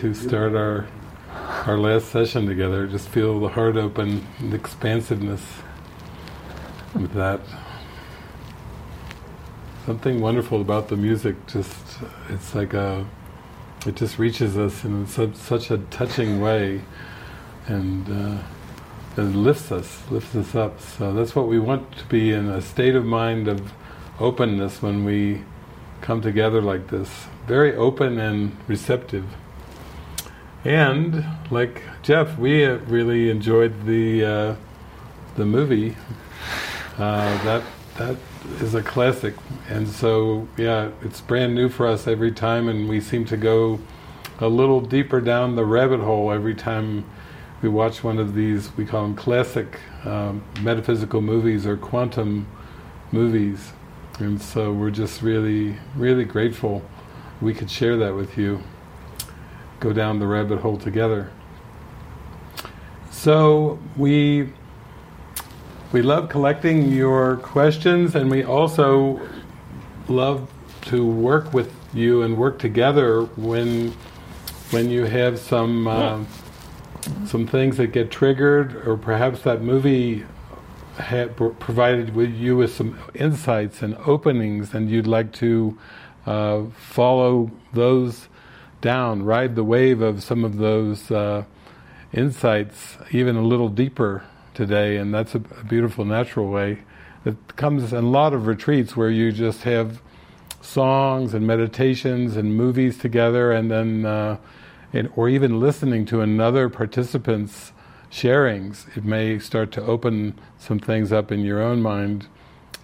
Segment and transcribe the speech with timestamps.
[0.00, 0.86] to start our
[1.66, 2.86] our last session together.
[2.86, 5.42] Just feel the heart open, and expansiveness
[6.94, 7.40] with that.
[9.84, 11.36] Something wonderful about the music.
[11.46, 11.98] Just
[12.30, 13.06] it's like a,
[13.86, 16.80] it just reaches us in such, such a touching way,
[17.66, 18.42] and uh,
[19.18, 20.80] and lifts us, lifts us up.
[20.80, 23.70] So that's what we want to be in a state of mind of
[24.18, 25.42] openness when we
[26.00, 29.26] come together like this, very open and receptive.
[30.64, 34.54] And like Jeff, we really enjoyed the uh,
[35.36, 35.96] the movie.
[36.98, 37.62] Uh, that
[37.96, 38.16] that
[38.60, 39.34] is a classic,
[39.68, 43.80] and so yeah, it's brand new for us every time, and we seem to go
[44.38, 47.04] a little deeper down the rabbit hole every time
[47.62, 48.74] we watch one of these.
[48.76, 52.46] We call them classic um, metaphysical movies or quantum
[53.12, 53.72] movies.
[54.18, 56.82] And so we're just really, really grateful
[57.40, 58.62] we could share that with you.
[59.80, 61.30] Go down the rabbit hole together.
[63.10, 64.52] So we
[65.92, 69.20] we love collecting your questions, and we also
[70.08, 70.50] love
[70.82, 73.90] to work with you and work together when
[74.70, 76.24] when you have some uh,
[77.26, 80.24] some things that get triggered, or perhaps that movie
[80.96, 85.76] had provided with you with some insights and openings, and you'd like to
[86.26, 88.28] uh, follow those
[88.80, 91.44] down, ride the wave of some of those uh,
[92.12, 94.24] insights even a little deeper
[94.54, 96.78] today, and that's a, a beautiful natural way.
[97.24, 100.00] It comes in a lot of retreats where you just have
[100.60, 104.36] songs and meditations and movies together, and then, uh,
[105.16, 107.72] or even listening to another participant's
[108.10, 108.94] sharings.
[108.96, 112.26] It may start to open some things up in your own mind,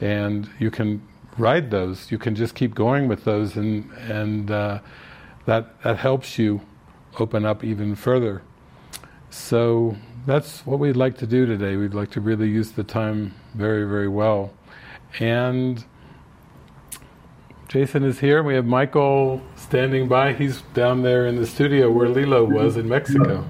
[0.00, 1.02] and you can
[1.37, 2.10] ride those.
[2.10, 4.78] You can just keep going with those, and and uh,
[5.46, 6.60] that that helps you
[7.19, 8.43] open up even further.
[9.31, 9.96] So
[10.26, 11.76] that's what we'd like to do today.
[11.76, 14.52] We'd like to really use the time very, very well.
[15.19, 15.84] And
[17.69, 18.43] Jason is here.
[18.43, 20.32] We have Michael standing by.
[20.32, 23.49] He's down there in the studio where Lilo was in Mexico.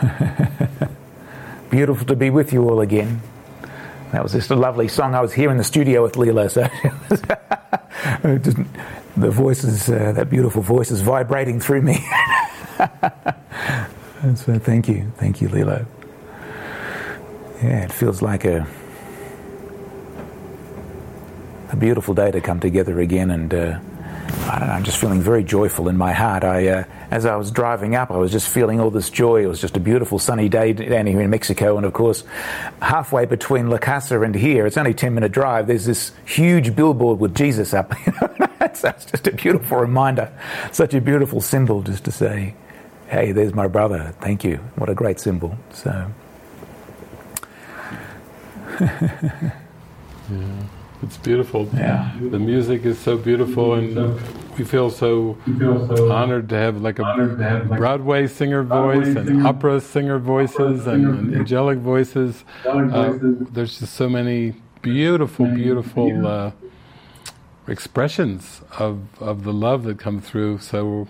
[1.70, 3.20] Beautiful to be with you all again.
[4.12, 5.14] That was just a lovely song.
[5.14, 6.68] I was here in the studio with Lilo, so
[9.16, 11.94] the voices, uh, that beautiful voice is vibrating through me.
[14.34, 15.86] so thank you, thank you, Lilo.
[17.62, 18.66] Yeah, it feels like a
[21.70, 23.78] a beautiful day to come together again, and uh,
[24.28, 24.74] I don't know.
[24.74, 26.44] I'm just feeling very joyful in my heart.
[26.44, 29.42] I, uh, as I was driving up, I was just feeling all this joy.
[29.42, 32.24] It was just a beautiful sunny day down here in Mexico, and of course,
[32.80, 35.66] halfway between La Casa and here, it's only a ten minute drive.
[35.66, 37.92] There's this huge billboard with Jesus up.
[38.58, 40.32] that's, it's just a beautiful reminder,
[40.72, 42.54] such a beautiful symbol, just to say,
[43.08, 44.14] "Hey, there's my brother.
[44.20, 45.56] Thank you." What a great symbol.
[45.72, 46.10] So.
[50.30, 50.66] yeah.
[51.02, 51.68] It's beautiful.
[51.74, 52.16] Yeah.
[52.20, 54.18] The music is so beautiful, and
[54.58, 55.36] we feel so,
[56.10, 62.44] honored to have like a Broadway singer voice and opera singer voices and, angelic voices.
[62.64, 66.50] Uh, there's just so many beautiful, beautiful uh,
[67.68, 70.58] expressions of of the love that come through.
[70.58, 71.08] So,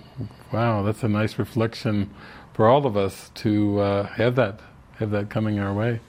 [0.52, 2.10] wow, that's a nice reflection
[2.54, 4.60] for all of us to uh, have that
[4.98, 6.00] have that coming our way.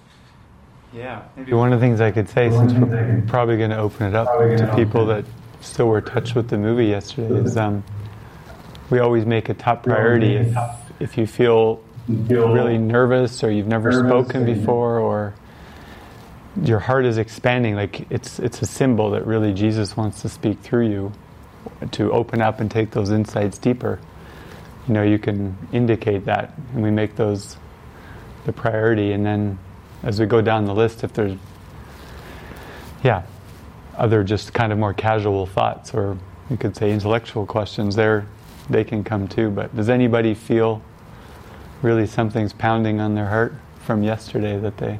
[0.93, 4.07] Yeah, maybe one of the things I could say, since we're probably going to open
[4.07, 5.25] it up to people that
[5.61, 7.83] still were touched with the movie yesterday, is um,
[8.89, 10.57] we always make a top priority if,
[10.99, 15.33] if you feel really nervous or you've never spoken before or
[16.63, 20.59] your heart is expanding, like it's it's a symbol that really Jesus wants to speak
[20.61, 21.11] through you
[21.91, 23.99] to open up and take those insights deeper.
[24.87, 27.57] You know, you can indicate that, and we make those
[28.45, 29.59] the priority, and then
[30.07, 31.37] as we go down the list, if there's,
[33.03, 33.23] yeah,
[33.97, 36.17] other just kind of more casual thoughts, or
[36.49, 38.25] you could say intellectual questions, there
[38.69, 39.49] they can come too.
[39.49, 40.81] But does anybody feel
[41.81, 44.97] really something's pounding on their heart from yesterday that they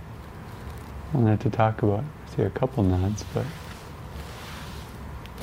[1.13, 2.03] wanted to talk about?
[2.03, 3.45] I see a couple nods, but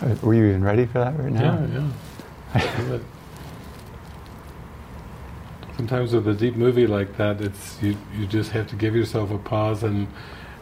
[0.03, 1.67] uh, were you even ready for that right now?
[1.73, 1.91] Yeah,
[2.55, 2.99] yeah.
[5.77, 9.31] sometimes with a deep movie like that, it's you you just have to give yourself
[9.31, 10.09] a pause and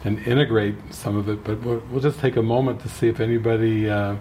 [0.03, 1.43] and integrate some of it.
[1.43, 4.15] But we'll, we'll just take a moment to see if anybody uh,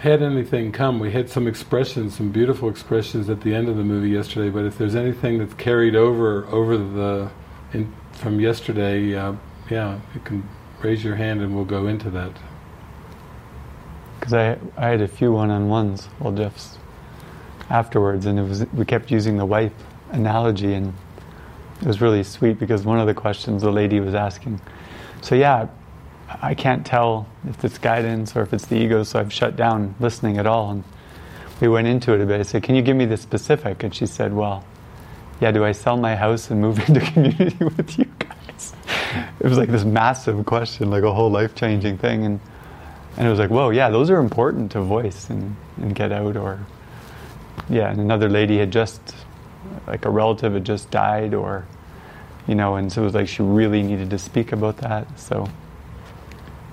[0.00, 0.98] had anything come.
[0.98, 4.50] We had some expressions, some beautiful expressions at the end of the movie yesterday.
[4.50, 7.30] But if there's anything that's carried over over the
[7.72, 9.34] in, from yesterday, uh,
[9.70, 10.48] yeah, you can
[10.82, 12.32] raise your hand and we'll go into that.
[14.18, 16.78] Because I I had a few one-on-ones while Jeff's
[17.72, 19.72] afterwards, and it was we kept using the wife
[20.10, 20.92] analogy, and
[21.80, 24.60] it was really sweet because one of the questions the lady was asking.
[25.22, 25.68] So yeah,
[26.42, 29.94] I can't tell if it's guidance or if it's the ego, so I've shut down
[30.00, 30.70] listening at all.
[30.70, 30.84] And
[31.60, 32.40] we went into it a bit.
[32.40, 34.64] I said, "Can you give me the specific?" And she said, "Well,
[35.40, 35.50] yeah.
[35.50, 38.74] Do I sell my house and move into community with you guys?"
[39.40, 42.38] It was like this massive question, like a whole life-changing thing, and
[43.16, 46.36] and it was like, "Whoa, yeah, those are important to voice and, and get out
[46.36, 46.60] or."
[47.68, 49.14] Yeah, and another lady had just,
[49.86, 51.66] like a relative had just died, or,
[52.46, 55.18] you know, and so it was like she really needed to speak about that.
[55.18, 55.48] So,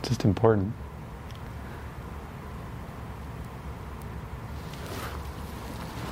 [0.04, 0.74] just important.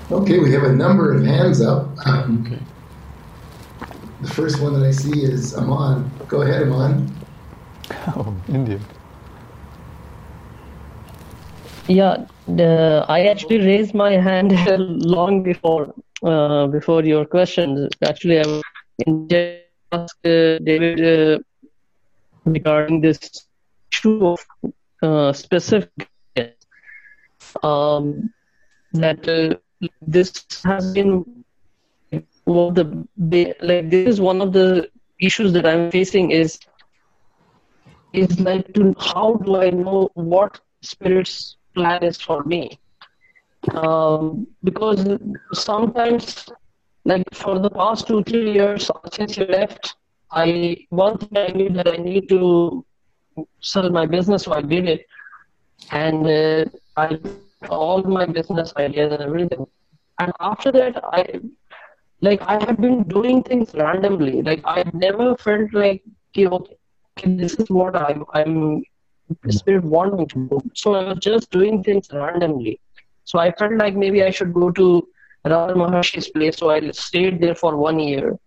[0.10, 1.90] Okay, we have a number of hands up.
[2.08, 2.62] Um, okay.
[4.22, 6.10] The first one that I see is Aman.
[6.28, 7.14] Go ahead, Aman.
[8.16, 8.80] Oh, India.
[11.88, 14.51] Yeah, I actually raised my hand
[15.06, 17.89] long before uh, before your questions.
[18.04, 18.63] Actually, I was
[19.92, 21.39] ask uh, David uh,
[22.46, 23.48] regarding this
[23.92, 24.39] issue of
[25.01, 26.10] uh, specific
[27.63, 28.30] um,
[28.94, 29.56] that uh,
[30.01, 31.25] this has been
[32.46, 34.89] one of the like this is one of the
[35.20, 36.60] issues that I'm facing is
[38.13, 42.80] is like to how do I know what spirits plan is for me.
[43.74, 45.06] um, because
[45.54, 46.50] sometimes,
[47.06, 49.96] like for the past two three years since you left,
[50.32, 52.86] I one thing I knew that I need to
[53.62, 55.06] sell my business, so I did it,
[55.92, 56.66] and uh,
[56.98, 57.20] I
[57.70, 59.66] all my business ideas and everything.
[60.20, 61.40] And after that, I
[62.22, 64.42] like I have been doing things randomly.
[64.42, 68.84] Like I never felt like okay, okay this is what I'm I'm
[69.50, 70.62] spirit wanting to do.
[70.74, 72.80] So I was just doing things randomly.
[73.26, 75.08] So I felt like maybe I should go to
[75.46, 76.58] Ramana Maharshi's place.
[76.58, 78.38] So I stayed there for one year.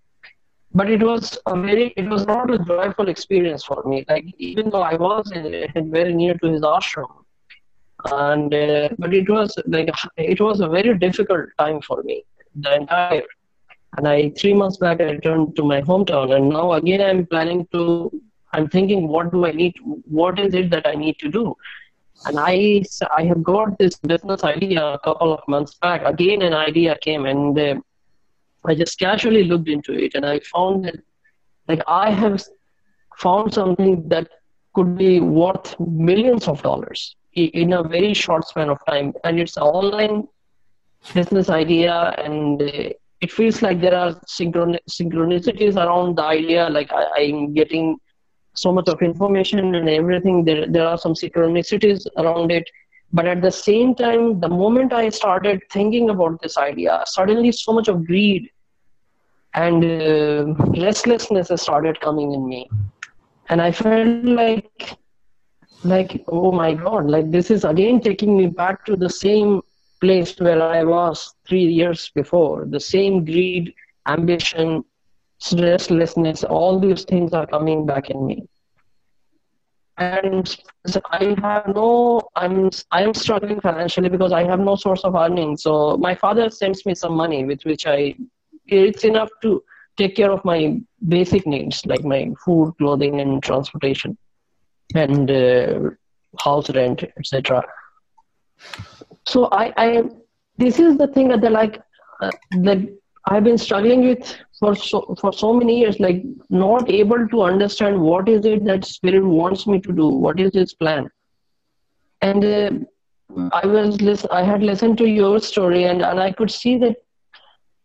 [0.73, 4.05] But it was a very, it was not a joyful experience for me.
[4.09, 7.11] Like even though I was in very near to his ashram,
[8.13, 12.25] and uh, but it was like it was a very difficult time for me
[12.57, 13.23] the entire
[13.97, 17.67] and i three months back i returned to my hometown and now again i'm planning
[17.73, 18.11] to
[18.53, 19.75] i'm thinking what do i need
[20.21, 21.55] what is it that i need to do?
[22.27, 22.83] And i
[23.17, 26.03] i have got this business idea a couple of months back.
[26.05, 27.75] Again an idea came and uh,
[28.67, 30.99] i just casually looked into it and i found that
[31.69, 32.43] like i have
[33.17, 34.29] found something that
[34.75, 39.13] could be worth millions of dollars in a very short span of time.
[39.25, 40.29] And it's an online
[41.15, 42.91] business idea and uh,
[43.21, 46.69] it feels like there are synchron- synchronicities around the idea.
[46.69, 47.99] Like I, am getting
[48.61, 50.45] so much of information and everything.
[50.45, 52.69] There, there are some synchronicities around it.
[53.13, 57.73] But at the same time the moment i started thinking about this idea suddenly so
[57.73, 58.49] much of greed
[59.55, 62.71] and uh, restlessness started coming in me.
[63.49, 64.97] And i felt like
[65.83, 69.61] like oh my god like this is again taking me back to the same
[70.01, 72.65] place where i was three years before.
[72.67, 73.75] The same greed
[74.07, 74.85] ambition
[75.53, 78.47] restlessness all these things are coming back in me
[79.99, 80.57] and
[81.11, 85.97] i have no i'm i'm struggling financially because i have no source of earning so
[85.97, 88.15] my father sends me some money with which i
[88.67, 89.63] it's enough to
[89.97, 94.17] take care of my basic needs like my food clothing and transportation
[94.95, 95.91] and uh,
[96.39, 97.65] house rent, etc.
[99.27, 100.03] So I, I,
[100.57, 101.81] this is the thing that like
[102.21, 102.31] uh,
[102.63, 102.79] that
[103.27, 108.01] I've been struggling with for so for so many years, like not able to understand
[108.01, 111.11] what is it that spirit wants me to do, what is his plan,
[112.23, 112.45] and.
[112.45, 112.71] Uh,
[113.53, 116.97] I was I had listened to your story and, and I could see that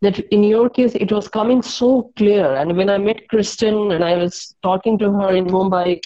[0.02, 4.04] that in your case it was coming so clear and when i met kristen and
[4.04, 6.00] i was talking to her in mumbai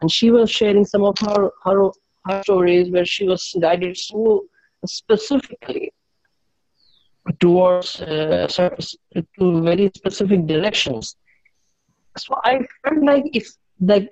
[0.00, 1.90] and she was sharing some of her her,
[2.26, 4.44] her stories where she was guided so
[4.84, 5.92] specifically
[7.40, 8.48] towards uh,
[9.38, 11.16] to very specific directions.
[12.18, 13.48] So I felt like if
[13.80, 14.10] like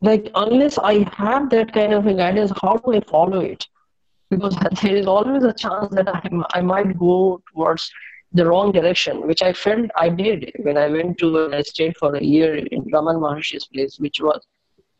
[0.00, 3.66] like unless I have that kind of a guidance, how do I follow it?
[4.30, 6.20] Because there is always a chance that I,
[6.52, 7.90] I might go towards
[8.32, 12.16] the wrong direction, which I felt I did when I went to I stayed for
[12.16, 14.44] a year in Raman Maharshi's place, which was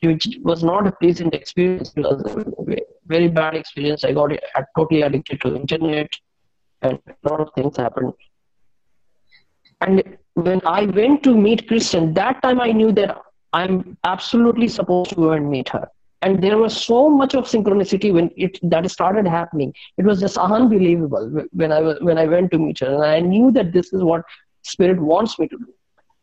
[0.02, 1.92] which was not a pleasant experience.
[1.96, 2.76] It was a
[3.06, 4.04] very bad experience.
[4.04, 4.30] I got
[4.76, 6.10] totally addicted to internet,
[6.84, 8.12] and a lot of things happened.
[9.80, 13.18] And when I went to meet Kristen, that time I knew that
[13.52, 15.88] I'm absolutely supposed to go and meet her.
[16.22, 19.74] And there was so much of synchronicity when it that started happening.
[19.98, 23.20] It was just unbelievable when I was when I went to meet her, and I
[23.20, 24.22] knew that this is what
[24.62, 25.74] Spirit wants me to do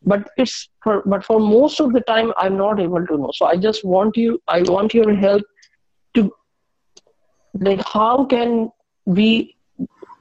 [0.04, 3.46] but it's for but for most of the time i'm not able to know so
[3.46, 5.44] i just want you i want your help
[6.14, 6.32] to
[7.60, 8.72] like how can
[9.06, 9.56] we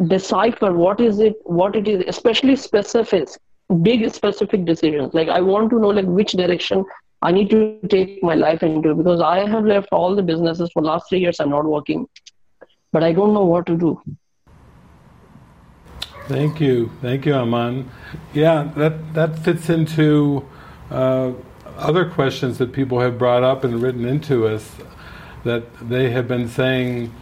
[0.06, 3.28] decipher what is it what it is especially specific
[3.82, 6.84] big specific decisions like i want to know like which direction
[7.22, 10.82] i need to take my life into because i have left all the businesses for
[10.82, 12.08] last three years i'm not working
[12.92, 14.00] but i don't know what to do
[16.30, 17.90] Thank you, thank you, Aman.
[18.32, 20.48] Yeah, that that fits into
[20.88, 21.32] uh,
[21.76, 24.76] other questions that people have brought up and written into us.
[25.42, 27.12] That they have been saying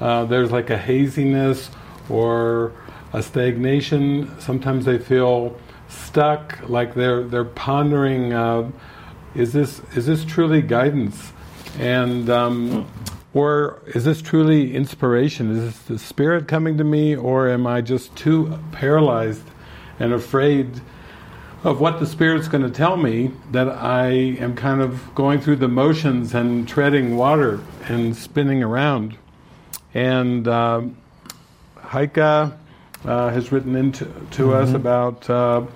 [0.00, 1.70] uh, there's like a haziness
[2.12, 2.72] or
[3.12, 4.38] a stagnation.
[4.40, 5.56] Sometimes they feel
[5.88, 8.32] stuck, like they're they're pondering.
[8.32, 8.70] Uh,
[9.34, 11.32] is this is this truly guidance?
[11.78, 12.86] And um,
[13.34, 15.50] or is this truly inspiration?
[15.50, 19.44] Is this the Spirit coming to me, or am I just too paralyzed
[19.98, 20.80] and afraid
[21.64, 25.56] of what the Spirit's going to tell me that I am kind of going through
[25.56, 29.16] the motions and treading water and spinning around?
[29.94, 30.82] And uh,
[31.92, 32.50] Heike uh,
[33.04, 34.50] has written into to mm-hmm.
[34.50, 35.66] us about uh,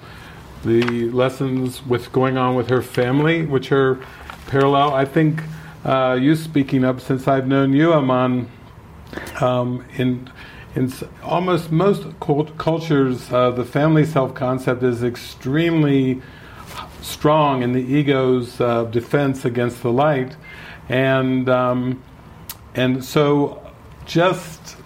[0.65, 4.01] the lessons with going on with her family, which are
[4.47, 4.95] parallel.
[4.95, 5.43] I think
[5.85, 8.51] uh, you speaking up since I've known you, Aman,
[9.43, 10.31] um, in
[10.75, 10.91] in
[11.23, 16.23] almost most cultures, uh, the family self concept is extremely
[17.03, 20.35] strong in the ego's uh, defense against the light,
[20.89, 22.03] and um,
[22.75, 23.63] and so
[24.07, 24.77] just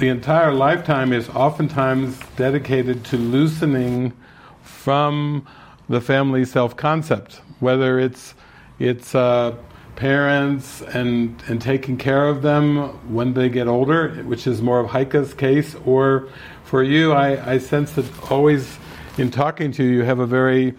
[0.00, 4.14] the entire lifetime is oftentimes dedicated to loosening
[4.62, 5.46] from
[5.90, 8.34] the family self concept, whether it's
[8.78, 9.54] it's uh,
[9.96, 14.86] parents and and taking care of them when they get older, which is more of
[14.86, 16.30] Heike's case, or
[16.64, 18.78] for you, I, I sense that always
[19.18, 20.74] in talking to you, you have a very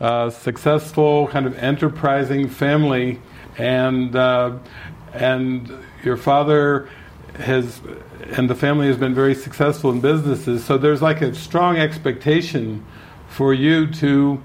[0.00, 3.22] uh, successful, kind of enterprising family,
[3.56, 4.58] and uh,
[5.14, 5.72] and
[6.04, 6.90] your father
[7.38, 7.80] has
[8.32, 10.64] and the family has been very successful in businesses.
[10.64, 12.84] So there's like a strong expectation
[13.28, 14.40] for you to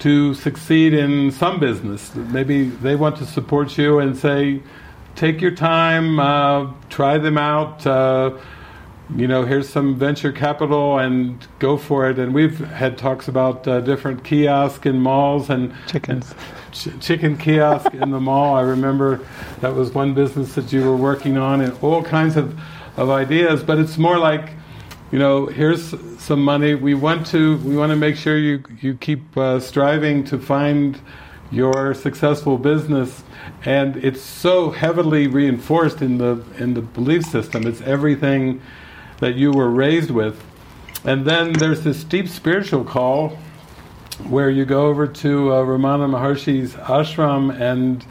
[0.00, 2.14] to succeed in some business.
[2.14, 4.60] Maybe they want to support you and say,
[5.14, 7.86] take your time, uh, try them out.
[7.86, 8.36] Uh,
[9.16, 12.18] you know, here's some venture capital and go for it.
[12.18, 16.34] And we've had talks about uh, different kiosks in malls and chickens,
[16.72, 18.56] ch- chicken kiosk in the mall.
[18.56, 19.20] I remember
[19.60, 22.58] that was one business that you were working on, and all kinds of
[22.96, 23.62] of ideas.
[23.62, 24.50] But it's more like
[25.14, 26.74] you know, here's some money.
[26.74, 30.98] We want to we want to make sure you you keep uh, striving to find
[31.52, 33.22] your successful business,
[33.64, 37.64] and it's so heavily reinforced in the in the belief system.
[37.64, 38.60] It's everything
[39.20, 40.42] that you were raised with,
[41.04, 43.38] and then there's this deep spiritual call
[44.28, 48.04] where you go over to uh, Ramana Maharshi's ashram and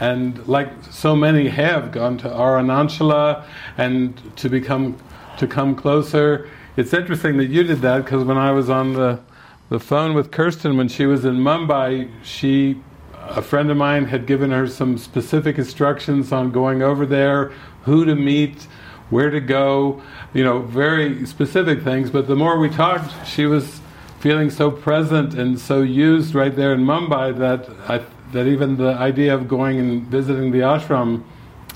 [0.00, 3.44] and like so many have gone to Arunachalam
[3.76, 4.96] and to become
[5.38, 6.48] to come closer.
[6.76, 9.20] It's interesting that you did that because when I was on the
[9.68, 12.80] the phone with Kirsten when she was in Mumbai, she
[13.28, 18.04] a friend of mine had given her some specific instructions on going over there, who
[18.06, 18.66] to meet,
[19.10, 22.10] where to go, you know, very specific things.
[22.10, 23.80] But the more we talked, she was
[24.20, 28.94] feeling so present and so used right there in Mumbai that I, that even the
[28.94, 31.22] idea of going and visiting the ashram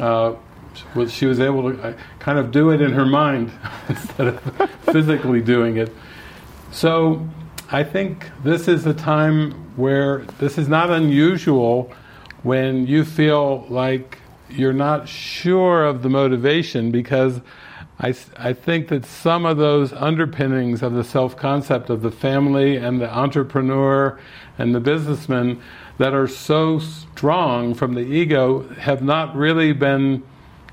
[0.01, 0.35] uh,
[0.95, 3.51] was she was able to uh, kind of do it in her mind
[3.89, 5.93] instead of physically doing it.
[6.71, 7.27] So
[7.71, 11.93] I think this is a time where this is not unusual
[12.43, 14.19] when you feel like
[14.51, 17.41] you're not sure of the motivation because
[17.99, 23.01] I, I think that some of those underpinnings of the self-concept of the family and
[23.01, 24.19] the entrepreneur
[24.59, 25.63] and the businessman
[26.03, 30.21] that are so strong from the ego have not really been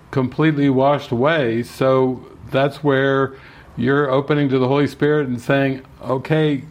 [0.09, 1.61] completely washed away.
[1.61, 3.35] So that's where
[3.77, 6.63] you're opening to the Holy Spirit and saying, okay,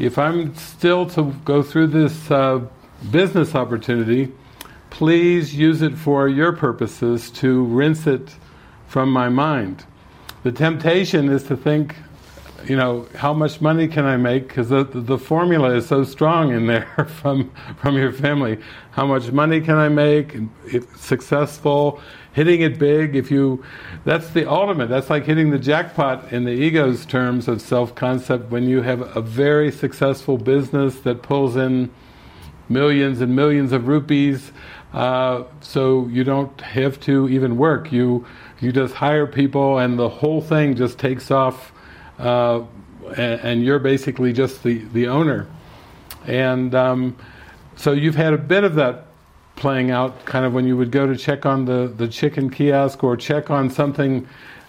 [0.00, 2.66] if I'm still to go through this uh,
[3.12, 4.32] business opportunity,
[4.90, 8.34] please use it for your purposes to rinse it
[8.88, 9.86] from my mind.
[10.42, 11.94] The temptation is to think,
[12.66, 14.48] you know, how much money can I make?
[14.48, 18.58] Because the, the formula is so strong in there from from your family.
[18.92, 20.36] How much money can I make?
[20.96, 22.00] Successful,
[22.32, 23.16] hitting it big.
[23.16, 23.64] If you,
[24.04, 24.88] that's the ultimate.
[24.88, 28.50] That's like hitting the jackpot in the ego's terms of self-concept.
[28.50, 31.90] When you have a very successful business that pulls in
[32.68, 34.52] millions and millions of rupees,
[34.92, 37.92] uh, so you don't have to even work.
[37.92, 38.26] You
[38.60, 41.71] you just hire people, and the whole thing just takes off
[42.22, 42.64] uh,
[43.16, 45.48] and, and, you're basically just the, the owner.
[46.24, 47.16] And um,
[47.76, 49.06] so you've had a bit of that
[49.56, 53.02] playing out kind of when you would go to check on the, the chicken kiosk
[53.02, 54.26] or check on something,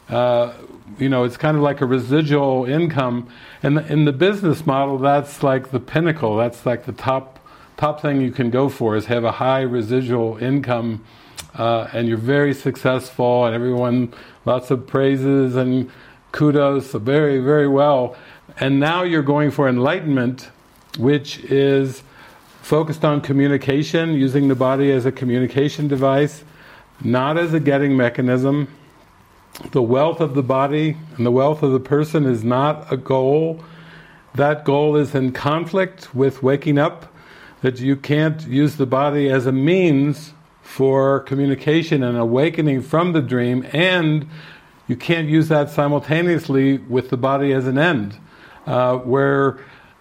[0.09, 0.53] uh,
[0.97, 3.29] you know, it's kind of like a residual income.
[3.61, 7.39] And in the business model, that's like the pinnacle, that's like the top,
[7.77, 11.05] top thing you can go for is have a high residual income
[11.55, 14.11] uh, and you're very successful and everyone,
[14.45, 15.91] lots of praises and
[16.33, 18.17] kudos very, very well.
[18.59, 20.49] And now you're going for enlightenment,
[20.97, 22.03] which is
[22.61, 26.43] focused on communication, using the body as a communication device,
[27.01, 28.67] not as a getting mechanism.
[29.71, 33.63] The wealth of the body and the wealth of the person is not a goal.
[34.33, 37.13] That goal is in conflict with waking up,
[37.61, 43.21] that you can't use the body as a means for communication and awakening from the
[43.21, 44.27] dream and
[44.87, 48.17] you can't use that simultaneously with the body as an end,
[48.65, 49.59] uh, where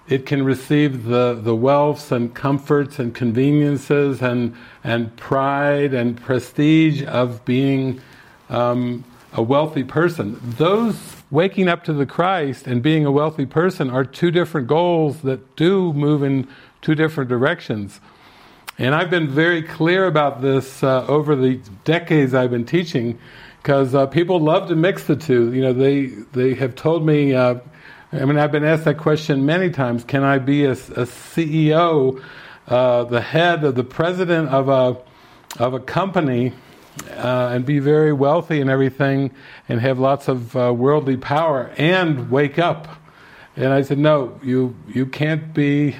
[0.08, 7.02] it can receive the, the wealths and comforts and conveniences and, and pride and prestige
[7.04, 8.00] of being
[8.50, 10.38] um, a wealthy person.
[10.42, 15.22] Those waking up to the Christ and being a wealthy person are two different goals
[15.22, 16.48] that do move in
[16.82, 18.00] two different directions.
[18.78, 23.18] And I've been very clear about this uh, over the decades I've been teaching
[23.62, 25.52] because uh, people love to mix the two.
[25.52, 27.34] You know, they they have told me.
[27.34, 27.56] Uh,
[28.12, 30.04] I mean, I've been asked that question many times.
[30.04, 32.22] Can I be a, a CEO,
[32.68, 34.98] uh, the head of the president of a
[35.62, 36.52] of a company,
[37.12, 39.30] uh, and be very wealthy and everything,
[39.68, 42.88] and have lots of uh, worldly power, and wake up?
[43.54, 45.94] And I said, no, you you can't be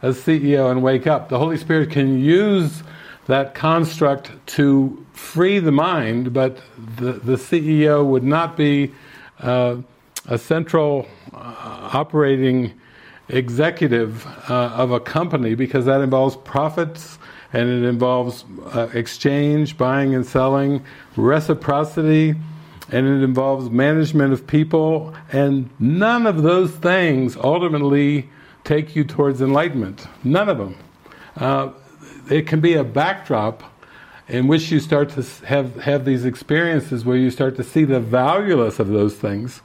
[0.00, 1.28] a CEO and wake up.
[1.28, 2.82] The Holy Spirit can use
[3.26, 6.58] that construct to free the mind, but
[6.96, 8.92] the, the CEO would not be
[9.40, 9.76] uh,
[10.26, 12.72] a central uh, operating
[13.28, 17.18] executive uh, of a company because that involves profits
[17.52, 18.44] and it involves
[18.74, 20.82] uh, exchange, buying and selling,
[21.16, 22.34] reciprocity,
[22.90, 28.28] and it involves management of people, and none of those things ultimately
[28.64, 30.06] take you towards enlightenment.
[30.24, 30.76] None of them.
[31.36, 31.70] Uh,
[32.30, 33.62] it can be a backdrop
[34.32, 38.00] in which you start to have have these experiences where you start to see the
[38.00, 39.60] valueless of those things.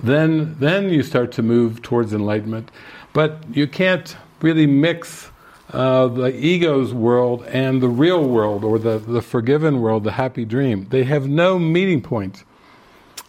[0.00, 2.70] Then then you start to move towards enlightenment,
[3.14, 5.30] but you can't really mix
[5.72, 10.44] uh, the ego's world and the real world or the, the forgiven world, the happy
[10.44, 10.86] dream.
[10.90, 12.44] They have no meeting point.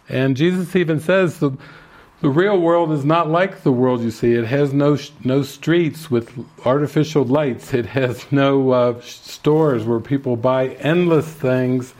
[0.08, 1.52] And Jesus even says the
[2.20, 4.34] the real world is not like the world you see.
[4.34, 6.32] It has no no streets with
[6.66, 7.72] artificial lights.
[7.72, 11.94] It has no uh, stores where people buy endless things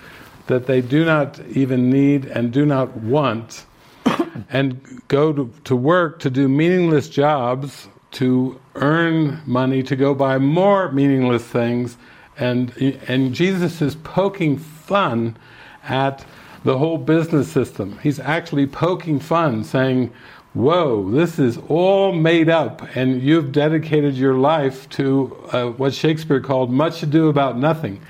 [0.47, 3.65] that they do not even need and do not want,
[4.51, 10.37] and go to, to work to do meaningless jobs to earn money to go buy
[10.37, 11.97] more meaningless things,
[12.37, 12.77] and
[13.09, 15.37] and Jesus is poking fun
[15.85, 16.27] at
[16.65, 17.99] the whole business system.
[18.03, 20.13] He's actually poking fun, saying,
[20.53, 26.41] Whoa, this is all made up, and you've dedicated your life to uh, what Shakespeare
[26.41, 28.01] called much ado about nothing.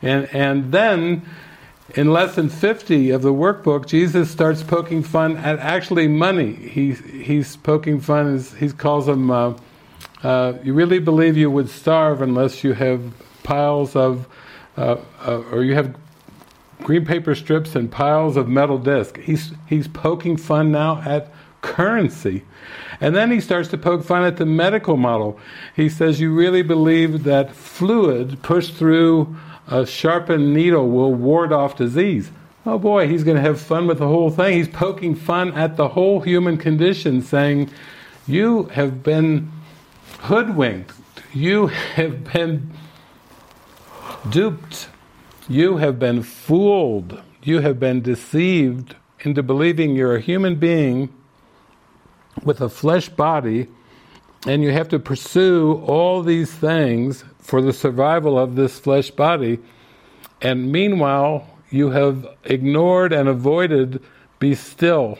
[0.00, 1.22] And, and then,
[1.96, 6.52] in lesson 50 of the workbook, Jesus starts poking fun at actually money.
[6.52, 9.54] He, he's poking fun, he calls them, uh,
[10.22, 13.02] uh, you really believe you would starve unless you have
[13.42, 14.28] piles of,
[14.76, 15.92] uh, uh, or you have
[16.82, 19.18] green paper strips and piles of metal disc.
[19.18, 22.44] He's, he's poking fun now at currency.
[23.00, 25.38] And then he starts to poke fun at the medical model.
[25.74, 31.76] He says, You really believe that fluid pushed through a sharpened needle will ward off
[31.76, 32.30] disease?
[32.66, 34.58] Oh boy, he's going to have fun with the whole thing.
[34.58, 37.70] He's poking fun at the whole human condition, saying,
[38.26, 39.50] You have been
[40.20, 40.92] hoodwinked.
[41.32, 42.70] You have been
[44.28, 44.89] duped
[45.50, 51.12] you have been fooled, you have been deceived into believing you're a human being
[52.44, 53.66] with a flesh body,
[54.46, 59.58] and you have to pursue all these things for the survival of this flesh body,
[60.40, 64.00] and meanwhile, you have ignored and avoided
[64.38, 65.18] be still.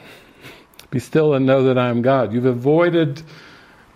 [0.90, 2.32] Be still and know that I am God.
[2.32, 3.20] You've avoided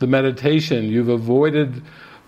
[0.01, 1.81] the meditation, you've avoided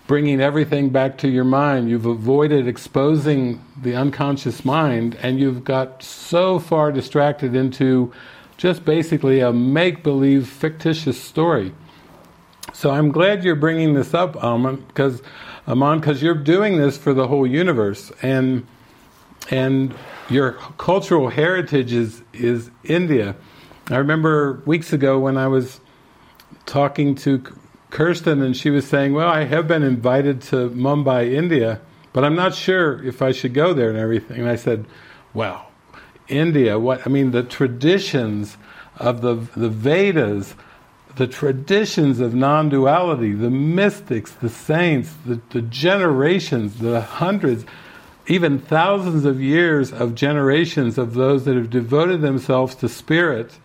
[0.07, 1.89] bringing everything back to your mind.
[1.89, 8.13] You've avoided exposing the unconscious mind, and you've got so far distracted into
[8.55, 11.73] just basically a make believe fictitious story.
[12.73, 15.21] So I'm glad you're bringing this up, Aman, because
[15.67, 18.65] Aman, because you're doing this for the whole universe, and
[19.51, 19.93] and
[20.29, 23.35] your cultural heritage is is India.
[23.89, 25.79] I remember weeks ago when I was
[26.65, 27.41] talking to
[27.97, 31.81] Kirsten, and she was saying, "Well, I have been invited to Mumbai, India,
[32.13, 34.85] but I'm not sure if I should go there and everything." And I said,
[35.33, 35.71] "Well,
[36.27, 38.57] India, what I mean, the traditions
[38.97, 40.53] of the the Vedas."
[41.15, 47.65] the traditions of non-duality, the mystics, the saints, the, the, generations, the hundreds,
[48.27, 53.57] even thousands of years of generations of those that have devoted themselves to spirit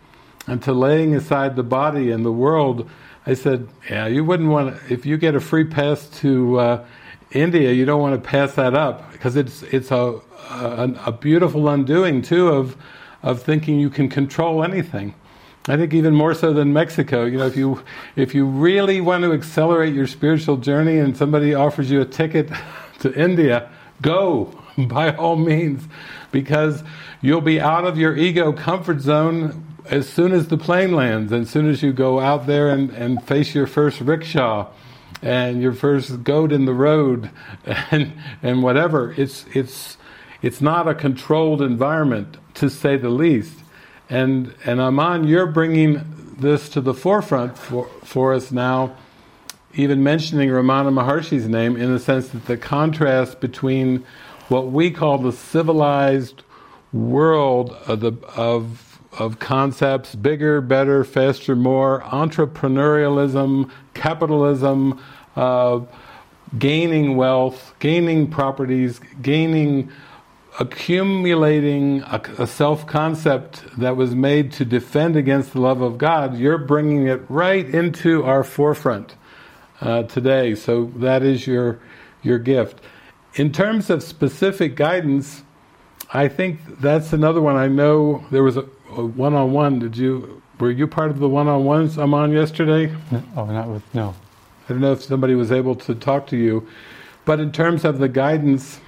[0.46, 2.88] and to laying aside the body and the world
[3.24, 6.84] I said, yeah, you wouldn't want to, if you get a free pass to uh,
[7.30, 11.68] India, you don't want to pass that up because it's it's a, a, a beautiful
[11.68, 12.76] undoing too of
[13.22, 15.14] of thinking you can control anything.
[15.68, 17.24] I think even more so than Mexico.
[17.24, 17.82] You know, if you
[18.16, 22.50] if you really want to accelerate your spiritual journey and somebody offers you a ticket
[23.00, 25.84] to India, go by all means,
[26.32, 26.82] because
[27.20, 31.50] you'll be out of your ego comfort zone as soon as the plane lands, as
[31.50, 34.68] soon as you go out there and, and face your first rickshaw
[35.20, 37.30] and your first goat in the road
[37.90, 39.96] and and whatever, it's it's
[40.40, 43.58] it's not a controlled environment to say the least.
[44.08, 48.96] And and Aman, you're bringing this to the forefront for for us now,
[49.74, 54.04] even mentioning Ramana Maharshi's name in the sense that the contrast between
[54.48, 56.42] what we call the civilized
[56.92, 65.00] world of, the, of, of concepts bigger, better, faster, more, entrepreneurialism, capitalism,
[65.36, 65.80] uh,
[66.58, 69.90] gaining wealth, gaining properties, gaining,
[70.60, 76.36] accumulating a, a self concept that was made to defend against the love of God,
[76.36, 79.16] you're bringing it right into our forefront
[79.80, 80.54] uh, today.
[80.54, 81.80] So that is your
[82.22, 82.80] your gift.
[83.34, 85.42] In terms of specific guidance,
[86.12, 87.56] I think that's another one.
[87.56, 89.78] I know there was a, a one-on-one.
[89.78, 90.42] Did you?
[90.58, 92.94] Were you part of the one-on-ones Aman yesterday?
[93.10, 94.14] No, oh, not with no.
[94.68, 96.66] I don't know if somebody was able to talk to you,
[97.24, 98.80] but in terms of the guidance,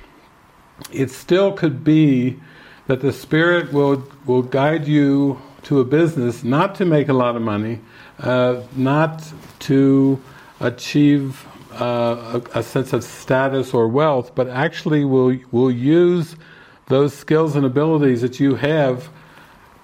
[0.93, 2.39] it still could be
[2.87, 7.37] that the spirit will will guide you to a business not to make a lot
[7.37, 7.81] of money,
[8.21, 10.23] uh, not to
[10.61, 11.47] achieve
[11.81, 16.37] uh, a, a, sense of status or wealth, but actually will will use
[16.87, 19.09] those skills and abilities that you have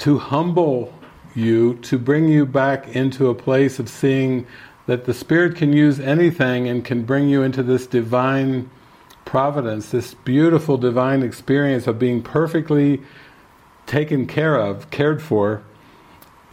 [0.00, 0.92] to humble
[1.34, 4.46] you, to bring you back into a place of seeing
[4.86, 8.68] that the Spirit can use anything and can bring you into this divine
[9.24, 13.00] providence, this beautiful divine experience of being perfectly
[13.86, 15.62] taken care of, cared for,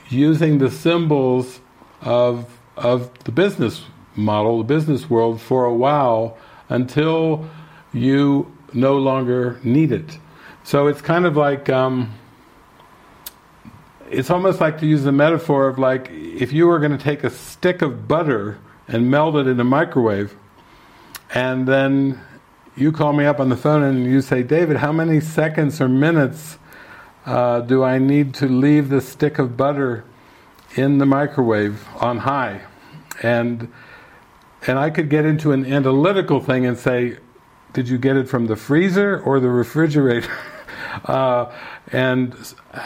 [0.09, 1.59] using the symbols
[2.01, 3.83] of of the business
[4.15, 6.37] model, the business world, for a while
[6.69, 7.49] until
[7.91, 10.19] you no longer need it.
[10.63, 12.13] So it's kind of like, um,
[14.09, 17.23] it's almost like to use the metaphor of like if you were going to take
[17.23, 20.35] a stick of butter and melt it in a microwave,
[21.33, 22.21] and then
[22.75, 25.89] you call me up on the phone and you say, David, how many seconds or
[25.89, 26.57] minutes
[27.25, 30.05] uh, do I need to leave the stick of butter
[30.75, 32.61] in the microwave on high?
[33.21, 33.71] And
[34.65, 37.17] and I could get into an analytical thing and say,
[37.73, 40.31] did you get it from the freezer or the refrigerator?
[41.05, 41.51] uh,
[41.91, 42.35] and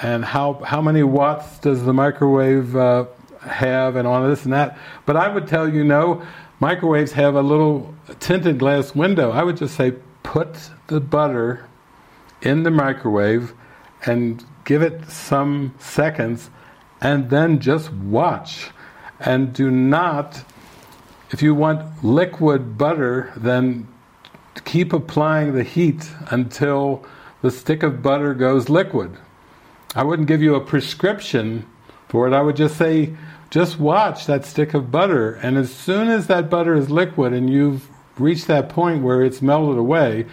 [0.02, 3.06] and how how many watts does the microwave uh,
[3.42, 4.78] have, and all this and that.
[5.06, 6.24] But I would tell you, no,
[6.60, 9.32] microwaves have a little tinted glass window.
[9.32, 9.94] I would just say,
[10.24, 11.68] put the butter
[12.42, 13.54] in the microwave
[14.06, 16.50] and give it some seconds,
[17.02, 18.70] and then just watch,
[19.20, 20.44] and do not
[21.32, 23.88] if you want liquid butter, then
[24.66, 27.06] keep applying the heat until
[27.42, 29.18] the stick of butter goes liquid.
[29.96, 31.66] I wouldn't give you a prescription
[32.08, 32.34] for it.
[32.34, 33.16] I would just say,
[33.50, 37.50] just watch that stick of butter, and as soon as that butter is liquid and
[37.50, 40.26] you've reached that point where it's melted away,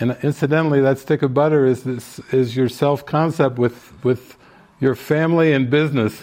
[0.00, 4.36] and incidentally, that stick of butter is this, is your self concept with with
[4.80, 6.22] your family and business.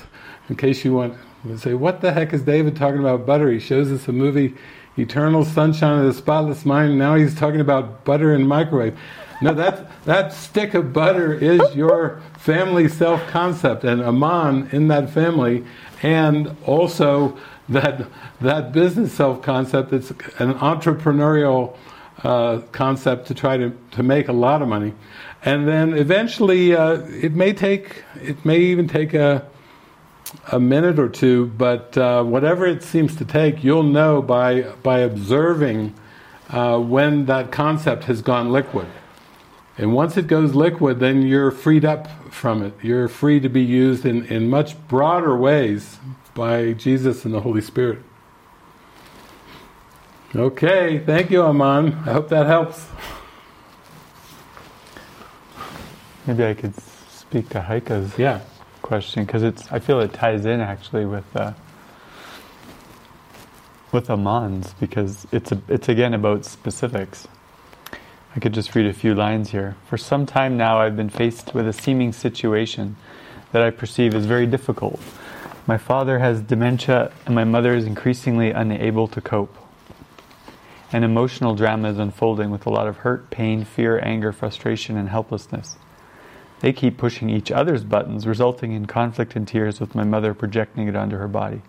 [0.49, 3.51] In case you want to say, what the heck is David talking about butter?
[3.51, 4.55] He shows us a movie,
[4.97, 8.97] Eternal Sunshine of the Spotless Mind, and now he's talking about butter and microwave.
[9.41, 15.63] No, that, that stick of butter is your family self-concept, and Aman in that family,
[16.03, 17.37] and also
[17.69, 18.07] that,
[18.41, 21.77] that business self-concept It's an entrepreneurial
[22.23, 24.93] uh, concept to try to, to make a lot of money.
[25.45, 29.47] And then eventually, uh, it may take, it may even take a,
[30.51, 34.99] a minute or two, but uh, whatever it seems to take, you'll know by by
[34.99, 35.93] observing
[36.49, 38.87] uh, when that concept has gone liquid.
[39.79, 42.73] And once it goes liquid, then you're freed up from it.
[42.83, 45.97] You're free to be used in, in much broader ways
[46.35, 47.99] by Jesus and the Holy Spirit.
[50.35, 51.93] Okay, thank you, Aman.
[52.05, 52.85] I hope that helps.
[56.27, 56.75] Maybe I could
[57.09, 58.19] speak to Heike's.
[58.19, 58.41] Yeah
[58.89, 61.53] question because it's I feel it ties in actually with uh,
[63.91, 67.27] with Aman's because it's a, it's again about specifics.
[68.35, 69.75] I could just read a few lines here.
[69.87, 72.95] For some time now, I've been faced with a seeming situation
[73.51, 74.99] that I perceive as very difficult.
[75.65, 79.57] My father has dementia, and my mother is increasingly unable to cope.
[80.91, 85.09] An emotional drama is unfolding with a lot of hurt, pain, fear, anger, frustration, and
[85.09, 85.77] helplessness.
[86.59, 90.87] They keep pushing each other's buttons, resulting in conflict and tears, with my mother projecting
[90.87, 91.61] it onto her body.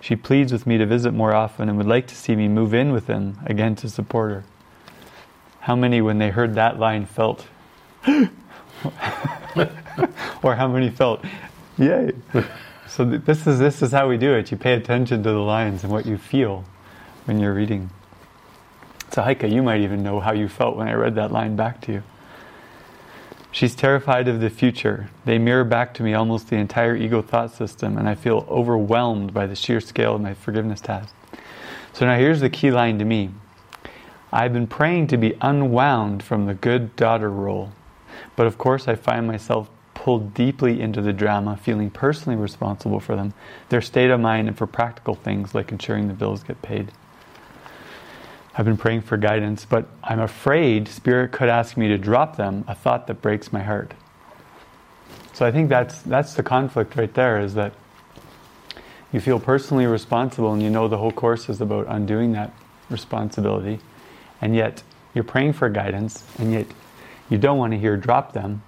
[0.00, 2.74] She pleads with me to visit more often and would like to see me move
[2.74, 4.44] in with them again to support her.
[5.68, 7.46] How many, when they heard that line, felt,
[10.42, 11.22] or how many felt,
[11.76, 12.12] yay?
[12.86, 14.50] So this is this is how we do it.
[14.50, 16.64] You pay attention to the lines and what you feel
[17.26, 17.90] when you're reading.
[19.12, 21.82] So Heike, you might even know how you felt when I read that line back
[21.82, 22.02] to you.
[23.50, 25.10] She's terrified of the future.
[25.26, 29.34] They mirror back to me almost the entire ego thought system, and I feel overwhelmed
[29.34, 31.14] by the sheer scale of my forgiveness task.
[31.92, 33.32] So now here's the key line to me
[34.32, 37.72] I've been praying to be unwound from the good daughter role.
[38.36, 43.16] But of course, I find myself pulled deeply into the drama, feeling personally responsible for
[43.16, 43.34] them,
[43.68, 46.92] their state of mind, and for practical things like ensuring the bills get paid.
[48.56, 52.64] I've been praying for guidance, but I'm afraid Spirit could ask me to drop them,
[52.66, 53.94] a thought that breaks my heart.
[55.32, 57.72] So I think that's, that's the conflict right there is that
[59.12, 62.52] you feel personally responsible and you know the whole course is about undoing that
[62.90, 63.78] responsibility,
[64.40, 64.82] and yet
[65.14, 66.66] you're praying for guidance, and yet
[67.28, 68.62] you don't want to hear drop them,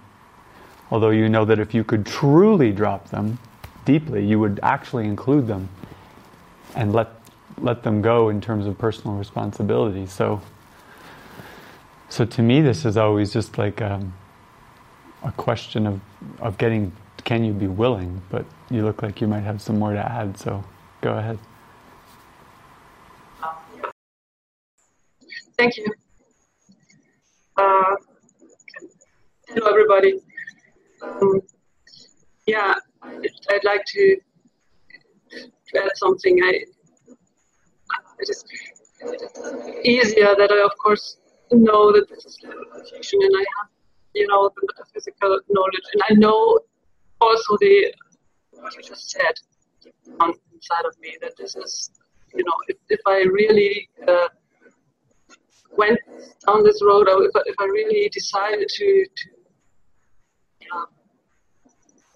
[0.91, 3.39] although you know that if you could truly drop them
[3.85, 5.69] deeply, you would actually include them
[6.75, 7.09] and let
[7.59, 10.07] let them go in terms of personal responsibility.
[10.07, 10.41] So,
[12.09, 14.15] so to me, this is always just like um,
[15.23, 16.01] a question of
[16.41, 16.93] of getting.
[17.25, 18.23] Can you be willing?
[18.31, 20.39] But you look like you might have some more to add.
[20.39, 20.65] So,
[21.03, 21.39] go ahead.
[25.61, 25.93] Thank you.
[27.59, 27.95] Uh,
[29.49, 30.19] hello, everybody.
[31.03, 31.43] Um,
[32.47, 34.17] yeah, I'd like to,
[35.35, 36.43] to add something.
[36.43, 36.65] I,
[38.21, 38.43] it is
[39.85, 41.19] easier that I, of course,
[41.53, 43.69] know that this is meditation and I have,
[44.15, 45.87] you know, the metaphysical knowledge.
[45.93, 46.59] And I know
[47.21, 47.93] also the,
[48.53, 49.35] what you just said
[50.09, 51.91] inside of me, that this is,
[52.35, 54.29] you know, if, if I really uh,
[55.77, 55.99] went
[56.47, 59.29] down this road, or if I, if I really decided to, to
[60.75, 60.85] uh,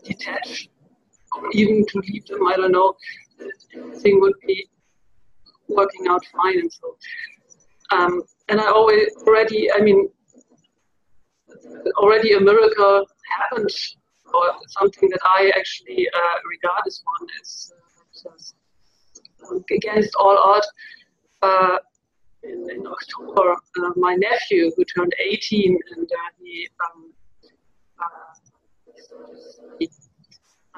[0.05, 0.69] detach
[1.33, 2.95] or even to leave them, I don't know,
[3.77, 4.69] everything would be
[5.69, 6.59] working out fine.
[6.61, 6.97] And so,
[7.93, 10.09] um, and I always already, I mean,
[11.97, 13.07] already a miracle
[13.39, 13.71] happened,
[14.33, 17.73] or something that I actually uh, regard as one is
[18.27, 20.69] uh, against all odds.
[21.43, 21.79] Uh,
[22.45, 27.13] in, in October, uh, my nephew, who turned 18, and uh, he, um,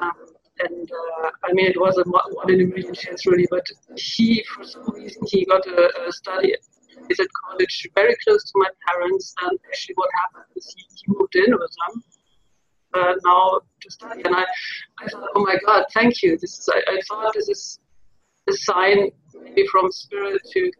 [0.00, 0.12] uh, um,
[0.60, 4.42] and uh, I mean, it was a one in a million chance, really, but he,
[4.54, 6.54] for some reason, he got a, a study
[7.10, 11.04] is at college very close to my parents, and actually, what happened is he, he
[11.08, 12.02] moved in with them.
[12.94, 14.44] Uh, now to study, and I,
[15.00, 16.38] I thought, oh my God, thank you.
[16.38, 17.78] This is, I, I thought this is
[18.48, 19.10] a sign
[19.42, 20.70] maybe from spirit to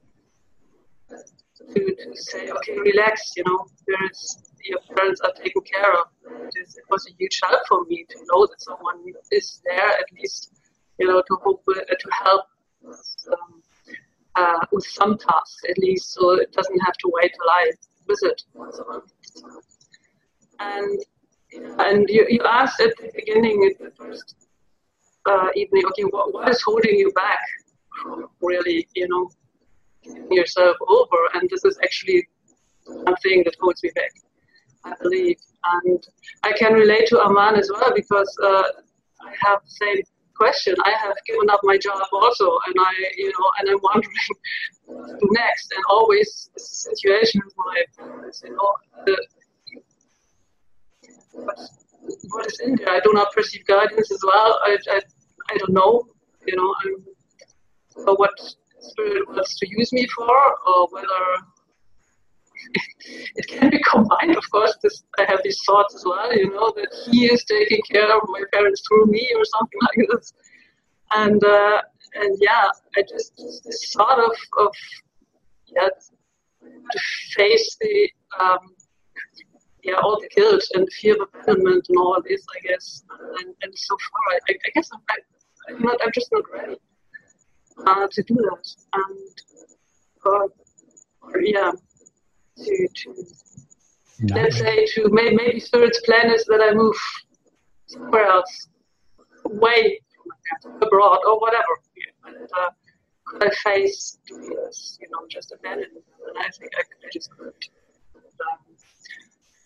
[1.59, 6.07] to, to say, okay, relax, you know, parents, your parents are taken care of.
[6.55, 10.53] It was a huge help for me to know that someone is there at least,
[10.99, 12.45] you know, to hope, uh, to help
[13.33, 13.63] um,
[14.37, 17.73] uh, with some tasks at least, so it doesn't have to wait till I
[18.07, 18.81] visit once.
[20.59, 21.05] And
[21.79, 24.37] and you, you asked at the beginning, at the first
[25.27, 27.39] uh, evening, okay, what, what is holding you back
[28.03, 29.31] from really, you know,
[30.31, 32.27] yourself over, and this is actually
[32.85, 34.13] one thing that holds me back,
[34.85, 35.37] I believe.
[35.65, 36.07] And
[36.45, 38.63] I can relate to Aman as well because uh,
[39.23, 40.03] I have the same
[40.37, 40.75] question.
[40.85, 44.15] I have given up my job also, and I, you know, and I'm wondering
[45.33, 45.73] next.
[45.75, 47.83] And always the situation with my
[48.45, 48.73] you know,
[51.33, 52.91] what, is in there?
[52.91, 54.61] I do not perceive guidance as well.
[54.65, 55.01] I, I,
[55.51, 56.03] I don't know,
[56.47, 57.05] you know, I'm,
[58.05, 58.31] so what
[58.81, 60.29] Spirit wants to use me for,
[60.67, 61.07] or whether
[63.37, 64.37] it can be combined.
[64.37, 66.35] Of course, this, I have these thoughts as well.
[66.35, 70.09] You know that he is taking care of my parents through me, or something like
[70.11, 70.33] this.
[71.15, 71.83] And uh,
[72.15, 74.75] and yeah, I just this thought of of
[75.67, 77.01] yeah to
[77.37, 78.11] face the
[78.41, 78.75] um,
[79.83, 82.45] yeah all the guilt and fear of abandonment and all this.
[82.57, 83.05] I guess,
[83.41, 85.01] and, and so far, I, I guess I'm,
[85.69, 86.01] I'm not.
[86.03, 86.77] I'm just not ready
[87.85, 88.75] uh, to do that.
[88.93, 90.51] And
[91.43, 91.73] yeah,
[92.57, 93.15] to, to
[94.21, 94.37] nice.
[94.37, 96.97] let's say to maybe, maybe Spirit's plan is that I move
[97.87, 98.69] somewhere else,
[99.45, 100.01] away
[100.63, 101.65] from abroad or whatever.
[102.27, 102.71] And, uh,
[103.27, 105.91] could I face this, you know, just abandon?
[106.29, 107.53] And I think I, I just could.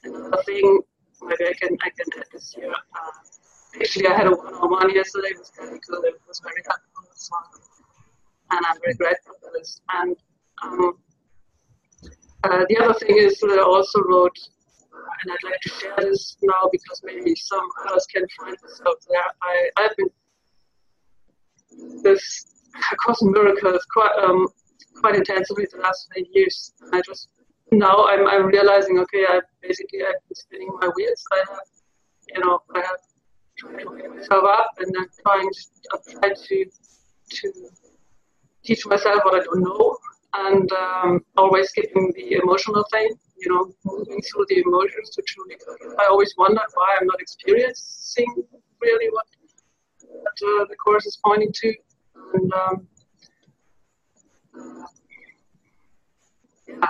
[0.04, 0.80] And, um, another thing,
[1.22, 2.72] maybe I can I can add this year.
[2.72, 5.28] Uh, actually, I had a one-on-one yesterday.
[5.28, 6.04] It was very good.
[6.04, 7.04] It was very helpful.
[7.14, 7.36] So,
[8.50, 9.80] and I'm very grateful for this.
[9.94, 10.16] And
[10.62, 10.98] um,
[12.44, 14.36] uh, the other thing is that I also wrote,
[14.92, 18.80] uh, and I'd like to share this now because maybe some others can find this
[18.86, 19.22] out there.
[19.42, 20.10] I, I've been
[22.02, 22.46] this
[23.04, 24.48] Course in Miracles quite um,
[25.00, 26.72] quite intensively the last few years.
[26.80, 27.28] And I just
[27.72, 31.24] now I'm, I'm realizing okay, I basically I've been spinning my wheels.
[31.32, 31.60] I have,
[32.34, 33.00] you know, I have
[33.58, 35.60] tried to wake myself up, and I'm trying to,
[35.92, 36.64] I've tried to
[37.30, 37.52] to
[38.64, 39.96] teach myself what I don't know,
[40.34, 45.56] and um, always keeping the emotional thing, you know, moving through the emotions to truly.
[45.98, 48.26] I always wondered why I'm not experiencing
[48.80, 49.26] really what,
[50.02, 51.74] what uh, the course is pointing to.
[52.34, 52.88] And um,
[56.68, 56.88] yeah, I,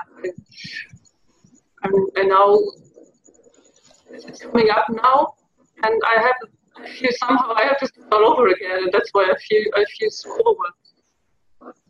[1.84, 2.58] I'm, and now
[4.10, 5.34] it's coming up now,
[5.82, 6.34] and I have
[6.76, 9.64] I feel somehow I have to start all over again, and that's why I feel
[9.74, 10.79] I feel so overwhelmed.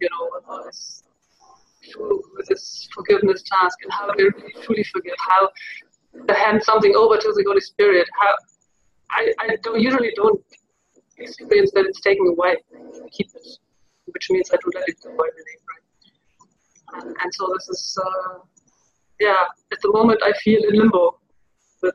[0.00, 1.02] You know, this,
[2.48, 5.50] this forgiveness task and how to really truly forgive, how
[6.26, 8.08] to hand something over to the Holy Spirit.
[8.20, 8.34] How
[9.10, 10.42] I, I don't, usually don't
[11.18, 12.56] experience that it's taken away.
[12.74, 13.46] I keep it,
[14.06, 15.10] which means I don't let it go.
[15.10, 15.60] I believe?
[16.92, 18.38] And, and so this is, uh,
[19.20, 19.44] yeah.
[19.72, 21.18] At the moment, I feel in limbo
[21.82, 21.94] with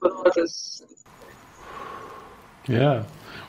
[0.00, 0.82] with all this
[2.68, 3.04] yeah.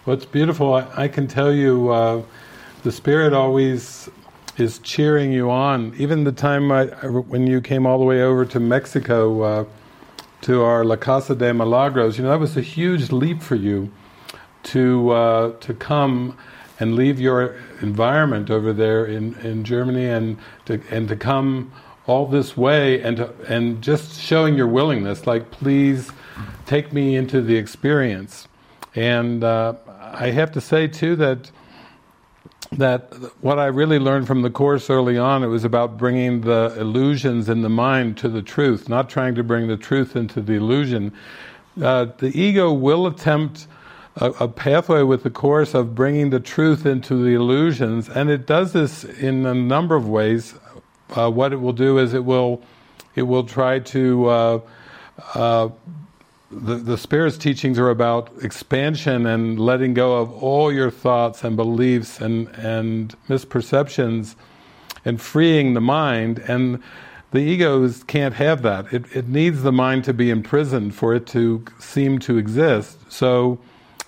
[0.05, 0.73] Well, it's beautiful.
[0.73, 2.23] I, I can tell you, uh,
[2.83, 4.09] the Spirit always
[4.57, 5.93] is cheering you on.
[5.97, 9.65] Even the time I, when you came all the way over to Mexico uh,
[10.41, 13.91] to our La Casa de Milagros, you know, that was a huge leap for you
[14.63, 16.37] to uh, to come
[16.79, 21.71] and leave your environment over there in, in Germany and to and to come
[22.05, 26.11] all this way and to, and just showing your willingness, like please
[26.65, 28.49] take me into the experience.
[28.93, 31.49] And uh, I have to say too that
[32.77, 36.75] that what I really learned from the course early on, it was about bringing the
[36.79, 40.53] illusions in the mind to the truth, not trying to bring the truth into the
[40.53, 41.11] illusion.
[41.81, 43.67] Uh, the ego will attempt
[44.17, 48.45] a, a, pathway with the course of bringing the truth into the illusions, and it
[48.45, 50.53] does this in a number of ways.
[51.15, 52.61] Uh, what it will do is it will
[53.15, 54.59] it will try to uh,
[55.33, 55.69] uh
[56.53, 61.55] the, the Spirit's teachings are about expansion and letting go of all your thoughts and
[61.55, 64.35] beliefs and, and misperceptions
[65.05, 66.39] and freeing the mind.
[66.39, 66.81] And
[67.31, 68.93] the egos can't have that.
[68.93, 73.11] It, it needs the mind to be imprisoned for it to seem to exist.
[73.11, 73.59] So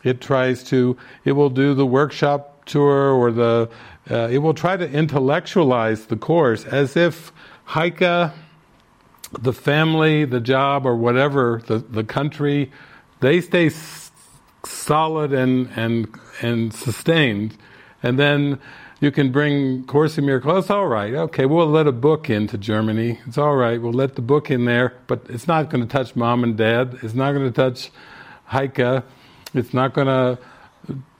[0.03, 3.69] it tries to, it will do the workshop tour or the,
[4.09, 7.31] uh, it will try to intellectualize the course as if
[7.65, 8.31] Heike
[9.39, 12.71] the family, the job, or whatever, the, the country,
[13.19, 14.11] they stay s-
[14.65, 16.07] solid and, and,
[16.41, 17.57] and sustained.
[18.03, 18.59] And then
[18.99, 20.65] you can bring Course in Miracles.
[20.65, 21.13] It's all right.
[21.13, 23.19] Okay, we'll let a book into Germany.
[23.27, 23.81] It's all right.
[23.81, 26.99] We'll let the book in there, but it's not going to touch mom and dad.
[27.01, 27.91] It's not going to touch
[28.45, 28.79] Heike.
[29.53, 30.39] It's not going to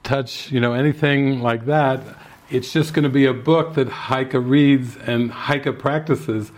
[0.02, 2.00] touch, you know, anything like that.
[2.48, 6.52] It's just going to be a book that Heike reads and Heike practices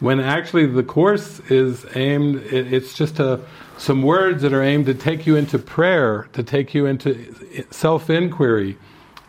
[0.00, 3.40] when actually the course is aimed, it's just a,
[3.78, 7.34] some words that are aimed to take you into prayer, to take you into
[7.70, 8.78] self-inquiry,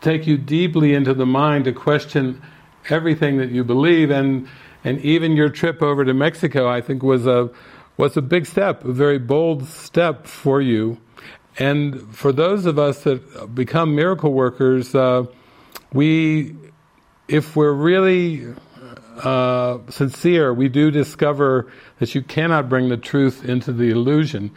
[0.00, 2.40] take you deeply into the mind to question
[2.88, 4.48] everything that you believe, and
[4.82, 7.50] and even your trip over to Mexico, I think, was a
[7.96, 10.98] was a big step, a very bold step for you.
[11.58, 15.26] And for those of us that become miracle workers, uh,
[15.92, 16.56] we,
[17.28, 18.46] if we're really
[19.24, 24.50] uh, sincere, we do discover that you cannot bring the truth into the illusion.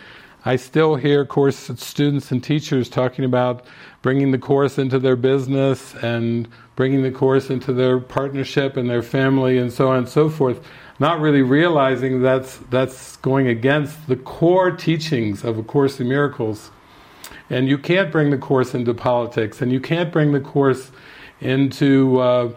[0.46, 3.66] I still hear course students and teachers talking about
[4.02, 9.04] bringing the course into their business and bringing the course into their partnership and their
[9.04, 10.60] family and so on and so forth,
[11.00, 16.72] not really realizing that's that's going against the core teachings of A Course in Miracles.
[17.50, 20.92] And you can't bring the course into politics, and you can't bring the course
[21.40, 22.52] into uh,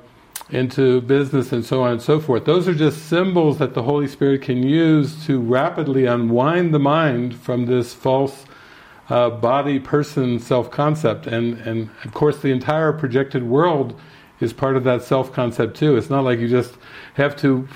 [0.51, 2.45] into business and so on and so forth.
[2.45, 7.35] Those are just symbols that the Holy Spirit can use to rapidly unwind the mind
[7.35, 8.45] from this false
[9.09, 11.27] uh, body, person, self-concept.
[11.27, 13.99] And, and of course the entire projected world
[14.41, 15.97] is part of that self-concept too.
[15.97, 16.77] It's not like you just
[17.15, 17.67] have to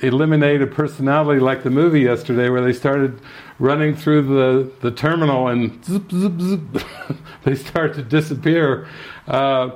[0.00, 3.20] eliminate a personality like the movie yesterday where they started
[3.58, 6.60] running through the, the terminal and zip, zip, zip,
[7.44, 8.86] they start to disappear.
[9.26, 9.70] Uh,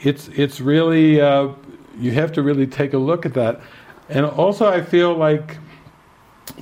[0.00, 1.48] it's it's really uh,
[1.98, 3.60] you have to really take a look at that.
[4.08, 5.58] And also I feel like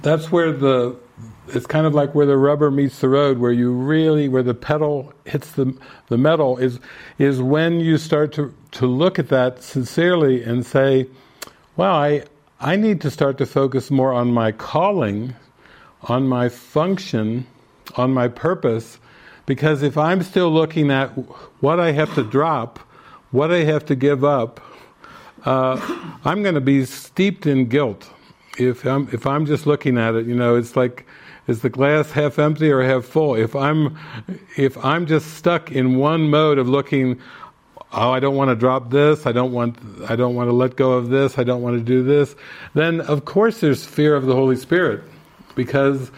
[0.02, 0.96] that's where the
[1.48, 4.54] it's kind of like where the rubber meets the road, where you really, where the
[4.54, 5.76] pedal hits the
[6.08, 6.80] the metal, is
[7.18, 11.06] is when you start to to look at that sincerely and say,
[11.76, 12.24] "Wow, I
[12.60, 15.34] I need to start to focus more on my calling,
[16.04, 17.46] on my function,
[17.96, 18.98] on my purpose,
[19.44, 21.08] because if I'm still looking at
[21.60, 22.78] what I have to drop,
[23.32, 24.60] what I have to give up,
[25.44, 25.78] uh,
[26.24, 28.08] I'm going to be steeped in guilt
[28.58, 30.26] if I'm if I'm just looking at it.
[30.26, 31.06] You know, it's like
[31.46, 33.34] is the glass half empty or half full?
[33.34, 33.98] If I'm
[34.56, 37.20] if I'm just stuck in one mode of looking,
[37.92, 39.76] oh, I don't want to drop this, I don't want,
[40.08, 42.34] I don't want to let go of this, I don't want to do this,
[42.74, 45.02] then of course there's fear of the Holy Spirit,
[45.54, 46.10] because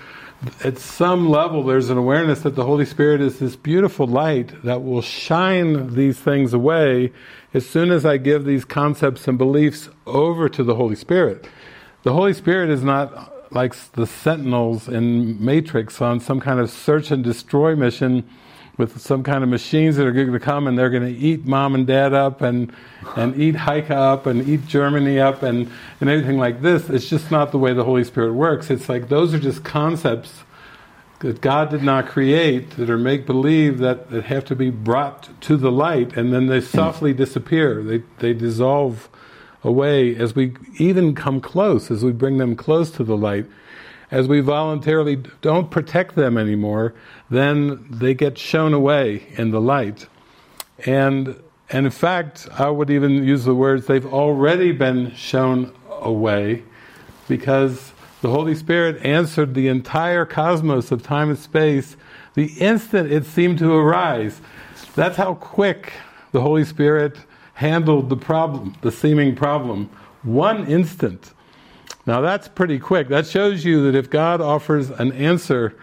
[0.62, 4.85] at some level there's an awareness that the Holy Spirit is this beautiful light that
[4.85, 7.12] will shine these things away
[7.57, 11.49] as soon as I give these concepts and beliefs over to the Holy Spirit.
[12.03, 17.11] The Holy Spirit is not like the sentinels in Matrix on some kind of search
[17.11, 18.29] and destroy mission
[18.77, 21.47] with some kind of machines that are going to come and they're going to eat
[21.47, 22.71] mom and dad up and
[23.17, 25.71] and eat Heike up and eat Germany up and,
[26.03, 26.91] and everything like this.
[26.91, 28.69] It's just not the way the Holy Spirit works.
[28.69, 30.43] It's like those are just concepts
[31.21, 35.29] that God did not create that are make believe that, that have to be brought
[35.43, 37.83] to the light and then they softly disappear.
[37.83, 39.09] They they dissolve
[39.64, 43.47] away as we even come close, as we bring them close to the light
[44.11, 46.95] as we voluntarily don't protect them anymore,
[47.31, 50.07] then they get shone away in the light.
[50.85, 51.41] And,
[51.71, 56.62] and in fact, I would even use the words, they've already been shone away
[57.29, 57.93] because
[58.23, 61.97] the Holy Spirit answered the entire cosmos of time and space
[62.35, 64.41] the instant it seemed to arise.
[64.95, 65.93] That's how quick
[66.33, 67.17] the Holy Spirit
[67.55, 69.91] handled the problem, the seeming problem.
[70.23, 71.33] One instant.
[72.07, 73.09] Now that's pretty quick.
[73.09, 75.77] That shows you that if God offers an answer,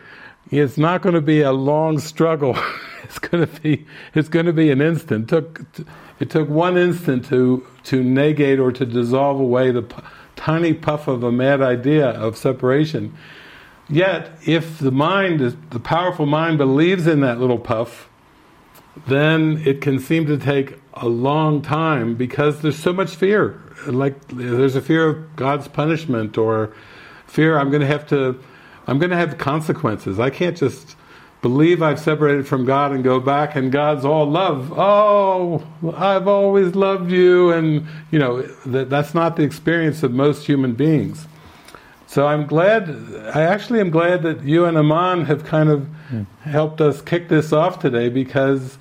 [0.52, 2.56] it's not going to be a long struggle.
[3.04, 5.24] it's going to be it's going to be an instant.
[5.24, 5.66] It took
[6.20, 9.84] it took one instant to to negate or to dissolve away the
[10.36, 13.16] tiny puff of a mad idea of separation.
[13.90, 18.10] Yet, if the mind, the powerful mind, believes in that little puff,
[19.08, 24.28] then it can seem to take a long time because there's so much fear like
[24.28, 26.74] there's a fear of God's punishment or
[27.26, 28.40] fear I'm going to have to
[28.86, 30.20] I'm going to have consequences.
[30.20, 30.96] I can't just
[31.44, 34.74] believe I've separated from God and go back and God's all love.
[34.76, 35.62] Oh,
[35.94, 40.74] I've always loved you and you know that that's not the experience of most human
[40.74, 41.28] beings.
[42.08, 42.90] So I'm glad
[43.36, 46.26] I actually am glad that you and Aman have kind of mm.
[46.44, 48.78] helped us kick this off today because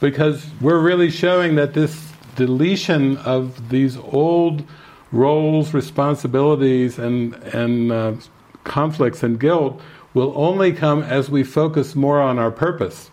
[0.00, 4.62] because we're really showing that this deletion of these old
[5.10, 8.12] roles, responsibilities, and and uh,
[8.62, 9.80] conflicts and guilt
[10.18, 13.08] will only come as we focus more on our purpose.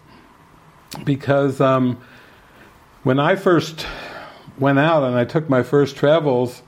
[1.03, 2.01] Because um,
[3.03, 3.85] when I first
[4.57, 6.63] went out and I took my first travels,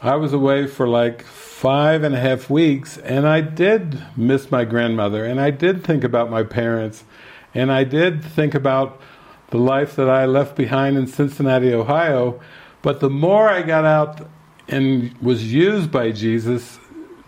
[0.00, 4.64] I was away for like five and a half weeks, and I did miss my
[4.64, 7.04] grandmother, and I did think about my parents,
[7.52, 9.02] and I did think about
[9.50, 12.40] the life that I left behind in Cincinnati, Ohio.
[12.80, 14.26] But the more I got out
[14.66, 16.78] and was used by Jesus,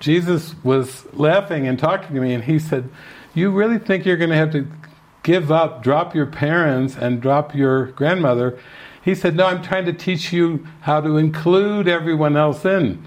[0.07, 2.88] Jesus was laughing and talking to me, and he said,
[3.34, 4.68] You really think you're going to have to
[5.24, 8.57] give up, drop your parents, and drop your grandmother?
[9.02, 13.04] He said, No, I'm trying to teach you how to include everyone else in.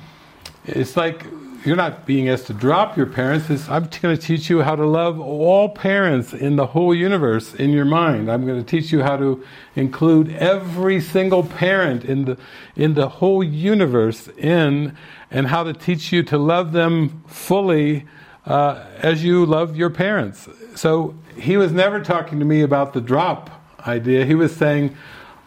[0.66, 1.26] It's like
[1.66, 3.50] you're not being asked to drop your parents.
[3.50, 7.54] It's, I'm going to teach you how to love all parents in the whole universe
[7.54, 8.32] in your mind.
[8.32, 9.44] I'm going to teach you how to
[9.76, 12.38] include every single parent in the
[12.76, 14.96] in the whole universe in,
[15.30, 18.06] and how to teach you to love them fully
[18.46, 20.48] uh, as you love your parents.
[20.76, 23.50] So he was never talking to me about the drop
[23.86, 24.26] idea.
[24.26, 24.96] He was saying.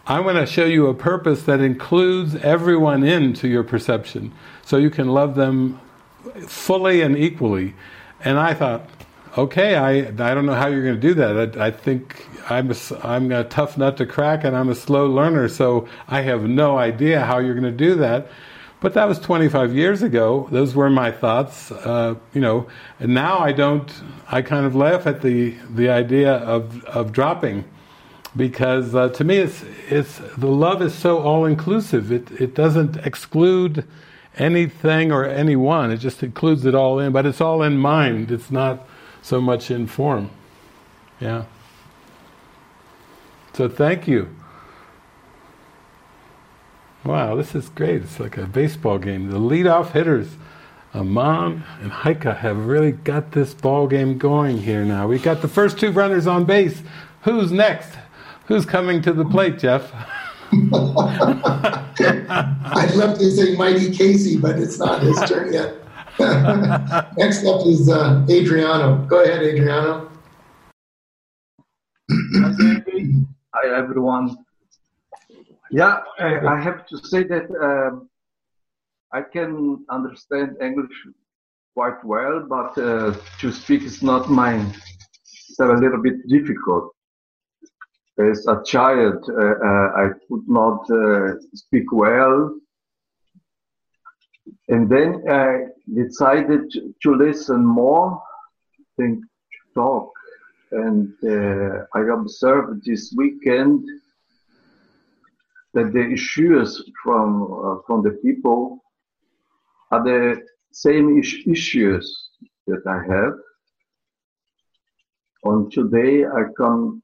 [0.04, 4.32] I'm going to show you a purpose that includes everyone into your perception
[4.64, 5.80] so you can love them
[6.46, 7.74] fully and equally.
[8.24, 8.88] And I thought,
[9.36, 11.58] okay, I, I don't know how you're going to do that.
[11.58, 15.06] I, I think I'm a, I'm a tough nut to crack and I'm a slow
[15.06, 18.28] learner, so I have no idea how you're going to do that.
[18.80, 20.48] But that was 25 years ago.
[20.50, 22.66] Those were my thoughts, uh, you know.
[22.98, 23.88] And now I don't.
[24.28, 27.64] I kind of laugh at the the idea of of dropping,
[28.34, 32.10] because uh, to me, it's it's the love is so all inclusive.
[32.10, 33.86] It it doesn't exclude
[34.38, 35.90] anything or anyone.
[35.90, 38.30] It just includes it all in, but it's all in mind.
[38.30, 38.86] It's not
[39.22, 40.30] so much in form.
[41.20, 41.44] Yeah.
[43.52, 44.34] So thank you.
[47.04, 48.02] Wow, this is great.
[48.02, 49.30] It's like a baseball game.
[49.30, 50.36] The leadoff hitters,
[50.94, 55.08] Aman and Heike, have really got this ball game going here now.
[55.08, 56.80] we've got the first two runners on base.
[57.22, 57.98] Who's next?
[58.46, 59.92] Who's coming to the plate, Jeff?
[62.74, 65.76] I'd love to say Mighty Casey, but it's not his turn yet.
[67.16, 69.06] Next up is uh, Adriano.
[69.06, 70.10] Go ahead, Adriano.
[73.54, 74.36] Hi, everyone.
[75.70, 78.10] Yeah, I have to say that um,
[79.10, 80.92] I can understand English
[81.74, 84.74] quite well, but uh, to speak is not mine.
[85.48, 86.94] It's a little bit difficult.
[88.18, 92.58] As a child, uh, uh, I could not uh, speak well.
[94.68, 96.70] And then I decided
[97.02, 98.22] to, listen more,
[98.98, 99.20] to
[99.74, 100.12] talk.
[100.72, 101.12] And
[101.94, 103.84] I observed this weekend
[105.74, 108.82] that the issues from, uh, from the people
[109.90, 112.30] are the same is- issues
[112.66, 113.34] that I have.
[115.44, 117.02] On today, I come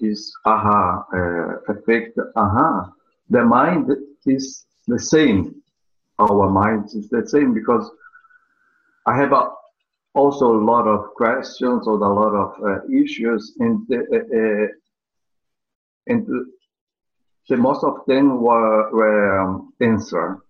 [0.00, 2.18] this aha uh, effect.
[2.36, 2.90] Aha,
[3.28, 3.90] the mind
[4.26, 5.54] is the same.
[6.18, 7.90] Our mind is the same because
[9.06, 9.50] I have a,
[10.14, 14.66] also a lot of questions or a lot of uh, issues, and uh, uh,
[16.06, 16.26] and
[17.48, 20.40] the most of them were, were um, answered.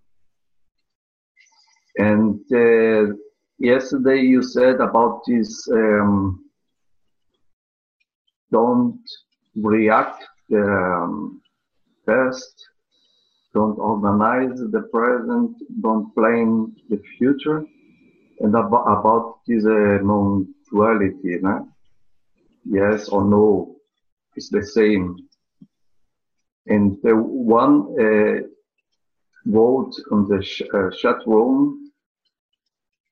[1.97, 3.15] And uh,
[3.59, 6.45] yesterday you said about this um,
[8.53, 9.01] don't
[9.57, 11.41] react um,
[12.05, 12.55] first,
[13.55, 17.65] don't organize the present, don't plan the future,
[18.41, 21.69] and about, about this uh, non-duality, no?
[22.65, 23.77] yes or no,
[24.37, 25.17] it's the same.
[26.67, 28.47] And the one uh,
[29.47, 31.80] vote on the sh- uh, chat room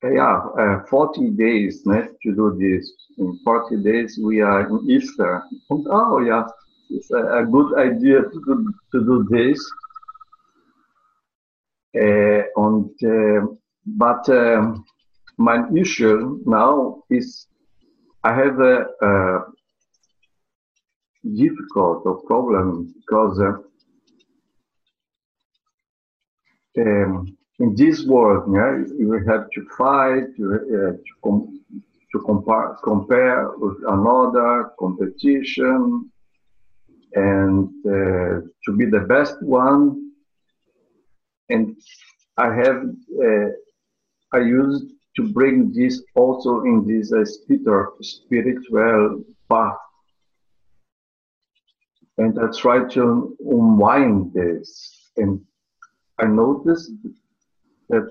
[0.03, 2.93] yeah, uh, 40 days net to do this.
[3.19, 5.43] In 40 days, we are in Easter.
[5.71, 6.45] Oh, yeah,
[6.91, 9.61] it's a, a good idea to do, to do this.
[11.97, 13.47] Uh, and, uh,
[13.87, 14.85] but um,
[15.37, 17.47] my issue now is
[18.23, 19.41] I have a, a
[21.35, 23.59] difficult or problem because uh,
[26.81, 31.61] um, in this world, yeah, you have to fight, uh, to, com-
[32.13, 36.11] to compare, compare with another competition,
[37.15, 40.13] and uh, to be the best one.
[41.49, 41.77] And
[42.37, 42.85] I have,
[43.25, 43.49] uh,
[44.33, 49.79] I used to bring this also in this uh, spiritual, spiritual path.
[52.19, 55.11] And I try to unwind this.
[55.17, 55.41] And
[56.19, 56.93] I noticed
[57.89, 58.07] that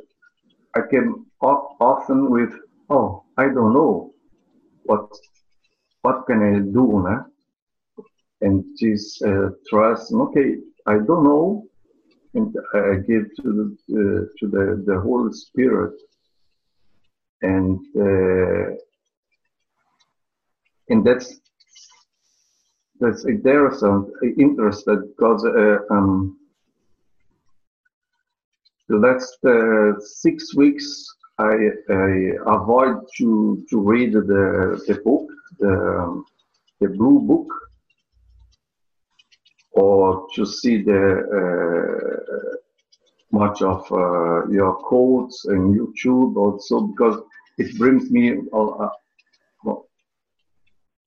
[0.76, 2.54] I came often with,
[2.90, 4.14] oh, I don't know.
[4.84, 5.10] What
[6.02, 7.26] what can I do now?
[8.42, 11.66] And this uh, trust, okay, I don't know,
[12.34, 13.68] and I give to the
[14.00, 15.96] uh, to the the Holy Spirit,
[17.42, 18.76] and uh,
[20.90, 21.40] and that's
[23.00, 26.37] that's interesting, interested because uh, um,
[28.90, 30.88] the last uh, six weeks
[31.38, 31.54] I,
[31.90, 35.28] I avoid to to read the the book
[35.60, 36.24] the
[36.80, 37.50] the blue book
[39.74, 41.04] or to see the
[41.38, 42.58] uh,
[43.32, 47.22] much of uh, your quotes and YouTube also because
[47.58, 48.92] it brings me a, a,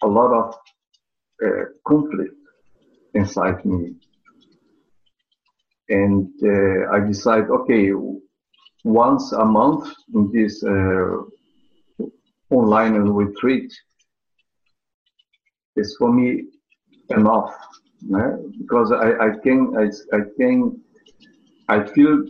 [0.03, 0.55] a lot of
[1.45, 2.35] uh, conflict
[3.15, 3.95] inside me
[5.91, 7.93] and uh, I decide, okay,
[8.85, 11.17] once a month in this uh,
[12.51, 13.71] online retreat
[15.77, 16.45] is for me
[17.11, 17.55] enough,
[18.09, 18.39] né?
[18.59, 19.87] because I, I can I,
[20.17, 20.81] I can
[21.69, 22.25] I feel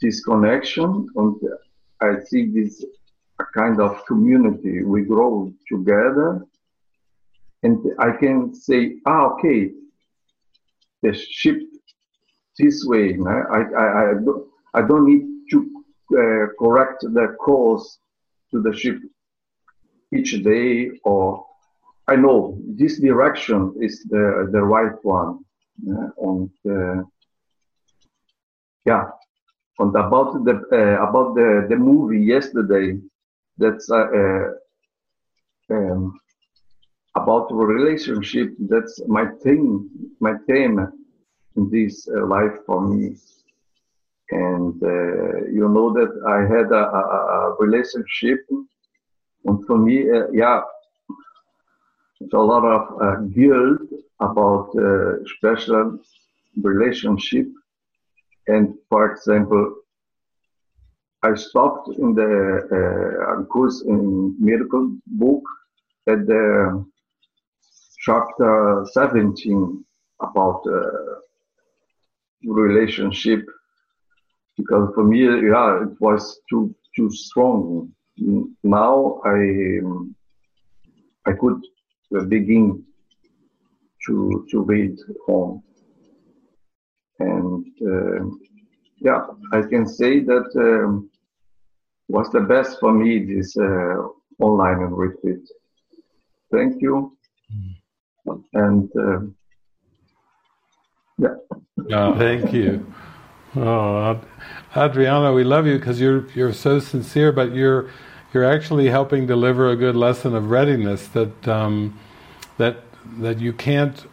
[0.00, 1.36] this connection and
[2.00, 2.84] I see this
[3.40, 4.82] a kind of community.
[4.82, 6.46] We grow together,
[7.62, 9.72] and I can say, ah, okay,
[11.02, 11.60] the ship
[12.60, 13.18] this way.
[13.26, 15.58] I, I, I, don't, I don't need to
[16.12, 17.98] uh, correct the course
[18.50, 18.98] to the ship
[20.12, 21.46] each day or
[22.08, 25.44] I know this direction is the, the right one.
[25.82, 26.08] Yeah?
[26.18, 27.02] And, uh,
[28.84, 29.04] yeah.
[29.78, 32.98] And about the, uh, about the, the movie yesterday,
[33.56, 34.48] that's, uh, uh,
[35.70, 36.18] um,
[37.14, 39.88] about relationship, that's my thing,
[40.20, 40.99] my theme
[41.56, 43.16] in this uh, life for me.
[44.30, 48.38] And uh, you know that I had a, a, a relationship,
[49.44, 50.60] and for me, uh, yeah,
[52.20, 53.80] it's a lot of guilt
[54.20, 54.70] about
[55.36, 55.98] special
[56.62, 57.46] relationship.
[58.46, 59.74] And for example,
[61.22, 65.42] I stopped in the uh, course in miracle book
[66.06, 66.84] at the
[68.00, 69.84] chapter 17
[70.20, 71.20] about uh,
[72.44, 73.44] relationship
[74.56, 77.92] because for me, yeah, it was too too strong.
[78.62, 79.80] Now I
[81.26, 81.60] I could
[82.28, 82.84] begin
[84.06, 85.62] to to read home.
[87.18, 88.24] And uh,
[88.98, 91.10] yeah, I can say that um,
[92.08, 93.96] was the best for me this uh,
[94.40, 95.46] online and retreat.
[96.50, 97.16] Thank you.
[98.26, 98.42] Mm.
[98.54, 99.20] And uh,
[101.88, 102.18] yeah.
[102.18, 102.86] Thank you.
[103.56, 104.20] Oh,
[104.76, 107.90] Adriano, we love you because you're you're so sincere, but you're
[108.32, 111.98] you're actually helping deliver a good lesson of readiness that um,
[112.58, 112.78] that
[113.18, 114.06] that you can't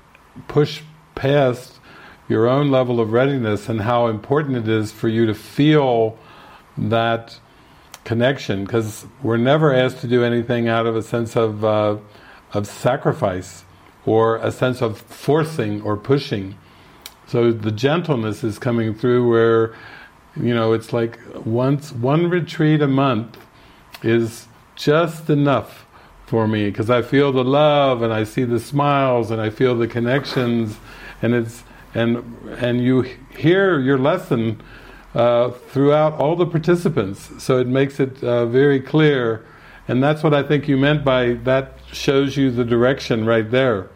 [0.48, 0.82] push
[1.16, 1.80] past
[2.30, 6.18] your own level of readiness and how important it is for you to feel
[6.78, 7.40] that
[8.04, 11.98] connection because we're never asked to do anything out of a sense of uh,
[12.54, 13.66] of sacrifice
[14.06, 16.58] or a sense of forcing or pushing
[17.28, 19.76] so the gentleness is coming through where,
[20.38, 23.38] you know, it's like once one retreat a month
[24.02, 25.86] is just enough
[26.26, 29.76] for me because I feel the love and I see the smiles and I feel
[29.76, 30.78] the connections
[31.22, 31.64] and it's
[31.94, 32.18] and
[32.60, 33.02] and you
[33.36, 34.62] hear your lesson
[35.14, 37.44] uh, throughout all the participants.
[37.44, 39.46] So it makes it uh, very clear.
[39.90, 43.90] And that's what I think you meant by that shows you the direction right there.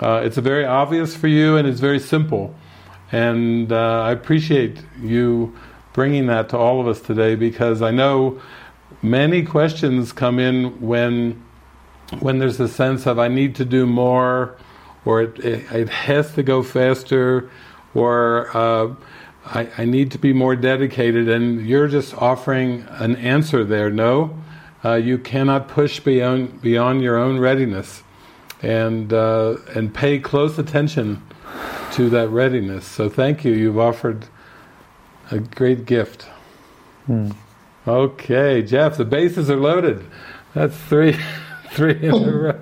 [0.00, 2.54] Uh, it's very obvious for you and it's very simple
[3.14, 5.56] and uh, I appreciate you
[5.92, 8.40] bringing that to all of us today because I know
[9.02, 11.40] many questions come in when
[12.18, 14.56] when there's a sense of I need to do more,
[15.04, 17.48] or it, it, it has to go faster,
[17.94, 18.94] or uh,
[19.46, 23.90] I, I, need to be more dedicated, and you're just offering an answer there.
[23.90, 24.36] No,
[24.84, 28.02] uh, you cannot push beyond beyond your own readiness,
[28.60, 31.22] and uh, and pay close attention
[31.92, 32.86] to that readiness.
[32.86, 33.52] So thank you.
[33.52, 34.26] You've offered
[35.30, 36.22] a great gift.
[37.06, 37.30] Hmm.
[37.86, 40.04] Okay, Jeff, the bases are loaded.
[40.54, 41.16] That's three,
[41.70, 42.58] three in a row.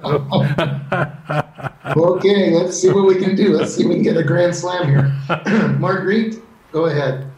[2.17, 3.57] okay, let's see what we can do.
[3.57, 5.77] Let's see if we can get a grand slam here.
[5.79, 7.31] Marguerite, go ahead.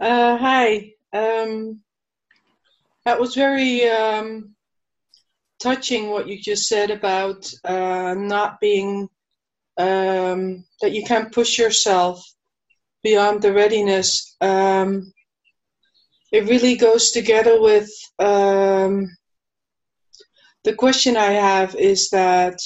[0.00, 0.92] Uh, hi.
[1.12, 1.80] Um,
[3.04, 4.54] that was very um,
[5.58, 9.10] touching what you just said about uh, not being
[9.80, 12.22] um, that you can push yourself
[13.02, 14.36] beyond the readiness.
[14.40, 15.12] Um,
[16.32, 19.08] it really goes together with um,
[20.64, 22.58] the question I have is that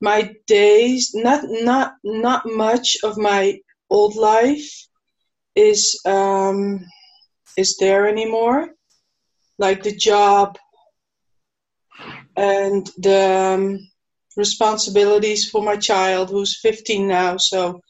[0.00, 4.70] my days, not not not much of my old life
[5.54, 6.84] is um,
[7.56, 8.70] is there anymore.
[9.56, 10.58] Like the job
[12.36, 13.78] and the um,
[14.36, 17.36] responsibilities for my child who's 15 now.
[17.36, 17.80] So,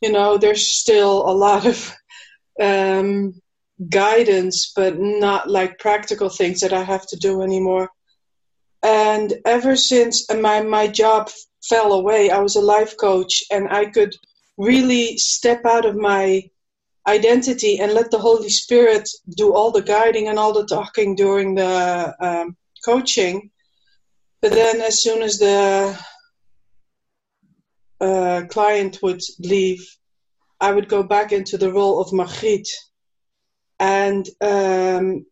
[0.00, 1.94] you know, there's still a lot of
[2.60, 3.34] um,
[3.88, 7.90] guidance, but not like practical things that I have to do anymore.
[8.82, 11.30] And ever since my, my job
[11.68, 14.14] fell away, I was a life coach and I could
[14.56, 16.42] really step out of my
[17.06, 21.54] identity and let the Holy Spirit do all the guiding and all the talking during
[21.54, 23.50] the um, coaching
[24.40, 25.98] but then, as soon as the
[28.00, 29.84] uh, client would leave,
[30.60, 32.68] I would go back into the role of Margriet.
[33.80, 35.26] And um,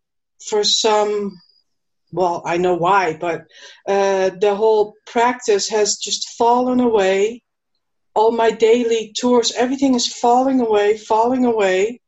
[0.49, 1.39] for some,
[2.11, 3.41] well, I know why, but
[3.87, 7.43] uh, the whole practice has just fallen away.
[8.13, 12.01] All my daily tours, everything is falling away, falling away.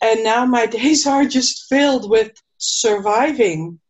[0.00, 3.80] And now my days are just filled with surviving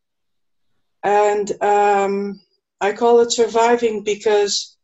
[1.03, 2.41] and um,
[2.81, 4.77] I call it surviving because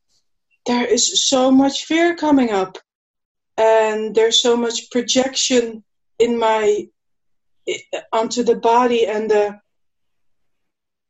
[0.66, 2.79] there is so much fear coming up,
[3.57, 5.85] and there's so much projection
[6.19, 6.89] in my
[8.12, 9.59] onto the body and the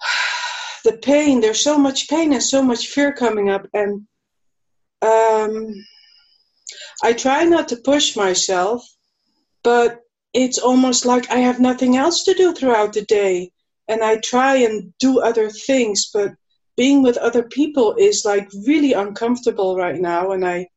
[0.85, 1.41] the pain.
[1.41, 4.07] There's so much pain and so much fear coming up, and
[5.03, 5.75] um,
[7.03, 8.87] I try not to push myself,
[9.63, 10.01] but
[10.35, 13.53] it's almost like I have nothing else to do throughout the day
[13.89, 16.33] and I try and do other things, but
[16.77, 20.69] being with other people is like really uncomfortable right now, and I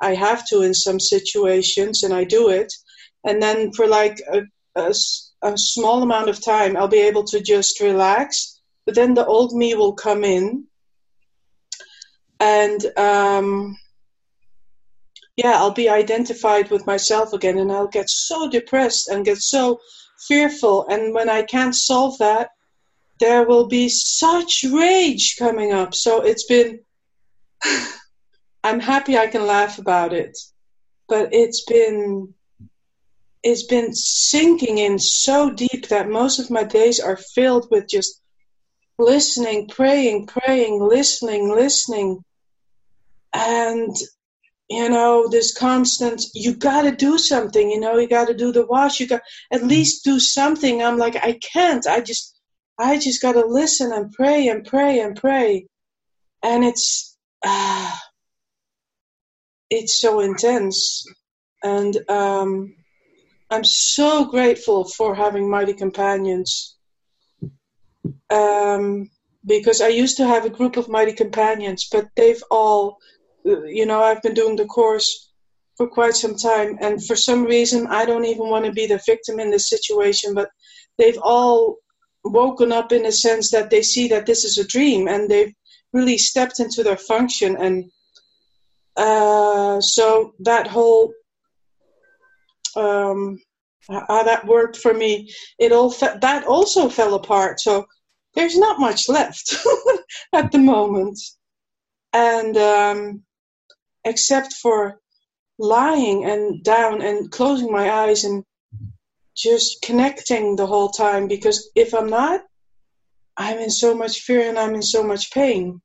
[0.00, 2.72] I have to in some situations, and I do it,
[3.24, 4.42] and then for like a,
[4.76, 4.94] a,
[5.42, 9.52] a small amount of time, I'll be able to just relax, but then the old
[9.54, 10.64] me will come in,
[12.38, 13.76] and um,
[15.36, 19.80] yeah, I'll be identified with myself again, and I'll get so depressed and get so
[20.28, 22.50] fearful, and when I can't solve that
[23.20, 25.94] there will be such rage coming up.
[25.94, 26.80] So it's been,
[28.64, 30.36] I'm happy I can laugh about it,
[31.08, 32.34] but it's been,
[33.42, 38.20] it's been sinking in so deep that most of my days are filled with just
[38.98, 42.24] listening, praying, praying, listening, listening.
[43.32, 43.94] And,
[44.68, 48.52] you know, this constant, you got to do something, you know, you got to do
[48.52, 50.82] the wash, you got at least do something.
[50.82, 51.86] I'm like, I can't.
[51.86, 52.37] I just,
[52.78, 55.66] I just got to listen and pray and pray and pray.
[56.42, 57.96] And it's, uh,
[59.70, 61.04] it's so intense.
[61.62, 62.74] And um,
[63.50, 66.76] I'm so grateful for having mighty companions.
[68.30, 69.10] Um,
[69.44, 72.98] because I used to have a group of mighty companions, but they've all,
[73.44, 75.32] you know, I've been doing the course
[75.76, 79.00] for quite some time, and for some reason, I don't even want to be the
[79.06, 80.50] victim in this situation, but
[80.98, 81.78] they've all
[82.30, 85.54] woken up in a sense that they see that this is a dream, and they've
[85.92, 87.90] really stepped into their function, and
[88.96, 91.12] uh, so that whole
[92.76, 93.40] um,
[93.88, 97.60] how that worked for me, it all fe- that also fell apart.
[97.60, 97.86] So
[98.34, 99.56] there's not much left
[100.32, 101.18] at the moment,
[102.12, 103.22] and um,
[104.04, 105.00] except for
[105.58, 108.44] lying and down and closing my eyes and
[109.38, 111.28] just connecting the whole time.
[111.28, 112.40] Because if I'm not,
[113.36, 115.80] I'm in so much fear and I'm in so much pain.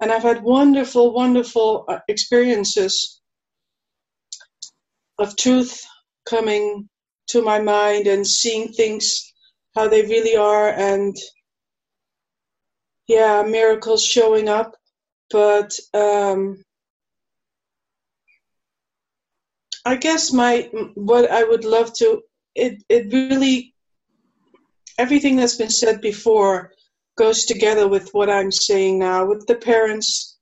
[0.00, 3.20] And I've had wonderful, wonderful uh, experiences
[5.18, 5.84] of truth
[6.28, 6.88] coming
[7.28, 9.32] to my mind and seeing things
[9.74, 11.16] how they really are and
[13.06, 14.74] yeah miracles showing up
[15.30, 16.62] but um,
[19.84, 22.22] i guess my what i would love to
[22.58, 23.74] it it really
[24.98, 26.72] everything that's been said before
[27.16, 30.38] goes together with what i'm saying now with the parents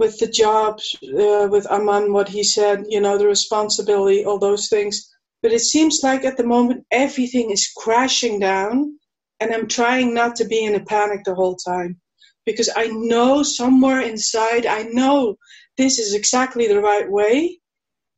[0.00, 4.68] with the jobs, uh, with Aman, what he said, you know, the responsibility, all those
[4.68, 5.14] things.
[5.42, 8.98] But it seems like at the moment everything is crashing down,
[9.40, 12.00] and I'm trying not to be in a panic the whole time
[12.46, 15.36] because I know somewhere inside, I know
[15.76, 17.60] this is exactly the right way,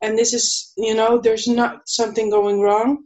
[0.01, 3.03] and this is, you know, there's not something going wrong.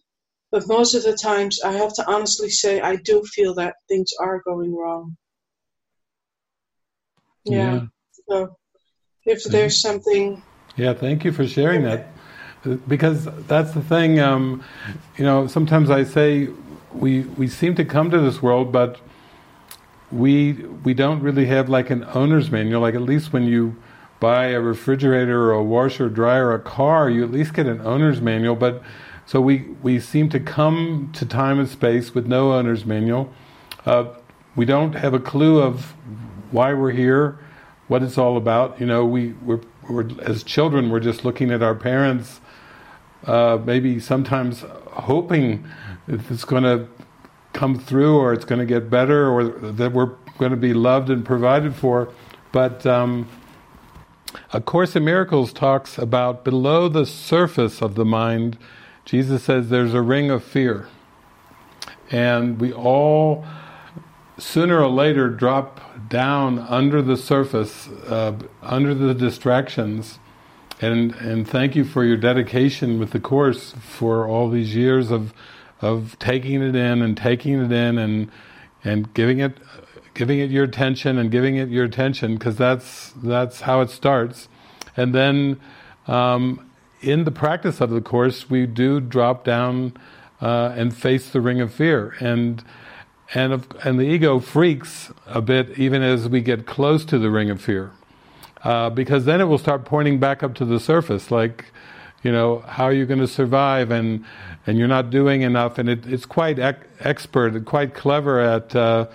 [0.51, 4.11] But most of the times, I have to honestly say, I do feel that things
[4.19, 5.17] are going wrong.
[7.43, 7.73] Yeah.
[7.73, 7.81] yeah.
[8.29, 8.57] So
[9.25, 10.41] if there's something.
[10.77, 12.07] Yeah, thank you for sharing that.
[12.87, 14.63] Because that's the thing, um,
[15.17, 16.49] you know, sometimes I say
[16.93, 18.99] we, we seem to come to this world, but
[20.11, 23.75] we, we don't really have like an owner's manual, like at least when you
[24.19, 27.81] buy a refrigerator or a washer, dryer, or a car, you at least get an
[27.81, 28.81] owner's manual, but
[29.27, 33.31] so we, we seem to come to time and space with no owner's manual.
[33.85, 34.05] Uh,
[34.55, 35.93] we don't have a clue of
[36.51, 37.37] why we're here,
[37.89, 38.79] what it's all about.
[38.79, 39.59] You know, we we're,
[39.89, 42.39] we're as children we're just looking at our parents,
[43.25, 45.67] uh, maybe sometimes hoping
[46.07, 46.87] it's going to
[47.51, 51.09] come through or it's going to get better or that we're going to be loved
[51.09, 52.07] and provided for.
[52.53, 53.27] But um,
[54.53, 58.57] A Course in Miracles talks about below the surface of the mind,
[59.07, 60.89] Jesus says there's a ring of fear.
[62.11, 63.45] And we all,
[64.37, 70.19] sooner or later, drop down under the surface, uh, under the distractions,
[70.81, 75.33] and and thank you for your dedication with the course for all these years of
[75.81, 78.29] of taking it in and taking it in and
[78.83, 79.57] and giving it
[80.15, 84.49] giving it your attention and giving it your attention because that's that's how it starts,
[84.97, 85.59] and then
[86.07, 86.66] um,
[87.01, 89.93] in the practice of the course we do drop down
[90.41, 92.15] uh, and face the ring of fear.
[92.19, 92.63] And
[93.33, 97.29] and, of, and the ego freaks a bit even as we get close to the
[97.29, 97.91] ring of fear.
[98.63, 101.65] Uh, because then it will start pointing back up to the surface, like,
[102.23, 104.25] you know, how are you going to survive, and
[104.65, 108.75] and you're not doing enough, and it, it's quite ec- expert and quite clever at
[108.75, 109.05] uh,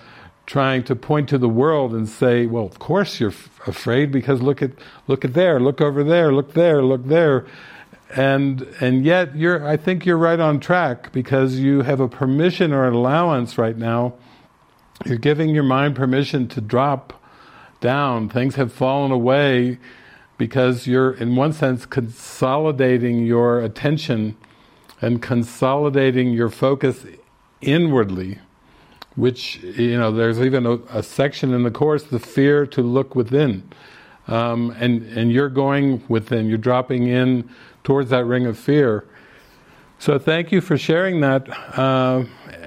[0.45, 4.41] trying to point to the world and say, well, of course you're f- afraid because
[4.41, 4.71] look at
[5.07, 7.45] look at there, look over there, look there, look there,
[8.15, 12.71] and and yet you're I think you're right on track because you have a permission
[12.71, 14.13] or an allowance right now.
[15.05, 17.21] You're giving your mind permission to drop
[17.81, 18.29] down.
[18.29, 19.79] Things have fallen away
[20.37, 24.37] because you're in one sense consolidating your attention
[25.01, 27.05] and consolidating your focus
[27.61, 28.39] inwardly
[29.15, 33.15] which you know there's even a, a section in the course the fear to look
[33.15, 33.63] within
[34.27, 37.47] um, and and you're going within you're dropping in
[37.83, 39.05] towards that ring of fear.
[39.99, 42.25] So thank you for sharing that, uh,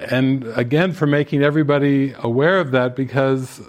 [0.09, 3.61] and again for making everybody aware of that because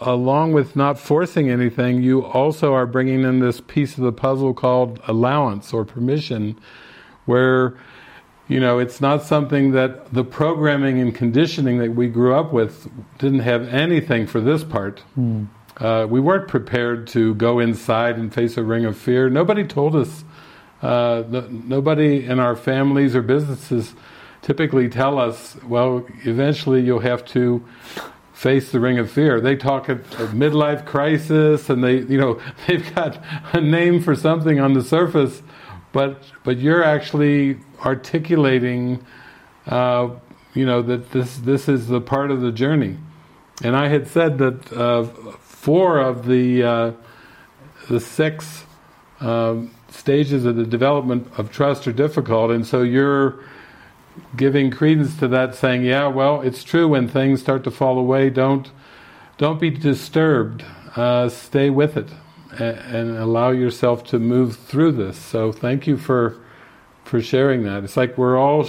[0.00, 4.54] along with not forcing anything, you also are bringing in this piece of the puzzle
[4.54, 6.58] called allowance or permission,
[7.24, 7.76] where
[8.48, 12.86] you know, it's not something that the programming and conditioning that we grew up with
[13.18, 15.02] didn't have anything for this part.
[15.18, 15.46] Mm.
[15.78, 19.30] Uh, we weren't prepared to go inside and face a ring of fear.
[19.30, 20.24] Nobody told us.
[20.82, 23.94] Uh, the, nobody in our families or businesses
[24.42, 27.64] typically tell us, well, eventually you'll have to
[28.32, 29.40] face the ring of fear.
[29.40, 33.22] They talk of, of midlife crisis, and they, you know, they've got
[33.52, 35.42] a name for something on the surface,
[35.92, 39.04] but but you're actually articulating,
[39.66, 40.08] uh,
[40.54, 42.96] you know, that this this is the part of the journey.
[43.62, 45.04] And I had said that uh,
[45.38, 46.92] four of the uh,
[47.88, 48.64] the six
[49.20, 49.70] um,
[50.02, 53.38] stages of the development of trust are difficult, and so you're
[54.36, 56.88] giving credence to that, saying, "Yeah, well, it's true.
[56.88, 58.68] When things start to fall away, don't
[59.38, 60.64] don't be disturbed.
[60.96, 62.08] Uh, stay with it,
[62.50, 66.34] and, and allow yourself to move through this." So, thank you for
[67.04, 67.84] for sharing that.
[67.84, 68.66] It's like we're all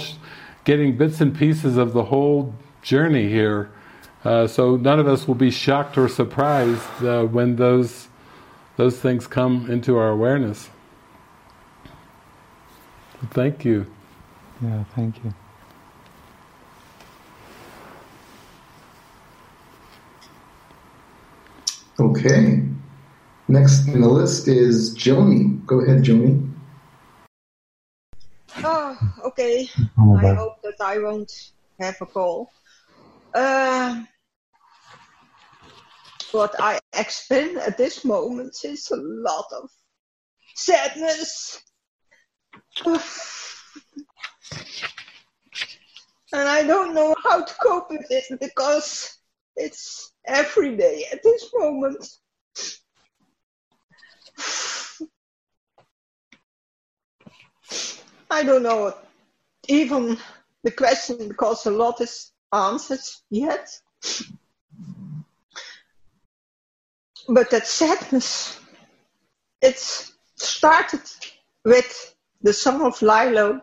[0.62, 3.70] getting bits and pieces of the whole journey here.
[4.24, 8.06] Uh, so none of us will be shocked or surprised uh, when those
[8.76, 10.70] those things come into our awareness.
[13.30, 13.86] Thank you.
[14.62, 15.34] Yeah, thank you.
[21.98, 22.62] Okay.
[23.48, 25.64] Next in the list is Joni.
[25.66, 26.50] Go ahead, Joni.
[28.62, 28.96] Oh,
[29.26, 29.68] okay.
[29.98, 31.32] Oh, I hope that I won't
[31.80, 32.50] have a call.
[33.34, 34.02] Uh,
[36.32, 39.70] what I experience at this moment is a lot of
[40.54, 41.60] sadness.
[42.86, 43.00] and
[46.32, 49.18] I don't know how to cope with it because
[49.56, 52.04] it's every day at this moment.
[58.30, 58.94] I don't know
[59.68, 60.18] even
[60.62, 63.00] the question because a lot is answered
[63.30, 63.68] yet.
[67.28, 68.58] But that sadness,
[69.62, 69.78] it
[70.36, 71.00] started
[71.64, 72.13] with
[72.44, 73.58] the song of Lilo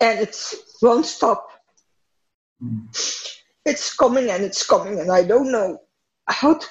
[0.00, 0.36] and it
[0.82, 1.48] won't stop.
[3.64, 5.78] It's coming and it's coming and I don't know
[6.26, 6.66] how to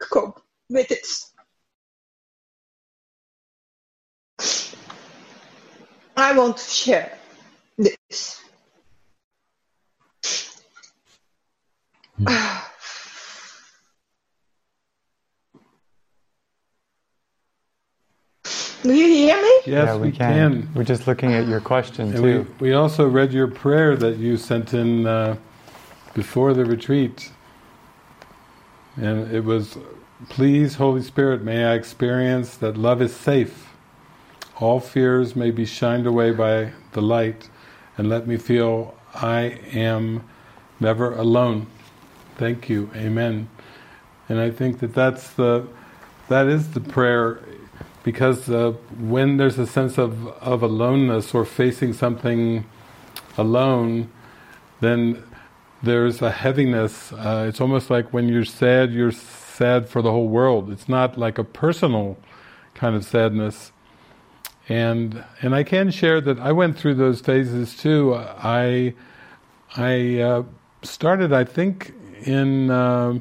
[0.00, 1.06] cope with it.
[6.16, 7.18] I want to share
[7.76, 8.40] this.
[12.24, 12.69] Hmm.
[18.82, 19.60] Do you hear me?
[19.66, 20.68] Yes, yeah, we, can.
[20.74, 22.46] We're just looking at your question And too.
[22.58, 25.36] we, we also read your prayer that you sent in uh,
[26.14, 27.30] before the retreat.
[28.96, 29.76] And it was,
[30.30, 33.68] Please, Holy Spirit, may I experience that love is safe.
[34.58, 37.50] All fears may be shined away by the light,
[37.98, 40.24] and let me feel I am
[40.80, 41.66] never alone.
[42.36, 42.90] Thank you.
[42.94, 43.48] Amen.
[44.30, 45.66] And I think that that's the,
[46.28, 47.42] that is the prayer
[48.10, 52.64] because uh, when there's a sense of, of aloneness or facing something
[53.38, 54.10] alone,
[54.80, 55.22] then
[55.80, 57.12] there's a heaviness.
[57.12, 60.72] Uh, it's almost like when you're sad, you're sad for the whole world.
[60.72, 62.18] It's not like a personal
[62.74, 63.70] kind of sadness.
[64.68, 68.16] And and I can share that I went through those phases too.
[68.16, 68.94] I
[69.76, 70.42] I uh,
[70.82, 71.94] started, I think,
[72.24, 73.20] in uh,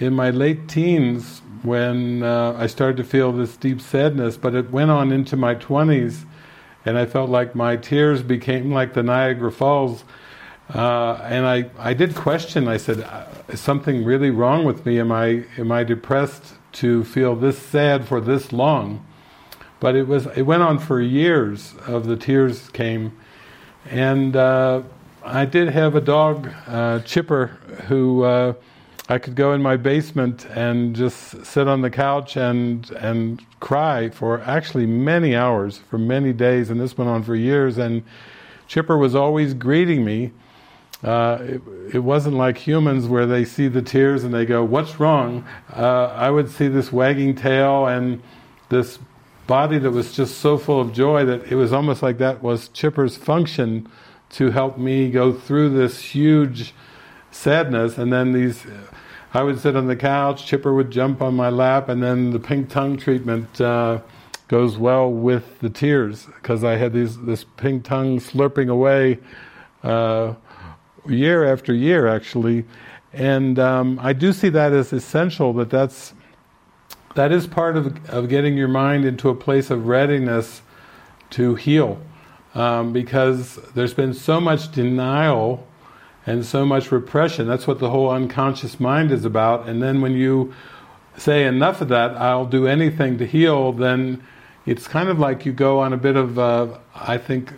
[0.00, 4.70] in my late teens when uh, I started to feel this deep sadness, but it
[4.70, 6.24] went on into my 20s,
[6.86, 10.04] and I felt like my tears became like the Niagara Falls.
[10.74, 12.66] Uh, and I, I did question.
[12.66, 14.98] I said, uh, "Is something really wrong with me?
[14.98, 19.04] Am I am I depressed to feel this sad for this long?"
[19.80, 21.74] But it was it went on for years.
[21.86, 23.18] Of the tears came,
[23.90, 24.82] and uh,
[25.24, 27.48] I did have a dog, uh, Chipper,
[27.88, 28.52] who uh,
[29.10, 34.08] I could go in my basement and just sit on the couch and and cry
[34.08, 37.76] for actually many hours, for many days, and this went on for years.
[37.76, 38.04] And
[38.68, 40.30] Chipper was always greeting me.
[41.02, 41.62] Uh, it,
[41.94, 45.44] it, wasn't like humans where they see the tears and they go, "What's wrong?"
[45.74, 48.22] Uh, I would see this wagging tail and
[48.68, 49.00] this
[49.48, 52.68] body that was just so full of joy that it was almost like that was
[52.68, 53.88] Chipper's function
[54.38, 56.72] to help me go through this huge
[57.30, 57.98] sadness.
[57.98, 58.66] And then these,
[59.32, 62.40] I would sit on the couch, Chipper would jump on my lap, and then the
[62.40, 64.00] pink tongue treatment uh,
[64.48, 69.18] goes well with the tears because I had these this pink tongue slurping away
[69.84, 70.34] uh,
[71.06, 72.64] year after year, actually.
[73.12, 75.52] And um, I do see that as essential.
[75.54, 76.14] That that's
[77.14, 80.62] that is part of of getting your mind into a place of readiness
[81.30, 82.00] to heal.
[82.54, 85.66] um, because there's been so much denial
[86.26, 87.46] and so much repression.
[87.46, 89.68] That's what the whole unconscious mind is about.
[89.68, 90.54] And then when you
[91.16, 94.22] say enough of that, I'll do anything to heal, then
[94.66, 97.52] it's kind of like you go on a bit of, uh, I think,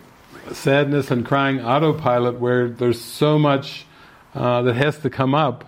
[0.51, 3.85] sadness and crying autopilot where there's so much
[4.35, 5.65] uh, that has to come up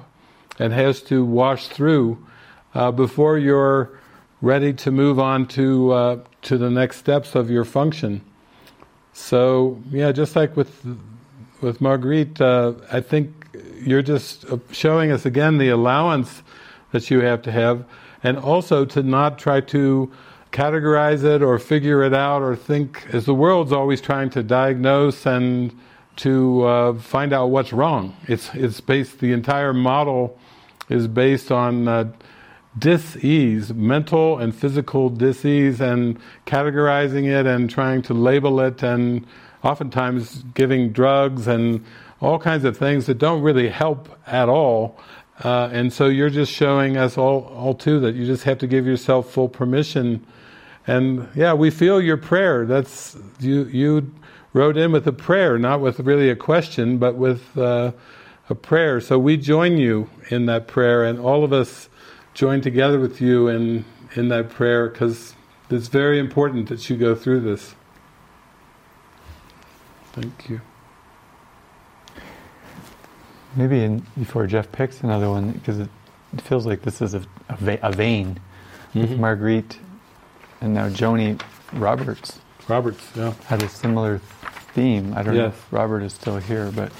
[0.59, 2.25] and has to wash through
[2.73, 3.99] uh, before you're
[4.41, 8.21] ready to move on to uh, to the next steps of your function.
[9.13, 10.85] So yeah, just like with
[11.61, 13.47] with Marguerite, uh, I think
[13.81, 16.43] you're just showing us again the allowance
[16.91, 17.85] that you have to have,
[18.23, 20.11] and also to not try to
[20.51, 25.25] categorize it or figure it out or think, as the world's always trying to diagnose
[25.25, 25.77] and
[26.15, 28.15] to uh, find out what's wrong.
[28.27, 29.19] It's it's based.
[29.19, 30.39] The entire model
[30.89, 32.11] is based on uh,
[32.77, 39.25] dis-ease, mental and physical dis-ease, and categorizing it and trying to label it, and
[39.65, 41.83] oftentimes giving drugs and
[42.21, 44.97] all kinds of things that don't really help at all.
[45.43, 48.67] Uh, and so you're just showing us all, all too that you just have to
[48.67, 50.25] give yourself full permission.
[50.87, 52.65] And yeah, we feel your prayer.
[52.65, 53.65] That's you.
[53.65, 54.13] You
[54.53, 57.91] wrote in with a prayer, not with really a question, but with uh,
[58.49, 59.01] a prayer.
[59.01, 61.89] So we join you in that prayer, and all of us
[62.33, 63.83] join together with you in
[64.15, 65.35] in that prayer because
[65.69, 67.75] it's very important that you go through this.
[70.15, 70.61] Thank you.
[73.57, 75.89] Maybe in, before Jeff picks another one, because it,
[76.33, 78.39] it, feels like this is a, a, va- a vein
[78.89, 79.01] mm-hmm.
[79.01, 79.77] with Marguerite
[80.61, 81.41] and now Joni
[81.73, 82.39] Roberts.
[82.69, 83.33] Roberts, yeah.
[83.45, 84.19] Had a similar
[84.73, 85.13] theme.
[85.17, 85.41] I don't yes.
[85.41, 86.93] know if Robert is still here, but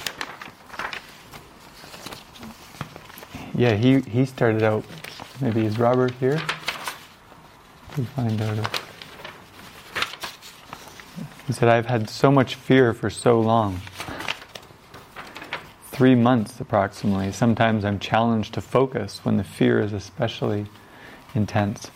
[3.55, 4.84] yeah, he, he started out.
[5.39, 6.41] Maybe is Robert here?
[7.97, 8.84] We find out.
[11.47, 13.81] He said, "I've had so much fear for so long."
[15.91, 17.31] Three months approximately.
[17.31, 20.65] Sometimes I'm challenged to focus when the fear is especially
[21.33, 21.89] intense.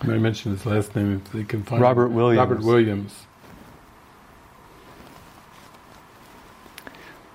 [0.00, 2.38] I mention his last name if they can find Robert Williams.
[2.38, 3.26] Robert Williams.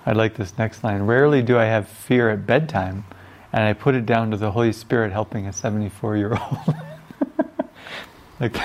[0.04, 1.02] I like this next line.
[1.02, 3.04] Rarely do I have fear at bedtime,
[3.52, 6.74] and I put it down to the Holy Spirit helping a 74 year old.
[8.40, 8.56] like,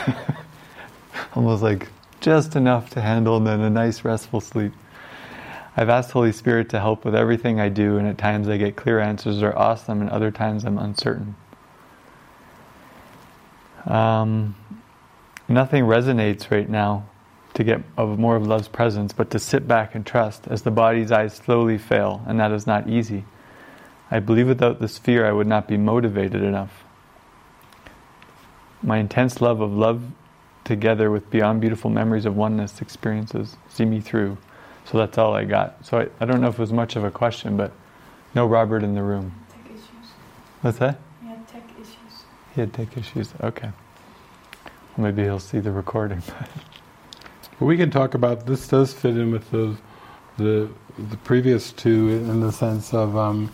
[1.36, 1.90] almost like
[2.24, 4.72] just enough to handle and then a nice restful sleep.
[5.76, 8.78] I've asked Holy Spirit to help with everything I do, and at times I get
[8.78, 11.36] clear answers that are awesome, and other times I'm uncertain.
[13.86, 14.56] Um,
[15.50, 17.06] nothing resonates right now
[17.56, 20.72] to get of more of love's presence, but to sit back and trust as the
[20.72, 23.26] body's eyes slowly fail, and that is not easy.
[24.10, 26.84] I believe without this fear I would not be motivated enough.
[28.82, 30.04] My intense love of love
[30.64, 34.38] together with beyond beautiful memories of oneness experiences see me through.
[34.86, 35.86] So that's all I got.
[35.86, 37.72] So I, I don't know if it was much of a question, but
[38.36, 39.34] no Robert in the room.
[39.50, 40.12] Tech issues.
[40.62, 41.00] What's that?
[41.22, 42.24] He had tech issues.
[42.54, 43.34] He had tech issues.
[43.42, 43.72] Okay.
[44.98, 46.22] Well, maybe he'll see the recording.
[47.60, 48.68] well, we can talk about this.
[48.68, 49.78] Does fit in with the
[50.38, 50.70] the
[51.10, 53.52] the previous two in the sense of um,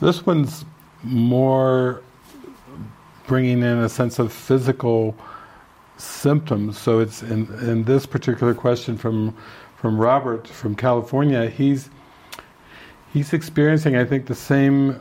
[0.00, 0.64] this one's
[1.02, 2.02] more
[3.30, 5.14] bringing in a sense of physical
[5.98, 6.76] symptoms.
[6.76, 9.36] So it's in, in this particular question from
[9.76, 11.90] from Robert from California, he's
[13.12, 14.98] he's experiencing, I think, the same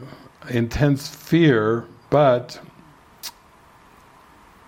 [0.48, 2.62] intense fear, but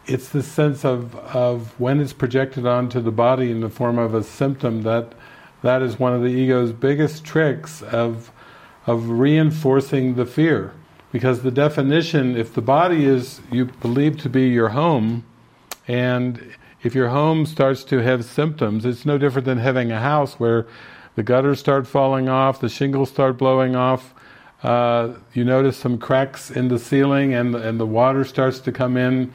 [0.08, 4.16] it's the sense of, of when it's projected onto the body in the form of
[4.16, 5.14] a symptom that
[5.62, 8.32] that is one of the ego's biggest tricks of
[8.88, 10.74] of reinforcing the fear.
[11.12, 15.26] Because the definition, if the body is you believe to be your home,
[15.88, 20.40] and if your home starts to have symptoms, it's no different than having a house
[20.40, 20.66] where
[21.16, 24.14] the gutters start falling off, the shingles start blowing off,
[24.64, 28.96] uh, you notice some cracks in the ceiling and, and the water starts to come
[28.96, 29.34] in,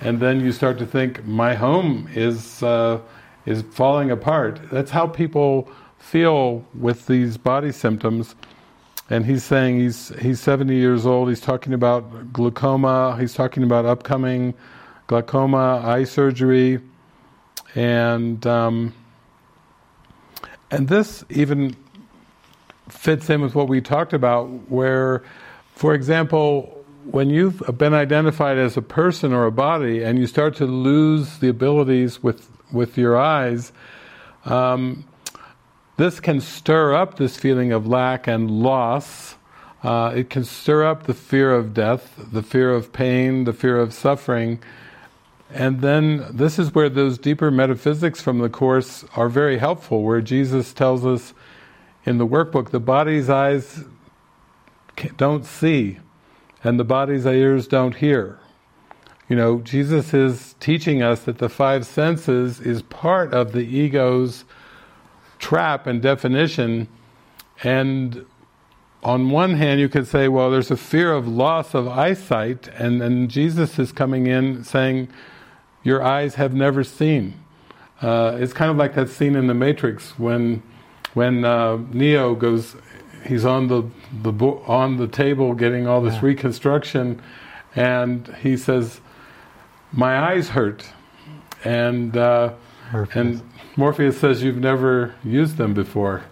[0.00, 3.00] and then you start to think, my home is, uh,
[3.46, 4.60] is falling apart.
[4.70, 8.34] That's how people feel with these body symptoms.
[9.08, 11.28] And he's saying he's he's 70 years old.
[11.28, 13.16] He's talking about glaucoma.
[13.18, 14.54] He's talking about upcoming
[15.06, 16.80] glaucoma, eye surgery,
[17.74, 18.92] and um,
[20.70, 21.76] and this even
[22.88, 25.22] fits in with what we talked about, where,
[25.74, 30.56] for example, when you've been identified as a person or a body, and you start
[30.56, 33.72] to lose the abilities with with your eyes.
[34.44, 35.04] Um,
[35.96, 39.36] this can stir up this feeling of lack and loss.
[39.82, 43.78] Uh, it can stir up the fear of death, the fear of pain, the fear
[43.78, 44.58] of suffering,
[45.50, 50.20] and then this is where those deeper metaphysics from the Course are very helpful, where
[50.20, 51.34] Jesus tells us
[52.04, 53.84] in the workbook, the body's eyes
[55.16, 55.98] don't see,
[56.64, 58.38] and the body's ears don't hear.
[59.28, 64.44] You know, Jesus is teaching us that the five senses is part of the ego's
[65.38, 66.88] trap and definition,
[67.62, 68.24] and
[69.02, 73.00] on one hand you could say, well, there's a fear of loss of eyesight, and
[73.00, 75.08] then Jesus is coming in saying,
[75.82, 77.34] your eyes have never seen.
[78.02, 80.62] Uh, it's kind of like that scene in The Matrix when
[81.14, 82.76] when uh, Neo goes,
[83.24, 83.84] he's on the
[84.22, 84.32] the
[84.66, 86.26] on the table getting all this yeah.
[86.26, 87.22] reconstruction,
[87.74, 89.00] and he says,
[89.92, 90.84] "My eyes hurt,"
[91.64, 92.52] and uh,
[93.14, 93.40] and
[93.76, 96.22] Morpheus says, "You've never used them before."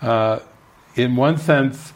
[0.00, 0.40] Uh,
[0.94, 1.92] in one sense,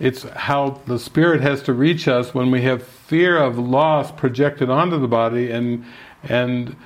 [0.00, 4.68] it's how the spirit has to reach us when we have fear of loss projected
[4.68, 5.84] onto the body, and
[6.22, 6.76] and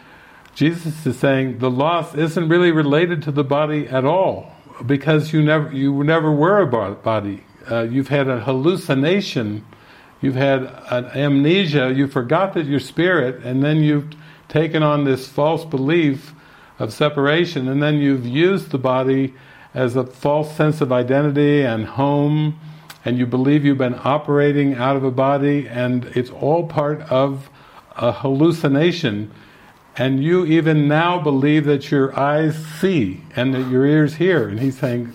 [0.55, 4.53] Jesus is saying the loss isn't really related to the body at all
[4.85, 7.45] because you never you never were a body.
[7.71, 9.65] Uh, you've had a hallucination,
[10.21, 11.93] you've had an amnesia.
[11.95, 14.15] You forgot that you're spirit, and then you've
[14.49, 16.35] taken on this false belief
[16.79, 19.35] of separation, and then you've used the body
[19.75, 22.59] as a false sense of identity and home,
[23.05, 27.51] and you believe you've been operating out of a body, and it's all part of
[27.97, 29.31] a hallucination
[29.99, 34.49] and you even now believe that your eyes see and that your ears hear.
[34.49, 35.13] And he's saying,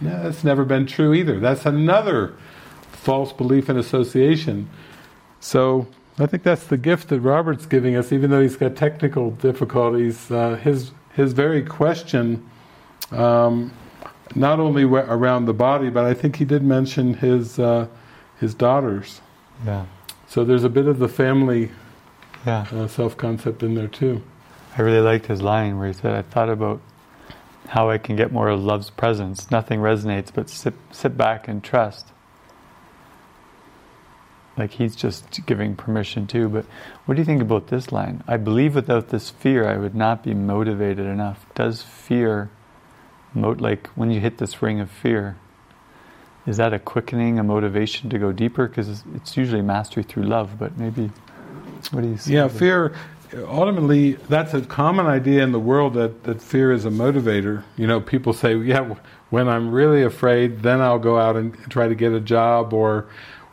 [0.00, 1.38] no, that's never been true either.
[1.38, 2.34] That's another
[2.90, 4.68] false belief and association.
[5.38, 5.86] So
[6.18, 10.30] I think that's the gift that Robert's giving us, even though he's got technical difficulties.
[10.30, 12.48] Uh, his his very question,
[13.10, 13.72] um,
[14.34, 17.86] not only around the body, but I think he did mention his uh,
[18.40, 19.20] his daughters.
[19.64, 19.86] Yeah.
[20.28, 21.70] So there's a bit of the family
[22.44, 22.66] yeah.
[22.72, 24.22] uh, self-concept in there too.
[24.76, 26.80] I really liked his line where he said, I thought about
[27.68, 29.50] how I can get more of love's presence.
[29.50, 32.12] Nothing resonates but sit, sit back and trust.
[34.56, 36.48] Like he's just giving permission too.
[36.48, 36.64] But
[37.04, 38.24] what do you think about this line?
[38.26, 41.44] I believe without this fear I would not be motivated enough.
[41.54, 42.50] Does fear,
[43.34, 45.36] mo- like when you hit this ring of fear,
[46.46, 48.68] is that a quickening, a motivation to go deeper?
[48.68, 51.10] Because it's usually mastery through love, but maybe
[51.90, 52.34] what do you see?
[52.34, 52.94] Yeah, fear.
[53.34, 57.64] Ultimately, that's a common idea in the world that, that fear is a motivator.
[57.76, 58.94] You know, people say, yeah,
[59.30, 63.06] when I'm really afraid, then I'll go out and try to get a job, or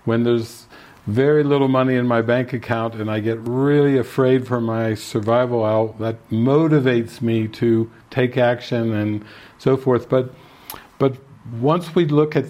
[0.06, 0.63] when there's
[1.06, 5.96] very little money in my bank account and I get really afraid for my survival,
[6.00, 9.26] that motivates me to take action and
[9.58, 10.08] so forth.
[10.08, 10.34] But,
[11.00, 11.18] but
[11.60, 12.46] once we look at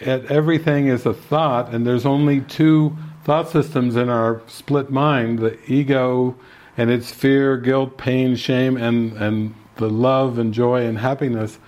[0.00, 5.38] at everything as a thought, and there's only two thought systems in our split mind,
[5.38, 6.36] the ego
[6.76, 11.58] and its fear, guilt, pain, shame, and, and the love and joy and happiness,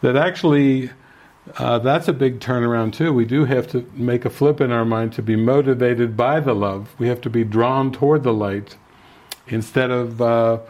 [0.00, 0.90] that actually
[1.58, 3.12] uh, that's a big turnaround too.
[3.12, 6.54] We do have to make a flip in our mind to be motivated by the
[6.54, 6.94] love.
[6.98, 8.76] We have to be drawn toward the light
[9.48, 10.60] instead of uh,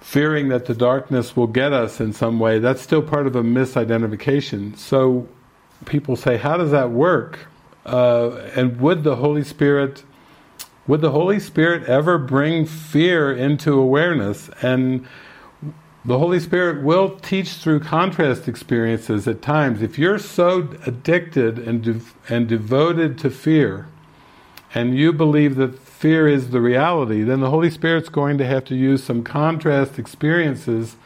[0.00, 2.58] fearing that the darkness will get us in some way.
[2.58, 4.76] That's still part of a misidentification.
[4.76, 5.28] So
[5.84, 7.40] people say, how does that work?
[7.84, 10.02] Uh, and would the Holy Spirit
[10.86, 14.50] would the Holy Spirit ever bring fear into awareness?
[14.60, 15.06] And
[16.04, 19.80] the Holy Spirit will teach through contrast experiences at times.
[19.82, 23.86] If you're so addicted and de- and devoted to fear,
[24.74, 28.64] and you believe that fear is the reality, then the Holy Spirit's going to have
[28.66, 30.96] to use some contrast experiences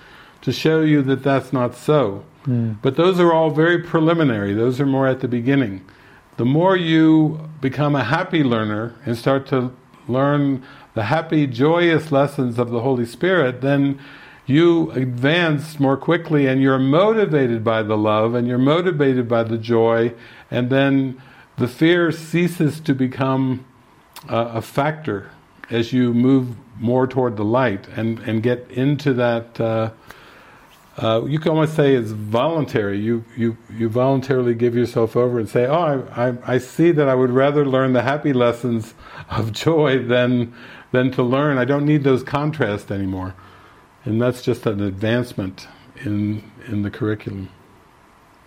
[0.41, 2.25] to show you that that's not so.
[2.47, 2.79] Mm.
[2.83, 4.55] But those are all very preliminary.
[4.55, 5.85] Those are more at the beginning
[6.39, 9.73] the more you become a happy learner and start to
[10.07, 10.65] learn
[10.95, 13.99] the happy, joyous lessons of the Holy Spirit, then
[14.49, 19.59] you advance more quickly and you're motivated by the love and you're motivated by the
[19.59, 20.13] joy,
[20.51, 21.21] and then
[21.57, 23.65] the fear ceases to become
[24.29, 25.31] a factor
[25.71, 29.61] as you move more toward the light and, and get into that.
[29.61, 29.91] Uh,
[30.97, 32.99] uh, you can almost say it's voluntary.
[32.99, 37.09] You, you, you voluntarily give yourself over and say, oh, I, I, I, see that
[37.09, 38.95] I would rather learn the happy lessons
[39.31, 40.53] of joy than,
[40.91, 41.57] than to learn.
[41.57, 43.35] I don't need those contrasts anymore.
[44.09, 45.69] And that's just an advancement
[46.03, 47.51] in, in the curriculum.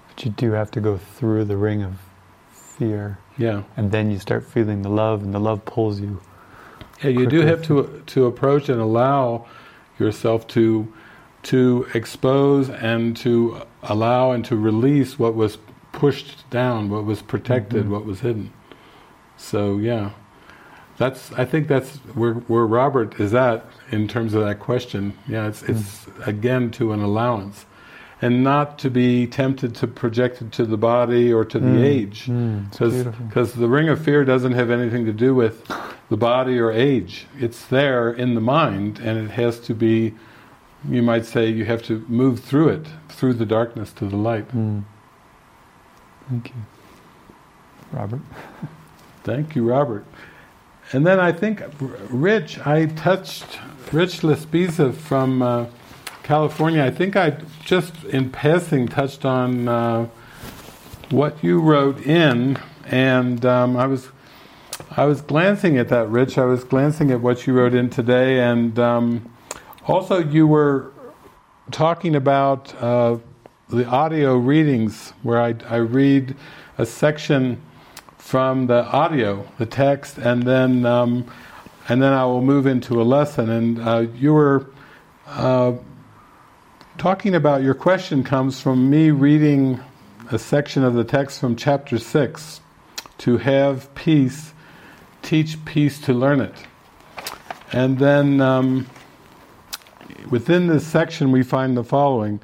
[0.08, 2.00] But you do have to go through the ring of
[2.52, 3.20] fear.
[3.38, 3.62] Yeah.
[3.78, 6.20] And then you start feeling the love, and the love pulls you.
[7.04, 9.46] Yeah, you do have to, to approach and allow
[10.00, 10.92] yourself to
[11.44, 15.58] to expose and to allow and to release what was
[15.92, 17.92] pushed down, what was protected, mm-hmm.
[17.92, 18.52] what was hidden.
[19.38, 20.12] So yeah,
[21.02, 25.14] that's I think that's where where Robert is at in terms of that question.
[25.28, 27.65] Yeah, it's it's again to an allowance,
[28.22, 31.84] and not to be tempted to project it to the body or to the Mm.
[31.84, 32.69] age, Mm,
[33.28, 35.68] because the ring of fear doesn't have anything to do with
[36.10, 37.26] the body or age.
[37.40, 40.14] It's there in the mind, and it has to be.
[40.88, 44.48] You might say you have to move through it, through the darkness to the light.
[44.56, 44.84] Mm.
[46.30, 46.61] Thank you,
[47.91, 48.22] Robert.
[49.23, 50.06] Thank you, Robert.
[50.93, 53.59] And then I think Rich, I touched
[53.93, 55.68] Rich Lespiza from uh,
[56.23, 56.84] California.
[56.84, 60.09] I think I just in passing touched on uh,
[61.09, 64.09] what you wrote in, and um, I was
[64.97, 66.38] I was glancing at that, Rich.
[66.38, 69.31] I was glancing at what you wrote in today, and um,
[69.88, 70.91] also you were
[71.72, 73.18] talking about uh,
[73.69, 76.35] the audio readings, where I, I read
[76.77, 77.61] a section
[78.22, 81.26] from the audio, the text, and then um,
[81.89, 83.49] and then I will move into a lesson.
[83.49, 84.68] And uh, you were
[85.27, 85.73] uh,
[86.98, 89.81] talking about your question comes from me reading
[90.31, 92.61] a section of the text from chapter six,
[93.18, 94.53] to have peace,
[95.23, 96.56] teach peace to learn it,
[97.73, 98.88] and then um,
[100.30, 102.39] within this section we find the following.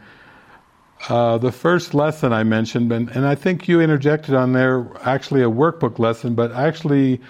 [1.09, 5.41] Uh, the first lesson I mentioned, and, and I think you interjected on there actually
[5.41, 7.21] a workbook lesson, but actually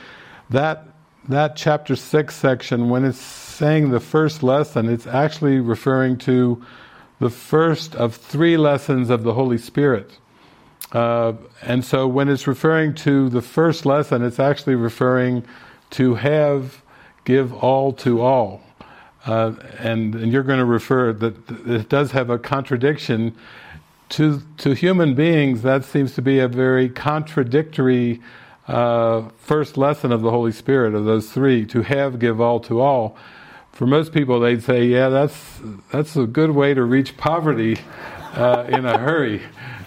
[0.49, 0.87] that
[1.29, 6.63] that chapter six section, when it's saying the first lesson, it's actually referring to
[7.19, 10.17] the first of three lessons of the Holy Spirit.
[10.93, 15.43] Uh, and so when it's referring to the first lesson, it's actually referring
[15.89, 16.81] to have,
[17.25, 18.61] give all to all.
[19.27, 21.35] Uh, and, and you're going to refer that
[21.67, 23.35] it does have a contradiction
[24.09, 25.61] to to human beings.
[25.63, 28.21] That seems to be a very contradictory
[28.67, 32.79] uh, first lesson of the Holy Spirit of those three: to have, give all to
[32.79, 33.17] all.
[33.73, 35.59] For most people, they'd say, "Yeah, that's
[35.91, 37.77] that's a good way to reach poverty
[38.33, 39.41] uh, in a hurry."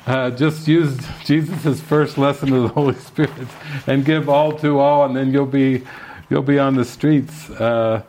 [0.07, 3.49] Uh, just use Jesus' first lesson of the Holy Spirit
[3.87, 5.83] and give all to all, and then you'll be
[6.29, 7.49] you'll be on the streets.
[7.49, 8.03] Uh,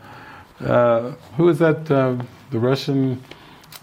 [0.66, 1.90] uh, who is that?
[1.90, 2.18] Uh,
[2.52, 3.24] the Russian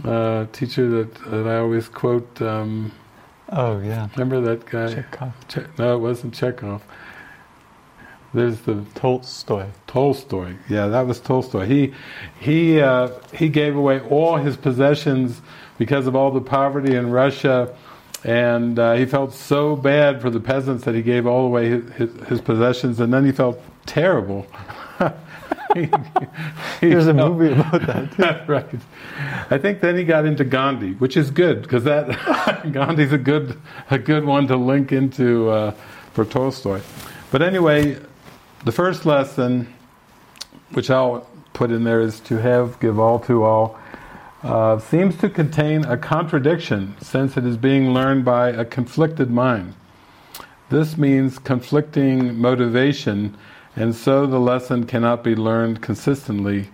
[0.04, 2.40] uh, teacher that, that I always quote.
[2.40, 2.92] Um,
[3.50, 4.94] oh yeah, remember that guy?
[4.94, 5.32] Chekhov.
[5.48, 6.82] Che- no, it wasn't Chekhov.
[8.34, 9.66] There's the Tolstoy.
[9.86, 10.54] Tolstoy.
[10.68, 11.64] Yeah, that was Tolstoy.
[11.64, 11.94] He
[12.38, 15.40] he uh, he gave away all his possessions
[15.78, 17.74] because of all the poverty in Russia,
[18.24, 21.92] and uh, he felt so bad for the peasants that he gave all away his,
[21.92, 24.46] his, his possessions, and then he felt terrible.
[25.74, 25.82] He-
[26.80, 28.44] he There's a movie about that.
[28.48, 28.66] Right.
[29.50, 32.08] I think then he got into Gandhi, which is good because that
[32.72, 33.60] Gandhi's a good
[33.90, 35.70] a good one to link into uh,
[36.14, 36.80] for Tolstoy.
[37.30, 37.98] But anyway,
[38.64, 39.72] the first lesson,
[40.72, 43.78] which I'll put in there, is to have give all to all.
[44.42, 49.74] Uh, seems to contain a contradiction since it is being learned by a conflicted mind.
[50.70, 53.36] This means conflicting motivation,
[53.78, 56.68] and so the lesson cannot be learned consistently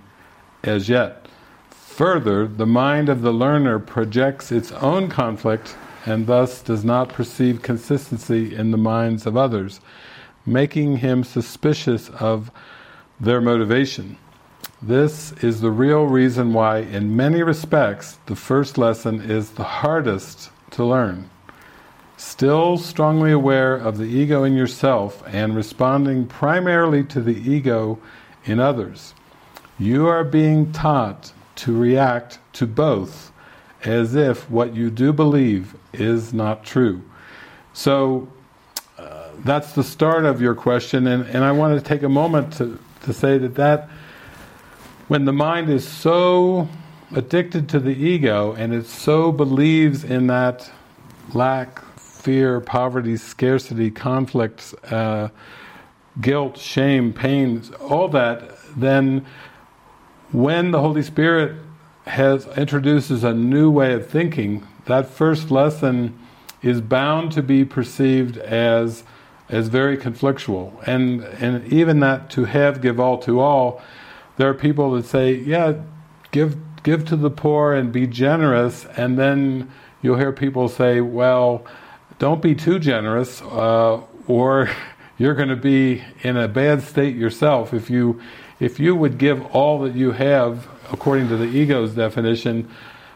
[0.63, 1.27] as yet.
[1.69, 5.77] Further, the mind of the learner projects its own conflict
[6.07, 9.81] and thus does not perceive consistency in the minds of others,
[10.47, 12.51] making him suspicious of
[13.21, 14.17] their motivation.
[14.81, 20.51] This is the real reason why, in many respects, the first lesson is the hardest
[20.71, 21.29] to learn.
[22.27, 27.99] Still strongly aware of the ego in yourself and responding primarily to the ego
[28.47, 29.15] in others,
[29.79, 33.31] you are being taught to react to both
[33.85, 37.03] as if what you do believe is not true.
[37.75, 38.27] So
[38.99, 42.55] uh, that's the start of your question, and, and I want to take a moment
[42.55, 43.91] to, to say that that
[45.09, 46.71] when the mind is so
[47.15, 50.71] addicted to the ego and it so believes in that
[51.35, 51.84] lack,
[52.25, 55.29] fear, poverty, scarcity, conflicts, uh,
[56.21, 59.25] guilt, shame, pain, all that, then
[60.33, 61.57] when the Holy Spirit
[62.07, 66.19] has introduces a new way of thinking, that first lesson
[66.63, 69.05] is bound to be perceived as
[69.51, 70.73] as very conflictual.
[70.87, 73.83] And and even that to have give all to all,
[74.39, 75.75] there are people that say, yeah,
[76.31, 79.71] give give to the poor and be generous, and then
[80.01, 81.67] you'll hear people say, well,
[82.25, 84.71] don't be too generous, uh, or
[85.19, 88.19] you're going to be in a bad state yourself if you
[88.59, 92.71] if you would give all that you have, according to the ego's definition,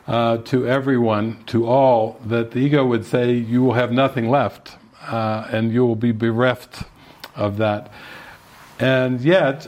[0.06, 4.76] uh, to everyone, to all, that the ego would say you will have nothing left,
[5.06, 6.82] uh, and you will be bereft
[7.35, 7.90] of that.
[8.78, 9.66] and yet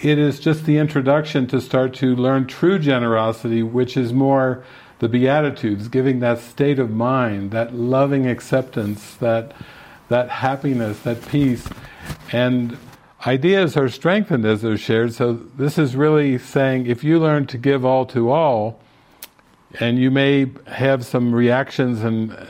[0.00, 4.64] it is just the introduction to start to learn true generosity, which is more
[4.98, 9.52] the Beatitudes, giving that state of mind, that loving acceptance, that
[10.08, 11.68] that happiness, that peace,
[12.32, 12.78] and
[13.26, 15.12] ideas are strengthened as they're shared.
[15.12, 18.80] So this is really saying if you learn to give all to all,
[19.80, 22.46] and you may have some reactions and uh,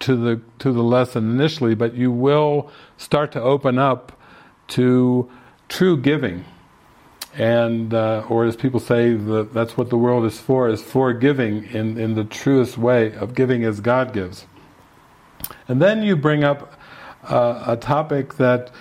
[0.00, 4.12] to the to the lesson initially, but you will start to open up
[4.68, 5.28] to
[5.68, 6.44] true giving.
[7.34, 11.12] And uh, or as people say, the, that's what the world is for: is for
[11.12, 14.46] giving in in the truest way of giving as God gives.
[15.68, 16.72] And then you bring up
[17.22, 18.72] uh, a topic that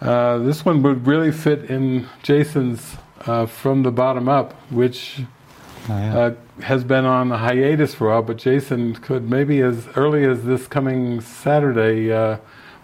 [0.00, 2.96] uh, this one would really fit in Jason's
[3.26, 5.20] uh, from the bottom up, which
[5.88, 6.18] oh, yeah.
[6.18, 8.22] Uh, has been on a hiatus for a while.
[8.22, 12.38] But Jason could maybe as early as this coming Saturday uh,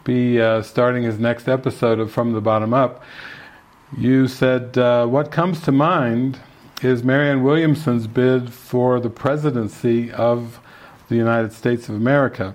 [0.05, 3.03] be uh, starting his next episode of From the Bottom Up.
[3.97, 6.39] You said uh, what comes to mind
[6.83, 10.61] is Marianne Williamson's bid for the presidency of
[11.09, 12.55] the United States of America.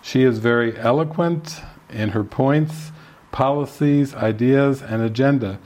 [0.00, 2.90] She is very eloquent in her points,
[3.32, 5.58] policies, ideas, and agenda.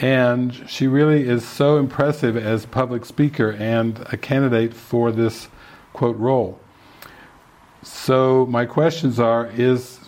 [0.00, 5.48] And she really is so impressive as public speaker and a candidate for this
[5.92, 6.58] quote role.
[7.84, 10.00] So my questions are: Is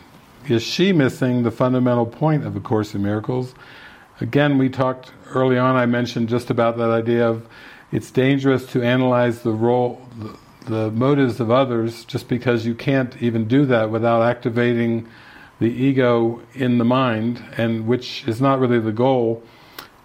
[0.48, 3.54] is she missing the fundamental point of A Course in Miracles?
[4.24, 5.76] Again, we talked early on.
[5.76, 7.46] I mentioned just about that idea of
[7.92, 10.38] it's dangerous to analyze the role, the,
[10.70, 15.06] the motives of others, just because you can't even do that without activating
[15.60, 19.42] the ego in the mind, and which is not really the goal.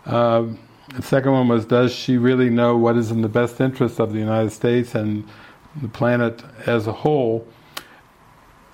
[0.05, 0.47] Uh,
[0.93, 4.11] the second one was, does she really know what is in the best interest of
[4.11, 5.25] the United States and
[5.81, 7.47] the planet as a whole?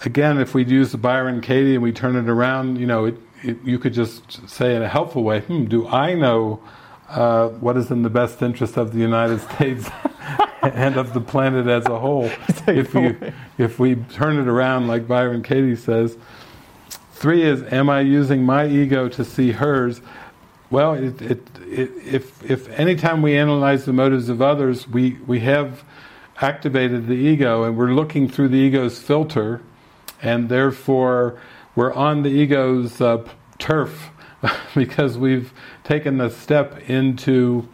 [0.06, 3.18] Again, if we use the Byron Katie and we turn it around, you know, it,
[3.46, 6.62] it, you could just say in a helpful way, hmm, do I know
[7.10, 9.90] uh, what is in the best interest of the United States
[10.62, 12.26] and of the planet as a whole?
[12.68, 16.18] if, you, if we turn it around like Byron Katie says,
[17.14, 20.02] Three is, am I using my ego to see hers?
[20.70, 25.40] Well, it, it, it, if if anytime we analyze the motives of others, we we
[25.40, 25.86] have
[26.42, 29.62] activated the ego, and we're looking through the ego's filter,
[30.22, 31.40] and therefore
[31.76, 33.28] we're on the ego's uh,
[33.60, 34.10] turf
[34.76, 35.54] because we've
[35.84, 37.68] taken the step into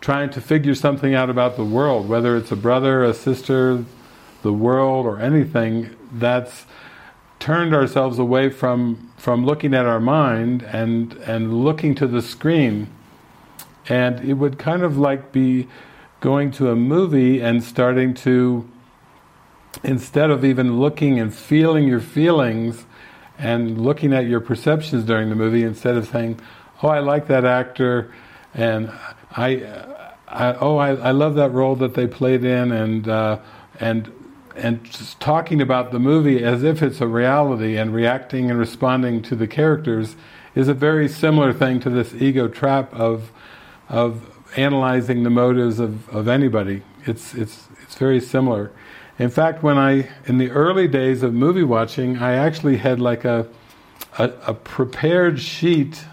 [0.00, 3.84] trying to figure something out about the world, whether it's a brother, a sister,
[4.42, 6.66] the world, or anything that's
[7.38, 12.88] turned ourselves away from from looking at our mind and and looking to the screen.
[13.88, 15.66] And it would kind of like be
[16.20, 18.68] going to a movie and starting to
[19.82, 22.84] instead of even looking and feeling your feelings
[23.42, 26.40] and looking at your perceptions during the movie instead of saying
[26.82, 28.12] oh I like that actor
[28.54, 28.90] and
[29.36, 29.86] I,
[30.28, 33.38] I oh I, I love that role that they played in and uh,
[33.80, 34.10] and
[34.54, 39.22] and just talking about the movie as if it's a reality and reacting and responding
[39.22, 40.14] to the characters
[40.54, 43.32] is a very similar thing to this ego trap of
[43.88, 46.82] of analyzing the motives of, of anybody.
[47.06, 48.70] It's it's it's very similar.
[49.18, 53.24] In fact, when I in the early days of movie watching, I actually had like
[53.24, 53.48] a
[54.18, 56.04] a, a prepared sheet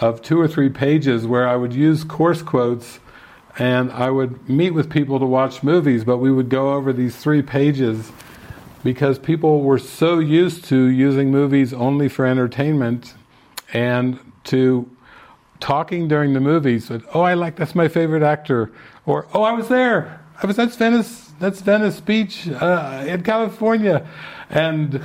[0.00, 2.98] of two or three pages where I would use course quotes
[3.56, 7.14] and I would meet with people to watch movies, but we would go over these
[7.16, 8.10] three pages
[8.82, 13.14] because people were so used to using movies only for entertainment
[13.72, 14.90] and to
[15.60, 16.90] talking during the movies.
[17.14, 18.72] oh, I like that's my favorite actor,
[19.06, 20.20] or oh, I was there.
[20.42, 21.23] I was that's Venice.
[21.38, 24.06] That's Venice Beach uh, in California,
[24.50, 25.02] and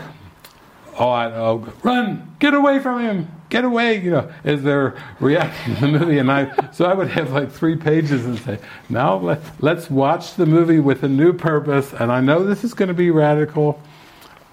[0.98, 5.76] oh, I, oh, run, get away from him get away, you know, as they're reacting
[5.76, 6.20] to the movie.
[6.20, 10.36] And I, so I would have like three pages and say, now let, let's watch
[10.36, 11.94] the movie with a new purpose.
[11.94, 13.82] And I know this is going to be radical.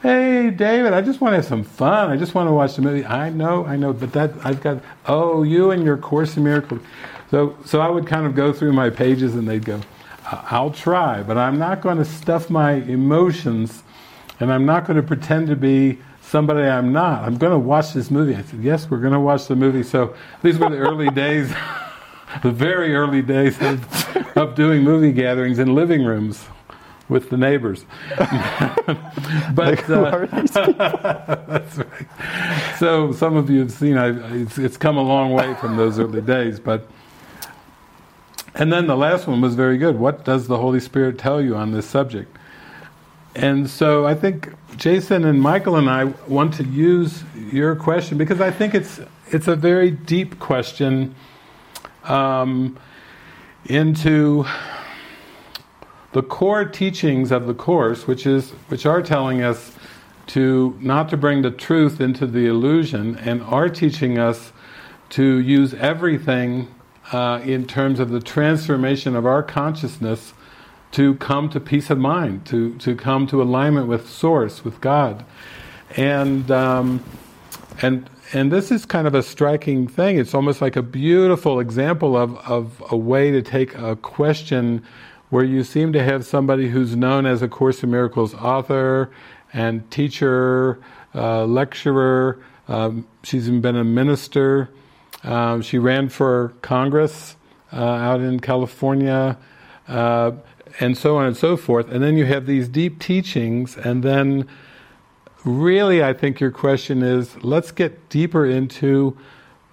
[0.02, 2.10] Hey, David, I just want to have some fun.
[2.10, 3.04] I just want to watch the movie.
[3.04, 4.82] I know, I know, but that I've got.
[5.06, 6.80] Oh, you and your Course in Miracles.
[7.30, 9.80] So, so I would kind of go through my pages, and they'd go,
[10.30, 13.82] "I'll try, but I'm not going to stuff my emotions,
[14.40, 17.22] and I'm not going to pretend to be somebody I'm not.
[17.22, 18.34] I'm going to watch this movie.
[18.34, 19.82] I said, yes, we're going to watch the movie.
[19.82, 21.52] So these were the early days,
[22.42, 26.44] the very early days of, of doing movie gatherings in living rooms
[27.08, 27.84] with the neighbors.
[28.18, 30.26] but uh,
[31.46, 32.76] that's right.
[32.78, 33.96] So some of you have seen.
[33.96, 34.08] I,
[34.42, 36.88] it's, it's come a long way from those early days, but.
[38.56, 39.96] And then the last one was very good.
[39.98, 42.36] What does the Holy Spirit tell you on this subject?
[43.36, 47.22] and so I think Jason and Michael and I want to use
[47.52, 51.14] your question because I think it's it's a very deep question
[52.04, 52.78] um,
[53.66, 54.46] into
[56.12, 59.76] the core teachings of the course, which is which are telling us
[60.28, 64.52] to not to bring the truth into the illusion, and are teaching us
[65.10, 66.68] to use everything
[67.12, 70.34] uh, in terms of the transformation of our consciousness
[70.92, 75.24] to come to peace of mind, to, to come to alignment with Source, with God.
[75.96, 77.04] And, um,
[77.82, 80.18] and, and this is kind of a striking thing.
[80.18, 84.82] It's almost like a beautiful example of, of a way to take a question
[85.30, 89.10] where you seem to have somebody who's known as a Course in Miracles author
[89.52, 90.80] and teacher,
[91.14, 94.68] uh, lecturer, um, she's even been a minister.
[95.26, 97.36] Um, she ran for Congress
[97.72, 99.36] uh, out in California.
[99.86, 100.32] Uh,
[100.80, 101.90] and so on and so forth.
[101.90, 104.48] And then you have these deep teachings, and then
[105.44, 109.16] really I think your question is let's get deeper into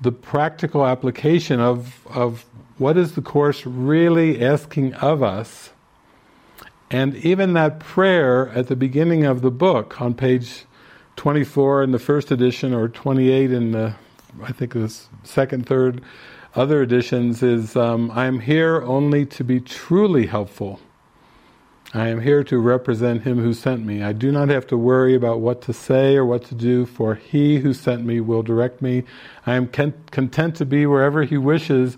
[0.01, 2.45] the practical application of, of
[2.77, 5.71] what is the Course really asking of us.
[6.91, 10.65] And even that prayer at the beginning of the book, on page
[11.15, 13.95] 24 in the first edition, or 28 in the,
[14.41, 16.01] I think this second, third,
[16.55, 20.79] other editions, is um, I am here only to be truly helpful.
[21.93, 24.01] I am here to represent Him who sent me.
[24.01, 27.13] I do not have to worry about what to say or what to do, for
[27.15, 29.03] He who sent me will direct me.
[29.45, 31.95] I am content to be wherever He wishes,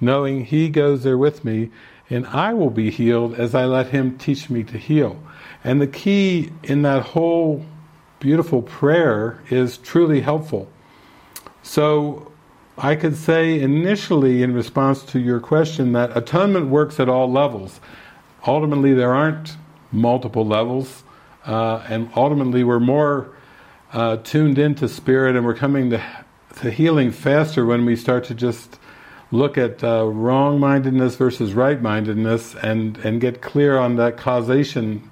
[0.00, 1.70] knowing He goes there with me,
[2.08, 5.22] and I will be healed as I let Him teach me to heal.
[5.62, 7.66] And the key in that whole
[8.20, 10.70] beautiful prayer is truly helpful.
[11.64, 12.30] So,
[12.78, 17.80] I could say initially, in response to your question, that atonement works at all levels
[18.46, 19.56] ultimately there aren't
[19.92, 21.04] multiple levels,
[21.46, 23.34] uh, and ultimately we're more
[23.92, 26.02] uh, tuned into spirit and we're coming to,
[26.56, 28.78] to healing faster when we start to just
[29.30, 35.10] look at uh, wrong-mindedness versus right-mindedness and, and get clear on that causation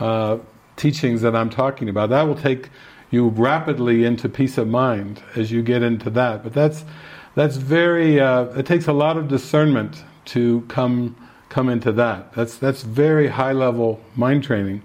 [0.00, 0.38] uh,
[0.76, 2.10] teachings that I'm talking about.
[2.10, 2.70] That will take
[3.14, 6.42] you rapidly into peace of mind as you get into that.
[6.42, 6.84] But that's
[7.34, 8.20] that's very.
[8.20, 11.16] Uh, it takes a lot of discernment to come
[11.48, 12.32] come into that.
[12.34, 14.82] That's that's very high level mind training.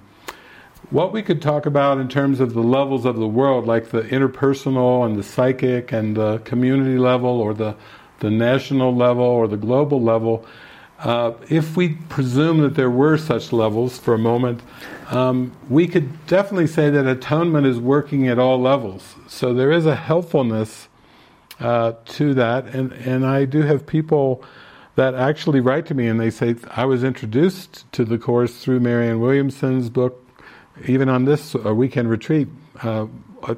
[0.92, 4.02] What we could talk about in terms of the levels of the world, like the
[4.04, 7.76] interpersonal and the psychic and the community level or the
[8.20, 10.46] the national level or the global level,
[11.04, 14.62] uh, if we presume that there were such levels for a moment,
[15.10, 19.16] um, we could definitely say that atonement is working at all levels.
[19.28, 20.88] So there is a helpfulness
[21.60, 24.44] uh, to that, and and I do have people
[25.00, 28.82] that actually write to me and they say, I was introduced to the Course through
[28.82, 30.28] Marianne Williamson's book,
[30.88, 32.50] even on this uh, weekend retreat,
[32.84, 33.08] uh,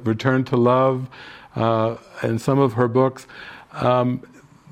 [0.04, 1.08] Return to Love,
[1.56, 3.26] uh, and some of her books.
[3.72, 4.22] Um,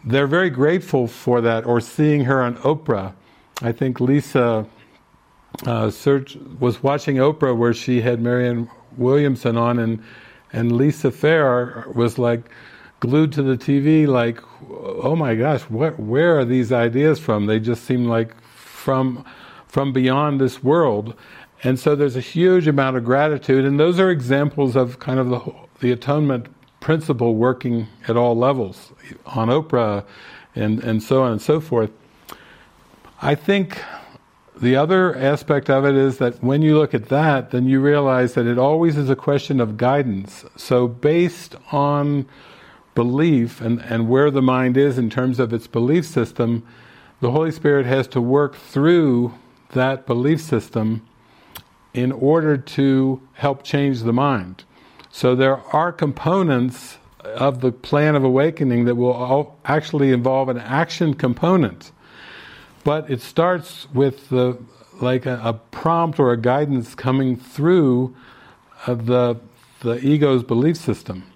[0.05, 3.15] they're very grateful for that, or seeing her on Oprah.
[3.63, 4.67] I think Lisa
[5.67, 5.91] uh,
[6.59, 10.03] was watching Oprah where she had Marianne Williamson on, and,
[10.53, 12.51] and Lisa Fair was like,
[13.01, 17.47] glued to the TV like, oh my gosh, what, where are these ideas from?
[17.47, 19.25] They just seem like from,
[19.67, 21.15] from beyond this world.
[21.63, 25.31] And so there's a huge amount of gratitude, and those are examples of kind of
[25.31, 26.47] the, the atonement
[26.81, 28.93] principle working at all levels,
[29.27, 30.05] on Oprah
[30.55, 31.91] and, and so on and so forth.
[33.23, 33.83] I think
[34.61, 38.35] the other aspect of it is that when you look at that, then you realize
[38.35, 40.45] that it always is a question of guidance.
[40.57, 42.27] So based on
[42.95, 46.67] belief and, and where the mind is in terms of its belief system,
[47.21, 49.35] the Holy Spirit has to work through
[49.73, 51.07] that belief system
[51.95, 54.65] in order to help change the mind.
[55.21, 61.13] So there are components of the plan of awakening that will actually involve an action
[61.13, 61.93] component.
[62.85, 64.57] But it starts with the
[64.99, 68.17] like a, a prompt or a guidance coming through
[68.87, 69.37] uh, the
[69.81, 71.31] the ego's belief system.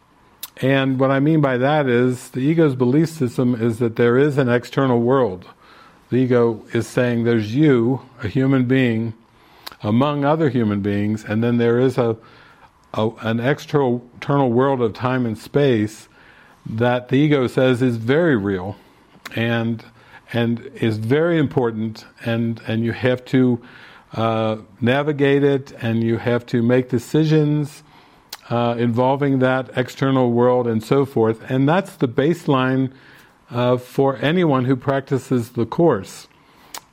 [0.63, 4.39] And what I mean by that is the ego's belief system is that there is
[4.39, 5.47] an external world.
[6.09, 9.13] The ego is saying there's you, a human being,
[9.83, 12.17] among other human beings, and then there is a,
[12.95, 14.03] a an external,
[14.51, 16.09] world of time and space
[16.67, 18.77] that the ego says is very real
[19.37, 19.85] and
[20.33, 23.61] and is very important and and you have to
[24.15, 27.83] uh, navigate it and you have to make decisions
[28.49, 31.43] uh, involving that external world and so forth.
[31.51, 32.93] And that's the baseline
[33.51, 36.29] uh, for anyone who practices the Course.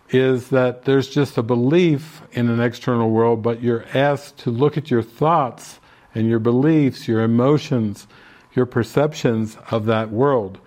[0.10, 4.78] is that there's just a belief in an external world, but you're asked to look
[4.78, 5.80] at your thoughts
[6.14, 8.08] and your beliefs, your emotions,
[8.54, 10.60] your perceptions of that world,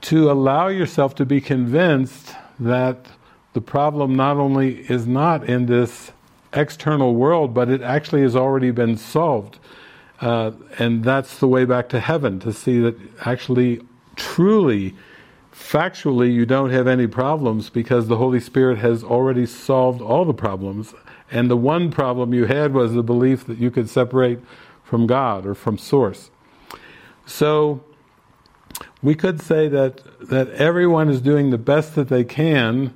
[0.00, 3.06] to allow yourself to be convinced that
[3.52, 6.12] the problem not only is not in this
[6.52, 9.58] external world, but it actually has already been solved.
[10.20, 12.96] Uh, and that's the way back to heaven, to see that
[13.26, 13.80] actually,
[14.16, 14.94] truly,
[15.52, 20.34] factually, you don't have any problems because the Holy Spirit has already solved all the
[20.34, 20.94] problems.
[21.32, 24.38] And the one problem you had was the belief that you could separate
[24.84, 26.30] from God or from Source.
[27.26, 27.82] So,
[29.02, 32.94] we could say that, that everyone is doing the best that they can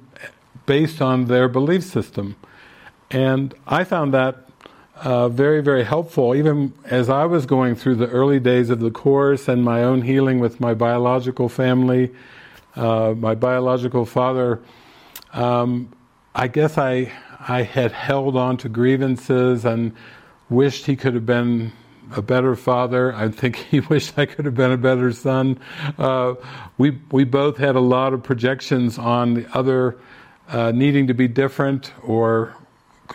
[0.67, 2.37] based on their belief system.
[3.11, 4.47] And I found that
[4.97, 8.91] uh, very, very helpful, even as I was going through the early days of the
[8.91, 12.13] course and my own healing with my biological family.
[12.75, 14.61] Uh, my biological father,
[15.33, 15.91] um,
[16.35, 17.11] I guess I
[17.49, 19.93] I had held on to grievances and
[20.51, 21.73] wished he could have been
[22.15, 23.15] a better father.
[23.15, 25.59] I think he wished I could have been a better son.
[25.99, 26.35] Uh,
[26.79, 29.97] we we both had a lot of projections on the other
[30.49, 32.55] uh, needing to be different or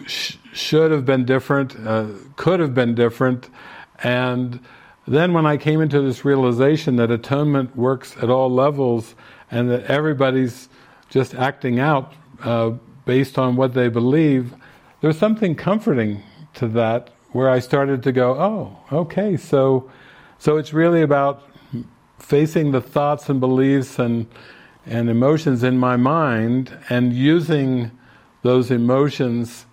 [0.05, 3.49] sh- should have been different, uh, could have been different,
[4.03, 4.59] and
[5.07, 9.15] then when I came into this realization that atonement works at all levels
[9.49, 10.69] and that everybody's
[11.09, 12.13] just acting out
[12.43, 12.71] uh,
[13.05, 14.53] based on what they believe,
[15.01, 16.23] there's something comforting
[16.55, 19.89] to that where I started to go, oh, okay, so
[20.37, 21.43] so it's really about
[22.19, 24.27] facing the thoughts and beliefs and
[24.85, 27.91] and emotions in my mind and using
[28.41, 29.65] those emotions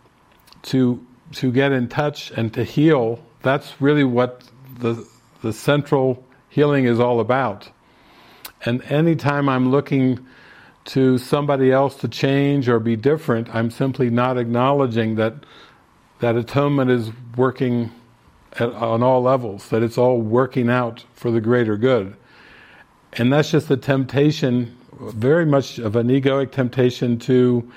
[0.62, 3.22] to to get in touch and to heal.
[3.42, 4.44] That's really what
[4.78, 5.06] the
[5.42, 7.70] the central healing is all about.
[8.64, 10.26] And anytime i'm looking
[10.88, 15.34] to somebody else to change or be different i'm simply not acknowledging that
[16.20, 17.90] that atonement is working
[18.58, 22.16] at, on all levels that it's all working out for the greater good.
[23.14, 27.70] And that's just the temptation very much of an egoic temptation to